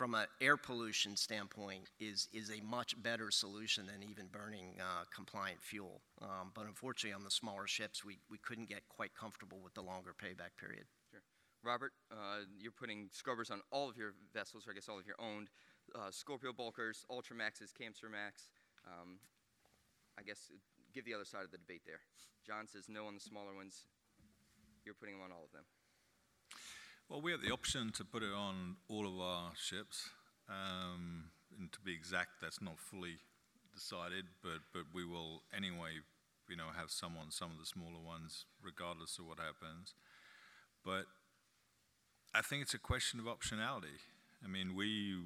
from 0.00 0.14
an 0.14 0.24
air 0.40 0.56
pollution 0.56 1.14
standpoint, 1.14 1.90
is, 2.00 2.26
is 2.32 2.50
a 2.50 2.64
much 2.64 2.96
better 3.02 3.30
solution 3.30 3.84
than 3.84 4.02
even 4.02 4.24
burning 4.32 4.72
uh, 4.80 5.04
compliant 5.14 5.60
fuel. 5.60 6.00
Um, 6.22 6.52
but 6.54 6.64
unfortunately, 6.64 7.12
on 7.12 7.22
the 7.22 7.30
smaller 7.30 7.66
ships, 7.66 8.02
we, 8.02 8.16
we 8.30 8.38
couldn't 8.38 8.66
get 8.66 8.80
quite 8.88 9.12
comfortable 9.12 9.58
with 9.62 9.74
the 9.74 9.82
longer 9.82 10.14
payback 10.16 10.56
period. 10.58 10.88
Sure. 11.10 11.20
Robert, 11.62 11.92
uh, 12.10 12.48
you're 12.58 12.72
putting 12.72 13.10
scrubbers 13.12 13.50
on 13.50 13.60
all 13.70 13.90
of 13.90 13.98
your 13.98 14.14
vessels, 14.32 14.66
or 14.66 14.70
I 14.70 14.74
guess 14.74 14.88
all 14.88 14.98
of 14.98 15.04
your 15.04 15.20
owned 15.20 15.50
uh, 15.94 16.10
Scorpio 16.10 16.54
bulkers, 16.54 17.04
Ultramaxes, 17.12 17.76
Kamsarmax. 17.76 18.48
Um, 18.88 19.20
I 20.18 20.22
guess 20.22 20.48
give 20.94 21.04
the 21.04 21.12
other 21.12 21.26
side 21.26 21.44
of 21.44 21.50
the 21.50 21.58
debate 21.58 21.82
there. 21.84 22.00
John 22.46 22.66
says 22.66 22.88
no 22.88 23.04
on 23.04 23.16
the 23.16 23.20
smaller 23.20 23.54
ones. 23.54 23.84
You're 24.82 24.94
putting 24.94 25.16
them 25.16 25.24
on 25.24 25.30
all 25.30 25.44
of 25.44 25.52
them. 25.52 25.64
Well, 27.10 27.20
we 27.20 27.32
have 27.32 27.42
the 27.42 27.50
option 27.50 27.90
to 27.98 28.04
put 28.04 28.22
it 28.22 28.32
on 28.32 28.76
all 28.88 29.04
of 29.04 29.18
our 29.18 29.50
ships. 29.58 30.10
Um, 30.48 31.24
and 31.58 31.72
to 31.72 31.80
be 31.80 31.92
exact, 31.92 32.38
that's 32.40 32.62
not 32.62 32.78
fully 32.78 33.18
decided, 33.74 34.26
but, 34.44 34.62
but 34.72 34.82
we 34.94 35.04
will 35.04 35.42
anyway, 35.52 36.06
you 36.48 36.54
know, 36.54 36.70
have 36.78 36.92
some 36.92 37.16
on 37.18 37.32
some 37.32 37.50
of 37.50 37.58
the 37.58 37.66
smaller 37.66 37.98
ones, 37.98 38.44
regardless 38.62 39.18
of 39.18 39.26
what 39.26 39.38
happens. 39.40 39.94
But 40.84 41.06
I 42.32 42.42
think 42.42 42.62
it's 42.62 42.74
a 42.74 42.78
question 42.78 43.18
of 43.18 43.26
optionality. 43.26 44.06
I 44.44 44.46
mean, 44.46 44.76
we, 44.76 45.16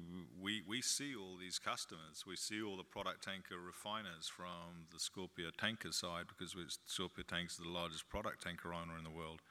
we, 0.41 0.63
we 0.67 0.81
see 0.81 1.13
all 1.15 1.37
these 1.39 1.59
customers. 1.59 2.25
We 2.25 2.35
see 2.35 2.63
all 2.63 2.77
the 2.77 2.83
product 2.83 3.23
tanker 3.23 3.61
refiners 3.61 4.27
from 4.27 4.89
the 4.91 4.99
Scorpio 4.99 5.51
tanker 5.55 5.91
side 5.91 6.25
because 6.27 6.55
Scorpio 6.87 7.23
Tankers 7.29 7.59
is 7.59 7.63
the 7.63 7.69
largest 7.69 8.09
product 8.09 8.41
tanker 8.41 8.73
owner 8.73 8.97
in 8.97 9.03
the 9.03 9.11
world. 9.11 9.43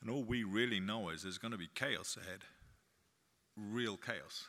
And 0.00 0.10
all 0.10 0.24
we 0.24 0.44
really 0.44 0.80
know 0.80 1.08
is 1.08 1.22
there's 1.22 1.38
going 1.38 1.52
to 1.52 1.58
be 1.58 1.68
chaos 1.74 2.16
ahead 2.16 2.44
real 3.58 3.96
chaos. 3.96 4.46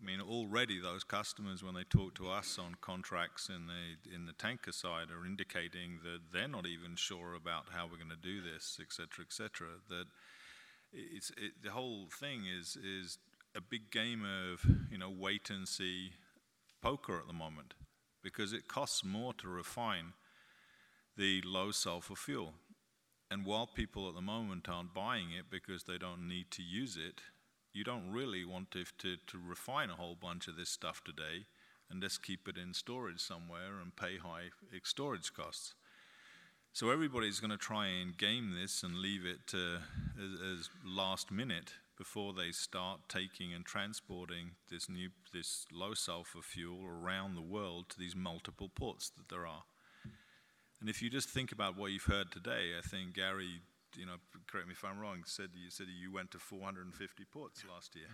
I 0.00 0.04
mean, 0.04 0.20
already 0.20 0.80
those 0.80 1.04
customers, 1.04 1.62
when 1.62 1.74
they 1.74 1.84
talk 1.84 2.14
to 2.16 2.28
us 2.28 2.58
on 2.58 2.74
contracts 2.80 3.48
in 3.48 3.68
the 3.68 4.14
in 4.14 4.26
the 4.26 4.32
tanker 4.32 4.72
side, 4.72 5.08
are 5.10 5.24
indicating 5.24 6.00
that 6.02 6.32
they're 6.32 6.48
not 6.48 6.66
even 6.66 6.96
sure 6.96 7.34
about 7.34 7.66
how 7.72 7.84
we're 7.84 7.98
going 7.98 8.10
to 8.10 8.16
do 8.16 8.40
this, 8.42 8.78
et 8.80 8.92
cetera, 8.92 9.24
et 9.24 9.32
cetera. 9.32 9.68
That 9.88 10.06
it's 10.92 11.30
it, 11.30 11.62
the 11.62 11.70
whole 11.70 12.06
thing 12.10 12.46
is 12.46 12.76
is 12.76 13.18
a 13.54 13.60
big 13.60 13.90
game 13.92 14.24
of 14.24 14.64
you 14.90 14.98
know 14.98 15.10
wait 15.10 15.50
and 15.50 15.68
see 15.68 16.12
poker 16.82 17.18
at 17.18 17.28
the 17.28 17.32
moment 17.32 17.74
because 18.24 18.52
it 18.52 18.66
costs 18.66 19.04
more 19.04 19.32
to 19.34 19.48
refine 19.48 20.14
the 21.16 21.42
low 21.42 21.70
sulfur 21.70 22.16
fuel. 22.16 22.54
And 23.32 23.46
while 23.46 23.66
people 23.66 24.10
at 24.10 24.14
the 24.14 24.20
moment 24.20 24.68
aren't 24.68 24.92
buying 24.92 25.32
it 25.32 25.46
because 25.50 25.84
they 25.84 25.96
don't 25.96 26.28
need 26.28 26.50
to 26.50 26.62
use 26.62 26.98
it, 26.98 27.22
you 27.72 27.82
don't 27.82 28.12
really 28.12 28.44
want 28.44 28.70
to, 28.72 28.84
to, 28.98 29.16
to 29.26 29.38
refine 29.42 29.88
a 29.88 29.94
whole 29.94 30.14
bunch 30.20 30.48
of 30.48 30.56
this 30.56 30.68
stuff 30.68 31.02
today 31.02 31.46
and 31.90 32.02
just 32.02 32.22
keep 32.22 32.46
it 32.46 32.58
in 32.58 32.74
storage 32.74 33.20
somewhere 33.20 33.80
and 33.80 33.96
pay 33.96 34.18
high 34.18 34.50
storage 34.84 35.32
costs. 35.32 35.72
So 36.74 36.90
everybody's 36.90 37.40
going 37.40 37.52
to 37.52 37.56
try 37.56 37.86
and 37.86 38.18
game 38.18 38.54
this 38.54 38.82
and 38.82 38.96
leave 38.96 39.24
it 39.24 39.54
uh, 39.54 39.78
as, 40.22 40.58
as, 40.58 40.70
last 40.84 41.30
minute 41.30 41.72
before 41.96 42.34
they 42.34 42.50
start 42.52 43.00
taking 43.08 43.54
and 43.54 43.64
transporting 43.64 44.50
this 44.70 44.90
new 44.90 45.08
this 45.32 45.66
low 45.72 45.94
sulfur 45.94 46.42
fuel 46.42 46.84
around 46.84 47.34
the 47.34 47.40
world 47.42 47.88
to 47.90 47.98
these 47.98 48.14
multiple 48.14 48.68
ports 48.68 49.08
that 49.08 49.30
there 49.30 49.46
are. 49.46 49.62
And 50.82 50.90
if 50.90 51.00
you 51.00 51.08
just 51.08 51.30
think 51.30 51.52
about 51.52 51.78
what 51.78 51.92
you've 51.92 52.02
heard 52.02 52.32
today, 52.32 52.72
I 52.76 52.86
think 52.86 53.14
Gary 53.14 53.62
you 53.96 54.06
know, 54.06 54.16
correct 54.50 54.68
me 54.68 54.72
if 54.72 54.84
I'm 54.84 54.98
wrong, 54.98 55.22
said 55.26 55.50
you 55.54 55.70
said 55.70 55.86
you 55.88 56.12
went 56.12 56.30
to 56.32 56.38
450 56.38 57.24
ports 57.32 57.62
last 57.70 57.94
year. 57.94 58.06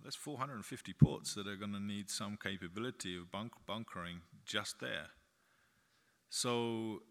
There's 0.00 0.16
450 0.16 0.92
ports 0.94 1.34
that 1.34 1.46
are 1.46 1.56
going 1.56 1.72
to 1.72 1.82
need 1.82 2.10
some 2.10 2.36
capability 2.42 3.16
of 3.16 3.30
bunk- 3.30 3.66
bunkering 3.66 4.22
just 4.44 4.80
there. 4.80 5.10
So 6.28 7.02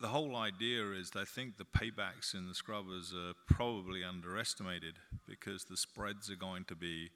the 0.00 0.08
whole 0.08 0.34
idea 0.36 0.92
is 0.92 1.10
I 1.14 1.24
think 1.24 1.56
the 1.56 1.64
paybacks 1.64 2.34
in 2.34 2.48
the 2.48 2.54
scrubbers 2.54 3.12
are 3.12 3.34
probably 3.46 4.02
underestimated 4.02 4.94
because 5.26 5.64
the 5.64 5.76
spreads 5.76 6.30
are 6.30 6.36
going 6.36 6.64
to 6.66 6.74
be 6.74 7.10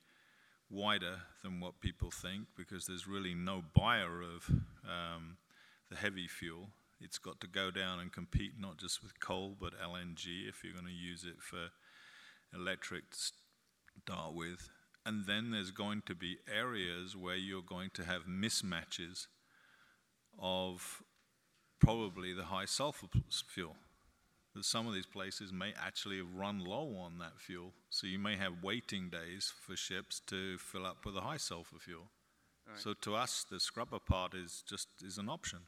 wider 0.68 1.22
than 1.42 1.60
what 1.60 1.80
people 1.80 2.10
think 2.10 2.48
because 2.56 2.86
there's 2.86 3.06
really 3.06 3.34
no 3.34 3.62
buyer 3.74 4.20
of 4.20 4.50
um, 4.84 5.36
the 5.88 5.96
heavy 5.96 6.28
fuel. 6.28 6.68
It's 7.02 7.18
got 7.18 7.40
to 7.40 7.46
go 7.46 7.70
down 7.70 8.00
and 8.00 8.12
compete 8.12 8.52
not 8.58 8.78
just 8.78 9.02
with 9.02 9.20
coal 9.20 9.56
but 9.58 9.72
LNG 9.80 10.48
if 10.48 10.62
you're 10.62 10.72
going 10.72 10.86
to 10.86 10.92
use 10.92 11.24
it 11.24 11.40
for 11.40 11.70
electric 12.54 13.10
to 13.10 13.18
start 14.02 14.34
with. 14.34 14.68
And 15.04 15.26
then 15.26 15.50
there's 15.50 15.72
going 15.72 16.02
to 16.06 16.14
be 16.14 16.38
areas 16.52 17.16
where 17.16 17.36
you're 17.36 17.62
going 17.62 17.90
to 17.94 18.04
have 18.04 18.22
mismatches 18.26 19.26
of 20.40 21.02
probably 21.80 22.32
the 22.32 22.44
high 22.44 22.64
sulfur 22.64 23.08
fuel. 23.46 23.76
That 24.54 24.64
some 24.64 24.86
of 24.86 24.94
these 24.94 25.06
places 25.06 25.52
may 25.52 25.72
actually 25.82 26.20
run 26.20 26.60
low 26.60 26.94
on 26.98 27.18
that 27.18 27.38
fuel, 27.38 27.72
so 27.88 28.06
you 28.06 28.18
may 28.18 28.36
have 28.36 28.62
waiting 28.62 29.08
days 29.08 29.52
for 29.66 29.74
ships 29.74 30.20
to 30.26 30.58
fill 30.58 30.84
up 30.84 31.04
with 31.04 31.14
the 31.14 31.22
high 31.22 31.38
sulfur 31.38 31.78
fuel. 31.78 32.10
Right. 32.68 32.78
So 32.78 32.92
to 32.92 33.14
us, 33.16 33.46
the 33.50 33.58
scrubber 33.58 33.98
part 33.98 34.34
is 34.34 34.62
just 34.68 34.88
is 35.02 35.16
an 35.18 35.28
option. 35.28 35.60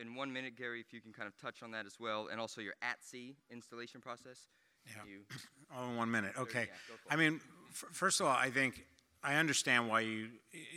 In, 0.00 0.08
in 0.08 0.14
one 0.14 0.32
minute, 0.32 0.56
Gary, 0.56 0.80
if 0.80 0.92
you 0.92 1.00
can 1.00 1.12
kind 1.12 1.26
of 1.26 1.36
touch 1.36 1.62
on 1.62 1.70
that 1.72 1.86
as 1.86 1.98
well, 1.98 2.28
and 2.30 2.40
also 2.40 2.60
your 2.60 2.74
at 2.82 3.02
sea 3.02 3.36
installation 3.50 4.00
process. 4.00 4.46
Yeah. 4.86 5.02
You, 5.06 5.20
All 5.76 5.88
in 5.90 5.96
one 5.96 6.10
minute, 6.10 6.32
okay. 6.38 6.68
yeah, 6.68 6.96
I 7.10 7.16
mean, 7.16 7.40
f- 7.70 7.84
first 7.92 8.20
of 8.20 8.26
all, 8.26 8.36
I 8.36 8.50
think, 8.50 8.84
I 9.24 9.36
understand 9.36 9.88
why 9.88 10.00
you, 10.00 10.28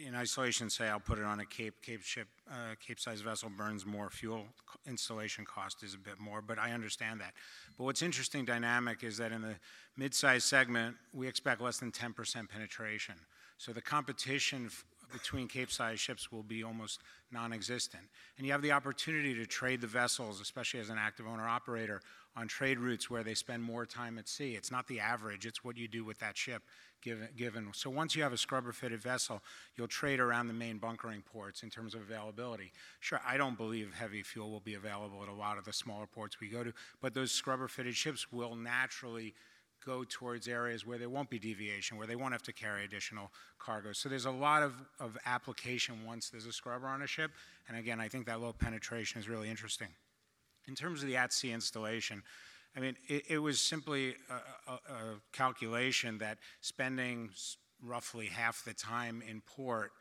in 0.05 0.15
isolation, 0.15 0.69
say 0.69 0.87
I'll 0.87 0.99
put 0.99 1.17
it 1.17 1.25
on 1.25 1.39
a 1.39 1.45
Cape, 1.45 1.81
Cape 1.81 2.03
ship, 2.03 2.27
uh, 2.49 2.75
Cape-sized 2.85 3.23
vessel 3.23 3.49
burns 3.49 3.85
more 3.85 4.09
fuel, 4.09 4.45
installation 4.87 5.43
cost 5.45 5.83
is 5.83 5.95
a 5.95 5.97
bit 5.97 6.19
more, 6.19 6.41
but 6.41 6.59
I 6.59 6.71
understand 6.71 7.19
that. 7.21 7.33
But 7.77 7.85
what's 7.85 8.03
interesting 8.03 8.45
dynamic 8.45 9.03
is 9.03 9.17
that 9.17 9.31
in 9.31 9.41
the 9.41 9.55
mid-size 9.97 10.43
segment, 10.43 10.95
we 11.11 11.27
expect 11.27 11.59
less 11.59 11.77
than 11.77 11.91
10% 11.91 12.47
penetration. 12.47 13.15
So 13.57 13.73
the 13.73 13.81
competition 13.81 14.65
f- 14.67 14.85
between 15.15 15.47
Cape-sized 15.47 15.99
ships 15.99 16.31
will 16.31 16.43
be 16.43 16.63
almost 16.63 16.99
non-existent. 17.31 18.03
And 18.37 18.45
you 18.45 18.51
have 18.51 18.61
the 18.61 18.73
opportunity 18.73 19.33
to 19.35 19.45
trade 19.45 19.81
the 19.81 19.87
vessels, 19.87 20.41
especially 20.41 20.81
as 20.81 20.89
an 20.89 20.97
active 20.99 21.25
owner-operator, 21.25 22.01
on 22.35 22.47
trade 22.47 22.79
routes 22.79 23.09
where 23.09 23.23
they 23.23 23.33
spend 23.33 23.63
more 23.63 23.85
time 23.85 24.17
at 24.17 24.27
sea. 24.27 24.55
It's 24.55 24.71
not 24.71 24.87
the 24.87 24.99
average, 24.99 25.45
it's 25.45 25.63
what 25.63 25.77
you 25.77 25.87
do 25.87 26.03
with 26.03 26.19
that 26.19 26.35
ship 26.35 26.63
given. 27.01 27.29
given. 27.37 27.69
So 27.73 27.89
once 27.89 28.15
you 28.15 28.23
have 28.23 28.33
a 28.33 28.37
scrubber-fitted 28.37 29.01
vessel, 29.01 29.41
you'll 29.77 29.87
trade 29.87 30.19
around 30.19 30.47
the 30.47 30.53
main 30.53 30.77
bunkering 30.77 31.21
ports 31.21 31.63
in 31.63 31.69
terms 31.69 31.95
of 31.95 32.01
availability. 32.01 32.73
Sure, 32.99 33.21
I 33.25 33.37
don't 33.37 33.57
believe 33.57 33.93
heavy 33.93 34.21
fuel 34.21 34.51
will 34.51 34.59
be 34.59 34.73
available 34.73 35.23
at 35.23 35.29
a 35.29 35.33
lot 35.33 35.57
of 35.57 35.63
the 35.63 35.73
smaller 35.73 36.07
ports 36.07 36.41
we 36.41 36.49
go 36.49 36.63
to, 36.63 36.73
but 37.01 37.13
those 37.13 37.31
scrubber-fitted 37.31 37.95
ships 37.95 38.31
will 38.31 38.55
naturally 38.55 39.33
go 39.85 40.03
towards 40.03 40.47
areas 40.47 40.85
where 40.85 40.97
there 40.97 41.09
won't 41.09 41.29
be 41.29 41.39
deviation, 41.39 41.97
where 41.97 42.07
they 42.07 42.15
won't 42.15 42.33
have 42.33 42.43
to 42.43 42.53
carry 42.53 42.83
additional 42.83 43.31
cargo. 43.59 43.93
So 43.93 44.09
there's 44.09 44.25
a 44.25 44.31
lot 44.31 44.63
of, 44.63 44.73
of 44.99 45.17
application 45.25 46.05
once 46.05 46.29
there's 46.29 46.45
a 46.45 46.51
scrubber 46.51 46.87
on 46.87 47.01
a 47.01 47.07
ship. 47.07 47.31
And 47.67 47.77
again, 47.77 48.01
I 48.01 48.07
think 48.07 48.25
that 48.25 48.41
low 48.41 48.53
penetration 48.53 49.19
is 49.19 49.29
really 49.29 49.49
interesting. 49.49 49.89
In 50.67 50.75
terms 50.75 51.01
of 51.03 51.07
the 51.07 51.17
at-sea 51.17 51.51
installation, 51.51 52.23
I 52.75 52.79
mean, 52.79 52.95
it, 53.07 53.23
it 53.29 53.37
was 53.39 53.59
simply 53.59 54.15
a, 54.29 54.71
a, 54.71 54.73
a 54.73 54.99
calculation 55.31 56.17
that 56.17 56.39
spending 56.61 57.29
roughly 57.81 58.27
half 58.27 58.65
the 58.65 58.73
time 58.73 59.21
in 59.27 59.41
port 59.41 59.91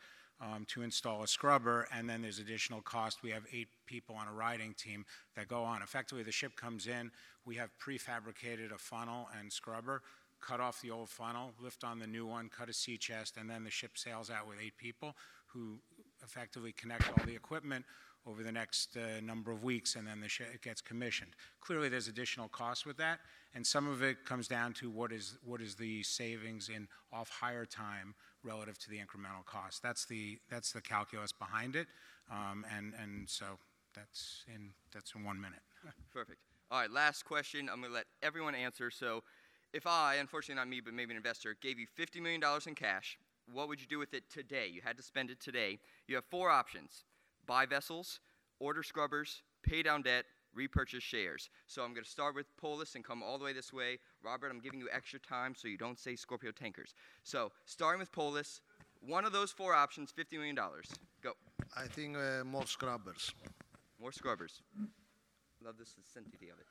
um, 0.41 0.65
to 0.67 0.81
install 0.81 1.23
a 1.23 1.27
scrubber, 1.27 1.87
and 1.93 2.09
then 2.09 2.21
there's 2.21 2.39
additional 2.39 2.81
cost. 2.81 3.23
We 3.23 3.31
have 3.31 3.43
eight 3.53 3.69
people 3.85 4.15
on 4.15 4.27
a 4.27 4.33
riding 4.33 4.73
team 4.73 5.05
that 5.35 5.47
go 5.47 5.63
on. 5.63 5.81
Effectively, 5.81 6.23
the 6.23 6.31
ship 6.31 6.55
comes 6.55 6.87
in, 6.87 7.11
we 7.45 7.55
have 7.55 7.69
prefabricated 7.79 8.73
a 8.73 8.77
funnel 8.77 9.29
and 9.39 9.51
scrubber, 9.51 10.01
cut 10.41 10.59
off 10.59 10.81
the 10.81 10.91
old 10.91 11.09
funnel, 11.09 11.53
lift 11.61 11.83
on 11.83 11.99
the 11.99 12.07
new 12.07 12.25
one, 12.25 12.49
cut 12.49 12.69
a 12.69 12.73
sea 12.73 12.97
chest, 12.97 13.37
and 13.37 13.49
then 13.49 13.63
the 13.63 13.71
ship 13.71 13.97
sails 13.97 14.29
out 14.29 14.47
with 14.47 14.57
eight 14.63 14.77
people 14.77 15.15
who 15.47 15.79
effectively 16.23 16.71
connect 16.73 17.07
all 17.09 17.25
the 17.25 17.35
equipment 17.35 17.85
over 18.27 18.41
the 18.41 18.51
next 18.51 18.97
uh, 18.97 19.21
number 19.21 19.51
of 19.51 19.63
weeks, 19.63 19.95
and 19.95 20.07
then 20.07 20.19
the 20.19 20.27
ship 20.27 20.47
gets 20.63 20.81
commissioned. 20.81 21.31
Clearly, 21.61 21.89
there's 21.89 22.07
additional 22.07 22.47
cost 22.47 22.85
with 22.85 22.97
that, 22.97 23.19
and 23.53 23.65
some 23.65 23.87
of 23.87 24.01
it 24.01 24.25
comes 24.25 24.47
down 24.47 24.73
to 24.73 24.89
what 24.89 25.11
is 25.11 25.37
what 25.45 25.61
is 25.61 25.75
the 25.75 26.01
savings 26.03 26.69
in 26.69 26.87
off-hire 27.13 27.65
time 27.65 28.15
relative 28.45 28.77
to 28.79 28.89
the 28.89 28.97
incremental 28.97 29.45
cost. 29.45 29.81
That's 29.81 30.05
the 30.05 30.37
that's 30.49 30.71
the 30.71 30.81
calculus 30.81 31.31
behind 31.31 31.75
it, 31.75 31.87
um, 32.31 32.65
and 32.77 32.93
and 33.01 33.29
so 33.29 33.45
that's 33.95 34.45
in 34.53 34.71
that's 34.93 35.13
in 35.15 35.23
one 35.23 35.39
minute. 35.41 35.61
Perfect. 36.13 36.39
All 36.71 36.79
right, 36.79 36.89
last 36.89 37.25
question. 37.25 37.69
I'm 37.69 37.79
going 37.79 37.91
to 37.91 37.95
let 37.95 38.05
everyone 38.23 38.55
answer. 38.55 38.89
So, 38.89 39.21
if 39.71 39.85
I, 39.85 40.15
unfortunately 40.15 40.59
not 40.59 40.67
me, 40.67 40.81
but 40.81 40.95
maybe 40.95 41.11
an 41.11 41.17
investor, 41.17 41.55
gave 41.61 41.77
you 41.77 41.85
$50 41.97 42.21
million 42.21 42.41
in 42.65 42.73
cash, 42.73 43.19
what 43.53 43.67
would 43.67 43.79
you 43.79 43.85
do 43.85 43.99
with 43.99 44.15
it 44.15 44.23
today? 44.31 44.67
You 44.71 44.81
had 44.83 44.97
to 44.97 45.03
spend 45.03 45.29
it 45.29 45.39
today. 45.39 45.77
You 46.07 46.15
have 46.15 46.25
four 46.25 46.49
options 46.49 47.03
buy 47.45 47.67
vessels, 47.67 48.19
order 48.59 48.81
scrubbers, 48.81 49.43
pay 49.61 49.83
down 49.83 50.01
debt, 50.01 50.25
repurchase 50.55 51.03
shares. 51.03 51.49
So, 51.67 51.83
I'm 51.83 51.93
going 51.93 52.03
to 52.03 52.09
start 52.09 52.33
with 52.35 52.47
Polys 52.57 52.95
and 52.95 53.03
come 53.03 53.21
all 53.21 53.37
the 53.37 53.45
way 53.45 53.53
this 53.53 53.71
way. 53.73 53.99
Robert, 54.23 54.49
I'm 54.51 54.59
giving 54.59 54.79
you 54.79 54.87
extra 54.91 55.19
time 55.19 55.53
so 55.55 55.67
you 55.67 55.77
don't 55.77 55.99
say 55.99 56.15
Scorpio 56.15 56.51
tankers. 56.51 56.93
So, 57.23 57.51
starting 57.65 57.99
with 57.99 58.11
Polys, 58.11 58.61
one 59.01 59.25
of 59.25 59.31
those 59.33 59.51
four 59.51 59.73
options, 59.75 60.11
$50 60.11 60.37
million. 60.39 60.55
Go. 60.55 61.33
I 61.77 61.87
think 61.87 62.17
uh, 62.17 62.43
more 62.43 62.65
scrubbers. 62.65 63.33
More 63.99 64.11
scrubbers. 64.11 64.61
Love 65.63 65.75
the 65.77 65.85
salinity 65.85 66.51
of 66.51 66.59
it. 66.59 66.67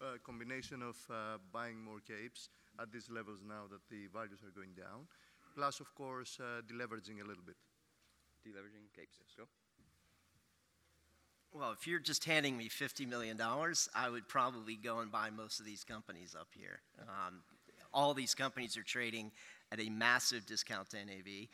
a 0.00 0.18
combination 0.18 0.82
of 0.82 0.96
uh, 1.10 1.38
buying 1.52 1.82
more 1.82 2.00
capes 2.00 2.48
at 2.80 2.90
these 2.92 3.08
levels 3.10 3.38
now 3.46 3.64
that 3.70 3.80
the 3.90 4.06
values 4.12 4.40
are 4.42 4.50
going 4.50 4.74
down, 4.76 5.06
plus, 5.54 5.80
of 5.80 5.94
course, 5.94 6.38
uh, 6.40 6.62
deleveraging 6.62 7.20
a 7.22 7.26
little 7.26 7.44
bit. 7.44 7.56
Deleveraging 8.46 8.88
capes. 8.96 9.18
Go. 9.36 9.44
Well, 11.52 11.72
if 11.72 11.86
you're 11.86 11.98
just 11.98 12.24
handing 12.24 12.56
me 12.56 12.68
$50 12.68 13.08
million, 13.08 13.40
I 13.94 14.08
would 14.08 14.28
probably 14.28 14.76
go 14.76 15.00
and 15.00 15.10
buy 15.10 15.30
most 15.30 15.58
of 15.58 15.66
these 15.66 15.82
companies 15.82 16.36
up 16.38 16.46
here. 16.56 16.80
Um, 17.02 17.40
all 17.92 18.14
these 18.14 18.36
companies 18.36 18.76
are 18.76 18.84
trading 18.84 19.32
at 19.72 19.80
a 19.80 19.90
massive 19.90 20.46
discount 20.46 20.90
to 20.90 20.96
NAV. 21.04 21.48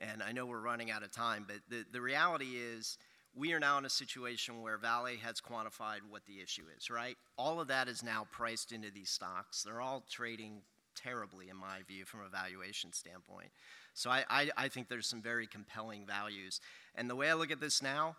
And 0.00 0.22
I 0.22 0.32
know 0.32 0.44
we're 0.44 0.60
running 0.60 0.90
out 0.90 1.02
of 1.02 1.12
time, 1.12 1.46
but 1.46 1.56
the, 1.70 1.86
the 1.90 2.00
reality 2.00 2.56
is 2.56 2.98
we 3.34 3.54
are 3.54 3.58
now 3.58 3.78
in 3.78 3.86
a 3.86 3.90
situation 3.90 4.60
where 4.60 4.76
Vale 4.76 5.16
has 5.22 5.40
quantified 5.40 6.00
what 6.10 6.26
the 6.26 6.42
issue 6.42 6.64
is, 6.76 6.90
right? 6.90 7.16
All 7.38 7.58
of 7.58 7.68
that 7.68 7.88
is 7.88 8.02
now 8.02 8.26
priced 8.30 8.72
into 8.72 8.90
these 8.90 9.08
stocks. 9.08 9.62
They're 9.62 9.80
all 9.80 10.04
trading 10.10 10.60
terribly, 10.94 11.48
in 11.48 11.56
my 11.56 11.78
view, 11.86 12.04
from 12.04 12.20
a 12.20 12.28
valuation 12.28 12.92
standpoint. 12.92 13.48
So 13.94 14.10
I, 14.10 14.24
I, 14.28 14.50
I 14.58 14.68
think 14.68 14.88
there's 14.88 15.06
some 15.06 15.22
very 15.22 15.46
compelling 15.46 16.04
values. 16.06 16.60
And 16.94 17.08
the 17.08 17.16
way 17.16 17.30
I 17.30 17.34
look 17.34 17.50
at 17.50 17.60
this 17.60 17.82
now, 17.82 18.16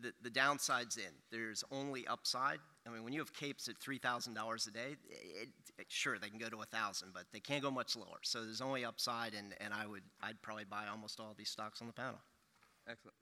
the, 0.00 0.12
the 0.22 0.30
downside's 0.30 0.96
in. 0.96 1.12
There's 1.30 1.64
only 1.70 2.06
upside. 2.06 2.58
I 2.86 2.90
mean, 2.90 3.04
when 3.04 3.12
you 3.12 3.20
have 3.20 3.32
capes 3.32 3.68
at 3.68 3.78
$3,000 3.78 4.68
a 4.68 4.70
day, 4.70 4.96
it, 5.08 5.48
it, 5.78 5.86
sure, 5.88 6.18
they 6.18 6.28
can 6.28 6.38
go 6.38 6.48
to 6.48 6.56
1000 6.56 7.08
but 7.12 7.24
they 7.32 7.40
can't 7.40 7.62
go 7.62 7.70
much 7.70 7.96
lower. 7.96 8.18
So 8.22 8.42
there's 8.42 8.60
only 8.60 8.84
upside, 8.84 9.34
and, 9.34 9.54
and 9.60 9.72
I 9.74 9.86
would, 9.86 10.02
I'd 10.22 10.40
probably 10.42 10.64
buy 10.64 10.84
almost 10.90 11.20
all 11.20 11.34
these 11.36 11.50
stocks 11.50 11.80
on 11.80 11.86
the 11.86 11.92
panel. 11.92 12.20
Excellent. 12.88 13.14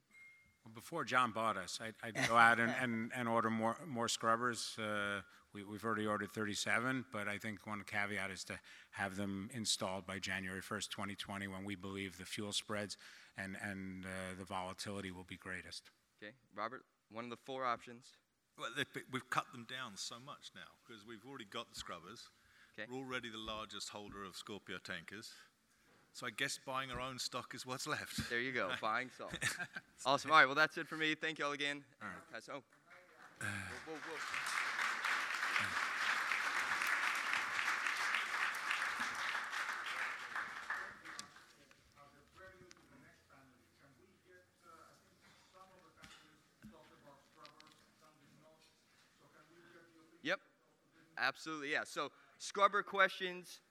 Well, 0.65 0.73
before 0.73 1.03
John 1.03 1.31
bought 1.31 1.57
us, 1.57 1.79
I'd, 1.81 1.95
I'd 2.03 2.27
go 2.27 2.35
out 2.35 2.59
and, 2.59 2.73
and, 2.81 3.11
and 3.15 3.27
order 3.27 3.49
more, 3.49 3.77
more 3.87 4.07
scrubbers. 4.07 4.77
Uh, 4.77 5.21
we, 5.53 5.63
we've 5.63 5.83
already 5.83 6.05
ordered 6.05 6.31
37, 6.31 7.05
but 7.11 7.27
I 7.27 7.37
think 7.37 7.65
one 7.65 7.83
caveat 7.85 8.29
is 8.29 8.43
to 8.45 8.59
have 8.91 9.15
them 9.15 9.49
installed 9.53 10.05
by 10.05 10.19
January 10.19 10.61
1st, 10.61 10.89
2020, 10.89 11.47
when 11.47 11.63
we 11.63 11.75
believe 11.75 12.17
the 12.17 12.25
fuel 12.25 12.51
spreads 12.51 12.97
and, 13.37 13.57
and 13.61 14.05
uh, 14.05 14.09
the 14.37 14.45
volatility 14.45 15.11
will 15.11 15.23
be 15.23 15.37
greatest. 15.37 15.89
Okay, 16.21 16.33
Robert, 16.55 16.83
one 17.11 17.23
of 17.23 17.29
the 17.29 17.37
four 17.45 17.65
options. 17.65 18.17
Well, 18.57 18.69
we've 19.11 19.29
cut 19.29 19.45
them 19.53 19.65
down 19.69 19.93
so 19.95 20.15
much 20.19 20.51
now 20.53 20.67
because 20.85 21.05
we've 21.07 21.23
already 21.27 21.45
got 21.45 21.69
the 21.69 21.79
scrubbers. 21.79 22.27
Okay. 22.77 22.87
We're 22.91 22.99
already 22.99 23.29
the 23.29 23.37
largest 23.37 23.89
holder 23.89 24.25
of 24.25 24.35
Scorpio 24.35 24.77
tankers. 24.83 25.31
So 26.11 26.27
I 26.27 26.31
guess 26.31 26.59
buying 26.65 26.91
our 26.91 26.99
own 26.99 27.19
stock 27.19 27.53
is 27.55 27.65
what's 27.65 27.87
left. 27.87 28.29
There 28.29 28.41
you 28.41 28.51
go, 28.51 28.69
buying 28.81 29.09
stock. 29.09 29.33
awesome. 30.05 30.31
All 30.31 30.37
right, 30.37 30.45
well, 30.45 30.55
that's 30.55 30.77
it 30.77 30.87
for 30.87 30.97
me. 30.97 31.15
Thank 31.15 31.39
you 31.39 31.45
all 31.45 31.53
again. 31.53 31.83
All 32.01 32.09
right. 32.09 32.33
Pass- 32.33 32.49
oh. 32.51 32.63
Whoa, 33.39 33.47
whoa, 33.87 33.93
whoa. 33.93 34.49
Yep. 50.21 50.39
Absolutely, 51.29 51.71
yeah. 51.71 51.83
So 51.85 52.09
scrubber 52.39 52.81
questions. 52.81 53.61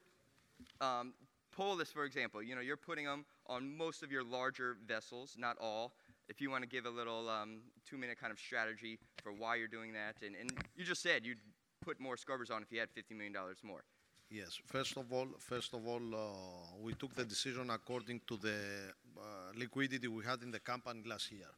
Um, 0.81 1.13
Polys, 1.57 1.93
for 1.93 2.05
example, 2.05 2.41
you 2.41 2.55
know, 2.55 2.61
you're 2.61 2.77
putting 2.77 3.05
them 3.05 3.25
on 3.49 3.77
most 3.77 4.05
of 4.05 4.13
your 4.13 4.23
larger 4.23 4.77
vessels, 4.87 5.35
not 5.37 5.57
all. 5.61 5.93
If 6.29 6.41
you 6.41 6.51
want 6.51 6.63
to 6.63 6.69
give 6.69 6.87
a 6.87 6.91
little 6.91 7.29
um, 7.29 7.63
two-minute 7.89 8.21
kind 8.21 8.31
of 8.31 8.39
strategy 8.39 9.01
for 9.25 9.33
why 9.33 9.57
you're 9.57 9.75
doing 9.79 9.93
that, 9.95 10.15
and, 10.25 10.37
and 10.41 10.53
you 10.77 10.85
just 10.85 11.03
said 11.03 11.27
you'd 11.27 11.41
put 11.85 11.99
more 11.99 12.17
scrubbers 12.17 12.51
on 12.51 12.63
if 12.63 12.71
you 12.71 12.79
had 12.79 12.91
$50 12.91 13.17
million 13.17 13.35
more. 13.65 13.83
Yes. 14.31 14.61
First 14.67 14.97
of 14.97 15.13
all, 15.13 15.27
first 15.39 15.75
of 15.75 15.85
all, 15.87 16.15
uh, 16.15 16.77
we 16.81 16.93
took 16.93 17.15
the 17.15 17.25
decision 17.25 17.71
according 17.71 18.21
to 18.29 18.37
the 18.37 18.59
uh, 19.17 19.23
liquidity 19.57 20.07
we 20.07 20.23
had 20.23 20.43
in 20.43 20.51
the 20.53 20.61
company 20.61 21.03
last 21.07 21.33
year. 21.33 21.51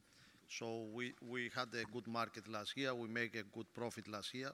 So 0.49 0.87
we, 0.93 1.13
we 1.29 1.51
had 1.55 1.69
a 1.75 1.85
good 1.93 2.07
market 2.07 2.49
last 2.49 2.77
year. 2.77 2.95
We 2.95 3.09
make 3.09 3.35
a 3.35 3.43
good 3.43 3.73
profit 3.75 4.09
last 4.09 4.35
year, 4.35 4.51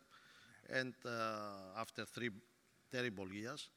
and 0.71 0.95
uh, 1.05 1.81
after 1.81 2.05
three 2.05 2.31
terrible 2.91 3.29
years, 3.33 3.69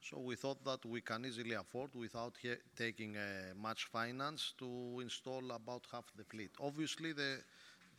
so 0.00 0.18
we 0.18 0.36
thought 0.36 0.62
that 0.64 0.84
we 0.84 1.00
can 1.00 1.24
easily 1.24 1.54
afford, 1.54 1.94
without 1.94 2.34
taking 2.76 3.16
uh, 3.16 3.54
much 3.56 3.86
finance, 3.86 4.52
to 4.58 5.00
install 5.02 5.50
about 5.52 5.86
half 5.90 6.04
the 6.16 6.24
fleet. 6.24 6.50
Obviously, 6.60 7.12
the 7.12 7.38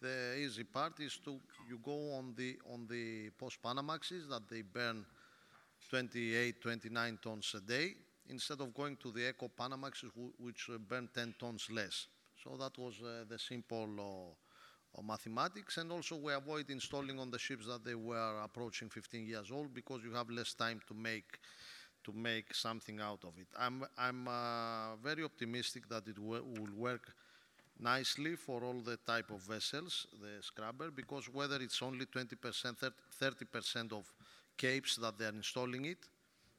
the 0.01 0.35
easy 0.37 0.63
part 0.63 0.99
is 0.99 1.17
to 1.23 1.39
you 1.69 1.79
go 1.83 2.13
on 2.13 2.33
the 2.35 2.57
on 2.73 2.85
the 2.87 3.29
post 3.39 3.57
Panamaxes 3.63 4.27
that 4.29 4.47
they 4.49 4.61
burn 4.61 5.05
28, 5.89 6.61
29 6.61 7.19
tons 7.21 7.55
a 7.55 7.61
day 7.61 7.95
instead 8.29 8.59
of 8.61 8.73
going 8.73 8.97
to 8.97 9.11
the 9.11 9.29
Eco 9.29 9.49
Panamaxes 9.49 10.11
which 10.39 10.69
uh, 10.73 10.77
burn 10.77 11.09
10 11.13 11.35
tons 11.39 11.67
less. 11.71 12.07
So 12.43 12.57
that 12.57 12.77
was 12.77 12.95
uh, 13.01 13.23
the 13.27 13.39
simple 13.39 13.87
mathematics, 15.03 15.77
and 15.77 15.91
also 15.91 16.15
we 16.15 16.33
avoid 16.33 16.69
installing 16.69 17.19
on 17.19 17.31
the 17.31 17.39
ships 17.39 17.65
that 17.67 17.83
they 17.83 17.95
were 17.95 18.41
approaching 18.43 18.89
15 18.89 19.25
years 19.25 19.51
old 19.51 19.73
because 19.73 20.01
you 20.03 20.13
have 20.13 20.29
less 20.29 20.53
time 20.53 20.79
to 20.87 20.93
make 20.93 21.39
to 22.03 22.13
make 22.13 22.53
something 22.53 22.99
out 23.01 23.23
of 23.23 23.33
it. 23.39 23.47
I'm 23.57 23.83
I'm 23.97 24.27
uh, 24.27 24.95
very 25.03 25.23
optimistic 25.23 25.89
that 25.89 26.07
it 26.07 26.19
will 26.19 26.43
work 26.77 27.13
nicely 27.79 28.35
for 28.35 28.63
all 28.63 28.81
the 28.81 28.97
type 28.97 29.31
of 29.31 29.41
vessels, 29.41 30.07
the 30.21 30.41
scrubber, 30.41 30.91
because 30.91 31.27
whether 31.33 31.57
it's 31.57 31.81
only 31.81 32.05
20%, 32.05 32.91
30% 33.21 33.91
of 33.91 34.13
capes 34.57 34.95
that 34.97 35.17
they're 35.17 35.29
installing 35.29 35.85
it, 35.85 35.97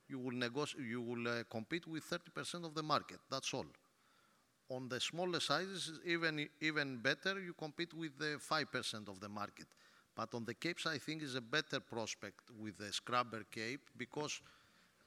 you 0.08 0.18
will, 0.18 0.34
you 0.78 1.00
will 1.00 1.26
uh, 1.28 1.42
compete 1.50 1.86
with 1.86 2.04
30% 2.04 2.64
of 2.64 2.74
the 2.74 2.82
market. 2.82 3.18
That's 3.30 3.52
all. 3.54 3.66
On 4.68 4.88
the 4.88 5.00
smaller 5.00 5.40
sizes, 5.40 6.00
even, 6.04 6.48
even 6.60 6.98
better, 6.98 7.40
you 7.40 7.54
compete 7.54 7.94
with 7.94 8.18
the 8.18 8.38
5% 8.38 9.08
of 9.08 9.20
the 9.20 9.28
market. 9.28 9.66
But 10.16 10.34
on 10.34 10.44
the 10.44 10.54
capes, 10.54 10.86
I 10.86 10.98
think 10.98 11.22
is 11.22 11.34
a 11.36 11.40
better 11.40 11.78
prospect 11.78 12.50
with 12.58 12.78
the 12.78 12.92
scrubber 12.92 13.44
cape 13.50 13.82
because 13.96 14.40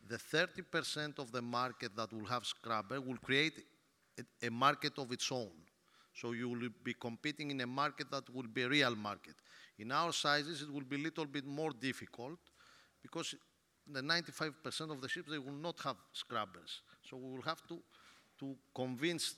the 0.08 0.18
30% 0.18 1.20
of 1.20 1.32
the 1.32 1.42
market 1.42 1.96
that 1.98 2.14
will 2.14 2.26
have 2.26 2.46
scrubber 2.46 3.02
will 3.02 3.18
create 3.18 3.66
a, 4.42 4.50
market 4.50 4.98
of 4.98 5.12
its 5.12 5.30
own. 5.32 5.52
So 6.14 6.32
you 6.32 6.50
will 6.50 6.70
be 6.84 6.94
competing 6.94 7.52
in 7.52 7.60
a 7.62 7.68
market 7.68 8.12
that 8.12 8.34
will 8.34 8.48
be 8.48 8.64
a 8.64 8.70
real 8.70 8.96
market. 8.96 9.36
In 9.78 9.92
our 9.92 10.14
sizes, 10.14 10.62
it 10.62 10.72
will 10.72 10.82
be 10.82 10.96
a 10.96 11.00
little 11.00 11.26
bit 11.26 11.46
more 11.46 11.72
difficult 11.72 12.40
because 13.02 13.36
the 13.92 14.02
95% 14.02 14.92
of 14.92 15.02
the 15.02 15.10
ships 15.10 15.30
they 15.32 15.40
will 15.40 15.52
not 15.52 15.80
have 15.82 15.98
scrubbers. 16.14 16.82
So 17.10 17.18
we 17.18 17.36
will 17.36 17.44
have 17.44 17.66
to 17.68 17.80
to 18.40 18.56
convince 18.74 19.36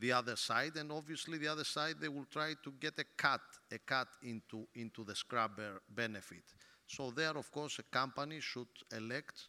the 0.00 0.12
other 0.12 0.36
side, 0.36 0.76
and 0.76 0.90
obviously 0.90 1.38
the 1.38 1.48
other 1.48 1.64
side 1.64 1.96
they 2.00 2.08
will 2.08 2.26
try 2.30 2.54
to 2.62 2.72
get 2.80 2.98
a 2.98 3.04
cut, 3.16 3.40
a 3.72 3.78
cut 3.78 4.08
into 4.22 4.66
into 4.74 5.04
the 5.04 5.14
scrubber 5.14 5.80
benefit. 5.88 6.44
So 6.86 7.10
there, 7.10 7.36
of 7.36 7.50
course, 7.50 7.78
a 7.78 7.82
company 7.84 8.40
should 8.40 8.68
elect 8.92 9.48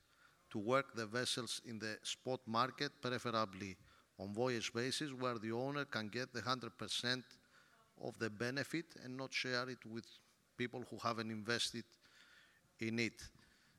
to 0.52 0.60
work 0.60 0.96
the 0.96 1.06
vessels 1.06 1.62
in 1.66 1.80
the 1.80 1.98
spot 2.04 2.39
market, 2.46 2.91
preferably 3.02 3.76
on 4.18 4.34
voyage 4.34 4.72
basis, 4.74 5.12
where 5.12 5.38
the 5.38 5.52
owner 5.52 5.86
can 5.86 6.08
get 6.08 6.34
the 6.34 6.41
100% 6.41 7.24
of 8.04 8.18
the 8.20 8.30
benefit 8.30 8.86
and 9.04 9.18
not 9.18 9.34
share 9.34 9.70
it 9.70 9.86
with 9.86 10.06
people 10.58 10.84
who 10.89 10.98
haven't 10.98 11.32
invested 11.32 11.84
in 12.80 13.00
it. 13.00 13.22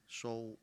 So 0.09 0.59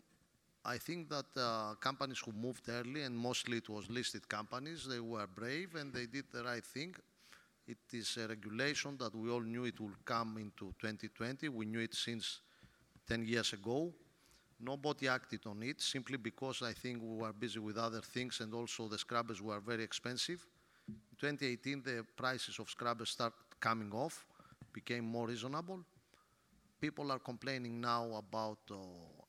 I 0.65 0.77
think 0.77 1.09
that 1.09 1.25
uh, 1.35 1.75
companies 1.75 2.19
who 2.19 2.31
moved 2.31 2.69
early, 2.69 3.01
and 3.03 3.17
mostly 3.17 3.57
it 3.57 3.67
was 3.69 3.89
listed 3.89 4.27
companies, 4.29 4.85
they 4.87 4.99
were 4.99 5.27
brave 5.27 5.75
and 5.75 5.93
they 5.93 6.05
did 6.05 6.25
the 6.31 6.43
right 6.43 6.65
thing. 6.65 6.95
It 7.67 7.77
is 7.93 8.17
a 8.17 8.27
regulation 8.27 8.97
that 8.97 9.15
we 9.15 9.29
all 9.29 9.41
knew 9.41 9.65
it 9.65 9.79
would 9.79 10.05
come 10.05 10.37
into 10.37 10.73
2020. 10.79 11.49
We 11.49 11.65
knew 11.65 11.79
it 11.79 11.93
since 11.95 12.39
10 13.07 13.25
years 13.25 13.53
ago. 13.53 13.93
Nobody 14.59 15.07
acted 15.09 15.45
on 15.47 15.63
it 15.63 15.81
simply 15.81 16.17
because 16.17 16.61
I 16.61 16.73
think 16.73 17.01
we 17.01 17.17
were 17.17 17.33
busy 17.33 17.59
with 17.59 17.77
other 17.77 18.01
things 18.01 18.39
and 18.39 18.53
also 18.53 18.87
the 18.87 18.97
scrubbers 18.97 19.41
were 19.41 19.59
very 19.59 19.83
expensive. 19.83 20.45
In 20.87 20.95
2018, 21.19 21.83
the 21.83 22.05
prices 22.15 22.59
of 22.59 22.69
scrubbers 22.69 23.09
started 23.09 23.35
coming 23.59 23.91
off, 23.93 24.25
became 24.73 25.05
more 25.05 25.27
reasonable. 25.27 25.79
People 26.79 27.11
are 27.11 27.19
complaining 27.19 27.81
now 27.81 28.13
about 28.15 28.59
uh, 28.71 28.75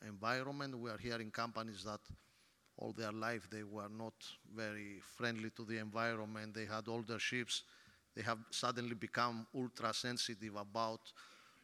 environment. 0.06 0.78
We 0.78 0.90
are 0.90 0.98
hearing 0.98 1.30
companies 1.30 1.84
that 1.84 2.00
all 2.78 2.92
their 2.92 3.12
life 3.12 3.48
they 3.50 3.62
were 3.62 3.88
not 3.88 4.14
very 4.54 5.00
friendly 5.16 5.50
to 5.50 5.64
the 5.64 5.78
environment. 5.78 6.54
They 6.54 6.66
had 6.66 6.88
older 6.88 7.18
ships. 7.18 7.62
They 8.16 8.22
have 8.22 8.38
suddenly 8.50 8.94
become 8.94 9.46
ultra 9.54 9.92
sensitive 9.94 10.56
about 10.56 11.00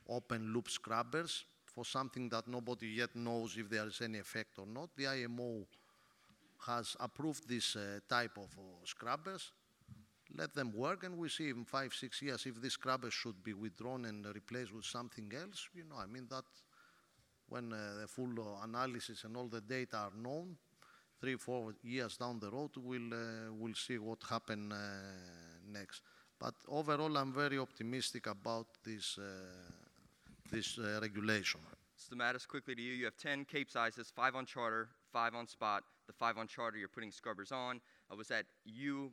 open 0.08 0.52
loop 0.54 0.68
scrubbers 0.70 1.44
for 1.66 1.84
something 1.84 2.28
that 2.30 2.48
nobody 2.48 2.88
yet 2.88 3.14
knows 3.16 3.56
if 3.56 3.70
there 3.70 3.86
is 3.86 4.00
any 4.00 4.18
effect 4.18 4.58
or 4.58 4.66
not. 4.66 4.90
The 4.96 5.06
IMO 5.08 5.66
has 6.66 6.96
approved 7.00 7.48
this 7.48 7.76
uh, 7.76 8.00
type 8.08 8.36
of 8.36 8.50
uh, 8.58 8.62
scrubbers. 8.84 9.52
Let 10.36 10.54
them 10.54 10.72
work, 10.72 11.04
and 11.04 11.18
we 11.18 11.28
see 11.28 11.48
in 11.50 11.64
five, 11.64 11.92
six 11.94 12.22
years 12.22 12.46
if 12.46 12.60
these 12.60 12.74
scrubbers 12.74 13.14
should 13.14 13.42
be 13.42 13.52
withdrawn 13.54 14.04
and 14.06 14.24
replaced 14.34 14.72
with 14.72 14.84
something 14.84 15.32
else. 15.34 15.68
You 15.74 15.84
know, 15.84 15.96
I 15.98 16.06
mean 16.06 16.26
that 16.30 16.44
when 17.50 17.72
uh, 17.72 18.00
the 18.00 18.06
full 18.06 18.32
uh, 18.40 18.64
analysis 18.64 19.24
and 19.24 19.36
all 19.36 19.48
the 19.48 19.60
data 19.60 19.96
are 19.96 20.12
known, 20.16 20.56
three, 21.20 21.36
four 21.36 21.74
years 21.82 22.16
down 22.16 22.38
the 22.40 22.50
road, 22.50 22.70
we'll 22.76 23.12
uh, 23.12 23.52
we'll 23.52 23.74
see 23.74 23.98
what 23.98 24.18
happen 24.28 24.72
uh, 24.72 24.76
next. 25.70 26.02
But 26.38 26.54
overall, 26.68 27.14
I'm 27.18 27.34
very 27.34 27.58
optimistic 27.58 28.26
about 28.26 28.66
this 28.82 29.18
uh, 29.18 29.22
this 30.50 30.78
uh, 30.78 31.00
regulation. 31.02 31.60
Stamatis, 31.98 32.48
quickly 32.48 32.74
to 32.74 32.80
you. 32.82 32.94
You 32.94 33.04
have 33.04 33.16
10 33.18 33.44
Cape 33.44 33.70
sizes, 33.70 34.10
five 34.14 34.34
on 34.34 34.46
charter, 34.46 34.88
five 35.12 35.34
on 35.34 35.46
spot. 35.46 35.82
The 36.06 36.14
five 36.14 36.38
on 36.38 36.46
charter, 36.48 36.78
you're 36.78 36.88
putting 36.88 37.12
scrubbers 37.12 37.52
on. 37.52 37.80
Uh, 38.10 38.16
was 38.16 38.28
that 38.28 38.46
you, 38.64 39.12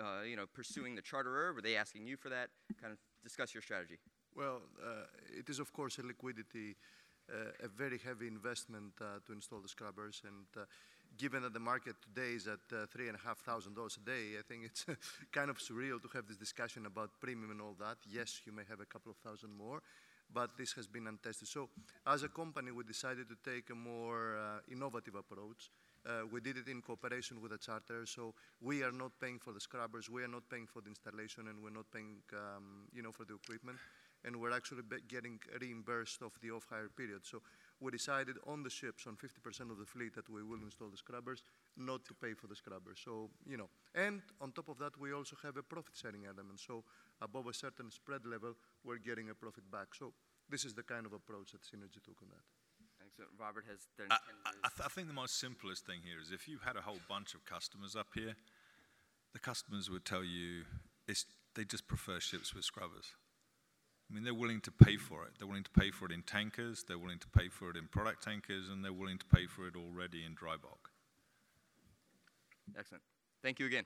uh, 0.00 0.22
you 0.22 0.36
know, 0.36 0.46
pursuing 0.54 0.94
the 0.94 1.02
charterer? 1.02 1.52
Were 1.52 1.60
they 1.60 1.76
asking 1.76 2.06
you 2.06 2.16
for 2.16 2.28
that? 2.28 2.48
Kind 2.80 2.92
of 2.92 2.98
discuss 3.24 3.52
your 3.52 3.62
strategy. 3.62 3.98
Well, 4.36 4.62
uh, 4.80 5.06
it 5.36 5.50
is 5.50 5.58
of 5.58 5.72
course 5.72 5.98
a 5.98 6.02
liquidity, 6.02 6.76
a 7.64 7.68
very 7.68 7.98
heavy 7.98 8.26
investment 8.26 8.92
uh, 9.00 9.20
to 9.26 9.32
install 9.32 9.60
the 9.60 9.68
scrubbers, 9.68 10.22
and 10.24 10.46
uh, 10.56 10.66
given 11.16 11.42
that 11.42 11.52
the 11.52 11.60
market 11.60 11.96
today 12.02 12.32
is 12.34 12.46
at 12.46 12.60
uh, 12.72 12.86
three 12.92 13.08
and 13.08 13.16
a 13.16 14.00
day, 14.04 14.38
I 14.38 14.42
think 14.46 14.64
it's 14.64 14.86
kind 15.32 15.50
of 15.50 15.58
surreal 15.58 16.00
to 16.02 16.08
have 16.14 16.26
this 16.26 16.36
discussion 16.36 16.86
about 16.86 17.10
premium 17.20 17.50
and 17.50 17.60
all 17.60 17.76
that. 17.80 17.98
Yes, 18.08 18.40
you 18.44 18.52
may 18.52 18.62
have 18.68 18.80
a 18.80 18.86
couple 18.86 19.10
of 19.10 19.18
thousand 19.18 19.50
more, 19.56 19.82
but 20.32 20.56
this 20.56 20.72
has 20.72 20.86
been 20.86 21.06
untested. 21.06 21.48
So, 21.48 21.68
as 22.06 22.22
a 22.22 22.28
company, 22.28 22.70
we 22.70 22.84
decided 22.84 23.26
to 23.28 23.50
take 23.50 23.70
a 23.70 23.74
more 23.74 24.62
innovative 24.70 25.14
approach. 25.14 25.70
Uh, 26.06 26.22
we 26.32 26.40
did 26.40 26.56
it 26.56 26.68
in 26.68 26.80
cooperation 26.80 27.40
with 27.40 27.52
a 27.52 27.58
charter, 27.58 28.06
so 28.06 28.32
we 28.62 28.82
are 28.82 28.92
not 28.92 29.12
paying 29.20 29.38
for 29.38 29.52
the 29.52 29.60
scrubbers, 29.60 30.08
we 30.08 30.22
are 30.22 30.28
not 30.28 30.48
paying 30.48 30.66
for 30.66 30.80
the 30.80 30.88
installation, 30.88 31.48
and 31.48 31.62
we're 31.62 31.74
not 31.74 31.84
paying, 31.92 32.16
um, 32.32 32.88
you 32.94 33.02
know, 33.02 33.12
for 33.12 33.24
the 33.24 33.34
equipment, 33.34 33.76
and 34.24 34.36
we're 34.36 34.52
actually 34.52 34.82
getting 35.08 35.38
reimbursed 35.60 36.22
of 36.22 36.32
the 36.40 36.50
off-hire 36.50 36.88
period. 36.96 37.24
So 37.24 37.42
we 37.80 37.92
decided 37.92 38.36
on 38.46 38.62
the 38.62 38.70
ships, 38.70 39.06
on 39.06 39.16
50% 39.16 39.70
of 39.70 39.78
the 39.78 39.86
fleet, 39.86 40.14
that 40.14 40.28
we 40.28 40.42
will 40.42 40.62
install 40.62 40.88
the 40.88 40.96
scrubbers, 40.96 41.42
not 41.76 42.04
to 42.06 42.14
pay 42.14 42.34
for 42.34 42.46
the 42.48 42.56
scrubbers. 42.56 42.98
So, 43.04 43.30
you 43.46 43.56
know, 43.56 43.68
and 43.94 44.22
on 44.40 44.52
top 44.52 44.68
of 44.68 44.78
that, 44.78 44.98
we 44.98 45.12
also 45.12 45.36
have 45.42 45.56
a 45.56 45.62
profit-sharing 45.62 46.26
element. 46.26 46.60
So 46.60 46.84
above 47.22 47.46
a 47.46 47.54
certain 47.54 47.90
spread 47.90 48.26
level, 48.26 48.54
we're 48.84 48.98
getting 48.98 49.30
a 49.30 49.34
profit 49.34 49.70
back. 49.70 49.94
So 49.94 50.12
this 50.48 50.64
is 50.64 50.74
the 50.74 50.82
kind 50.82 51.06
of 51.06 51.12
approach 51.12 51.52
that 51.52 51.62
Seanergy 51.62 52.02
took 52.02 52.20
on 52.22 52.28
that. 52.30 52.44
Excellent. 53.04 53.30
Robert 53.38 53.64
has 53.70 53.86
their 53.96 54.06
I, 54.10 54.14
I, 54.14 54.50
I 54.64 54.68
th- 54.68 54.86
I 54.86 54.88
think 54.88 55.06
the 55.06 55.14
most 55.14 55.38
simplest 55.38 55.86
thing 55.86 56.00
here 56.04 56.20
is 56.20 56.32
if 56.32 56.48
you 56.48 56.58
had 56.64 56.76
a 56.76 56.82
whole 56.82 57.00
bunch 57.08 57.34
of 57.34 57.44
customers 57.44 57.94
up 57.94 58.08
here, 58.14 58.34
the 59.32 59.38
customers 59.38 59.88
would 59.88 60.04
tell 60.04 60.24
you 60.24 60.64
it's, 61.06 61.24
they 61.54 61.64
just 61.64 61.86
prefer 61.86 62.20
ships 62.20 62.54
with 62.54 62.64
scrubbers. 62.64 63.14
I 64.10 64.14
mean, 64.14 64.24
they're 64.24 64.34
willing 64.34 64.60
to 64.62 64.70
pay 64.70 64.96
for 64.96 65.24
it. 65.24 65.32
They're 65.38 65.46
willing 65.46 65.64
to 65.64 65.70
pay 65.70 65.90
for 65.90 66.06
it 66.06 66.12
in 66.12 66.22
tankers, 66.22 66.84
they're 66.86 66.98
willing 66.98 67.18
to 67.18 67.28
pay 67.28 67.48
for 67.48 67.70
it 67.70 67.76
in 67.76 67.88
product 67.88 68.22
tankers, 68.22 68.68
and 68.68 68.84
they're 68.84 68.92
willing 68.92 69.18
to 69.18 69.26
pay 69.26 69.46
for 69.46 69.66
it 69.66 69.74
already 69.76 70.24
in 70.24 70.34
dry 70.34 70.56
bulk. 70.56 70.90
Excellent. 72.78 73.02
Thank 73.42 73.58
you 73.58 73.66
again. 73.66 73.84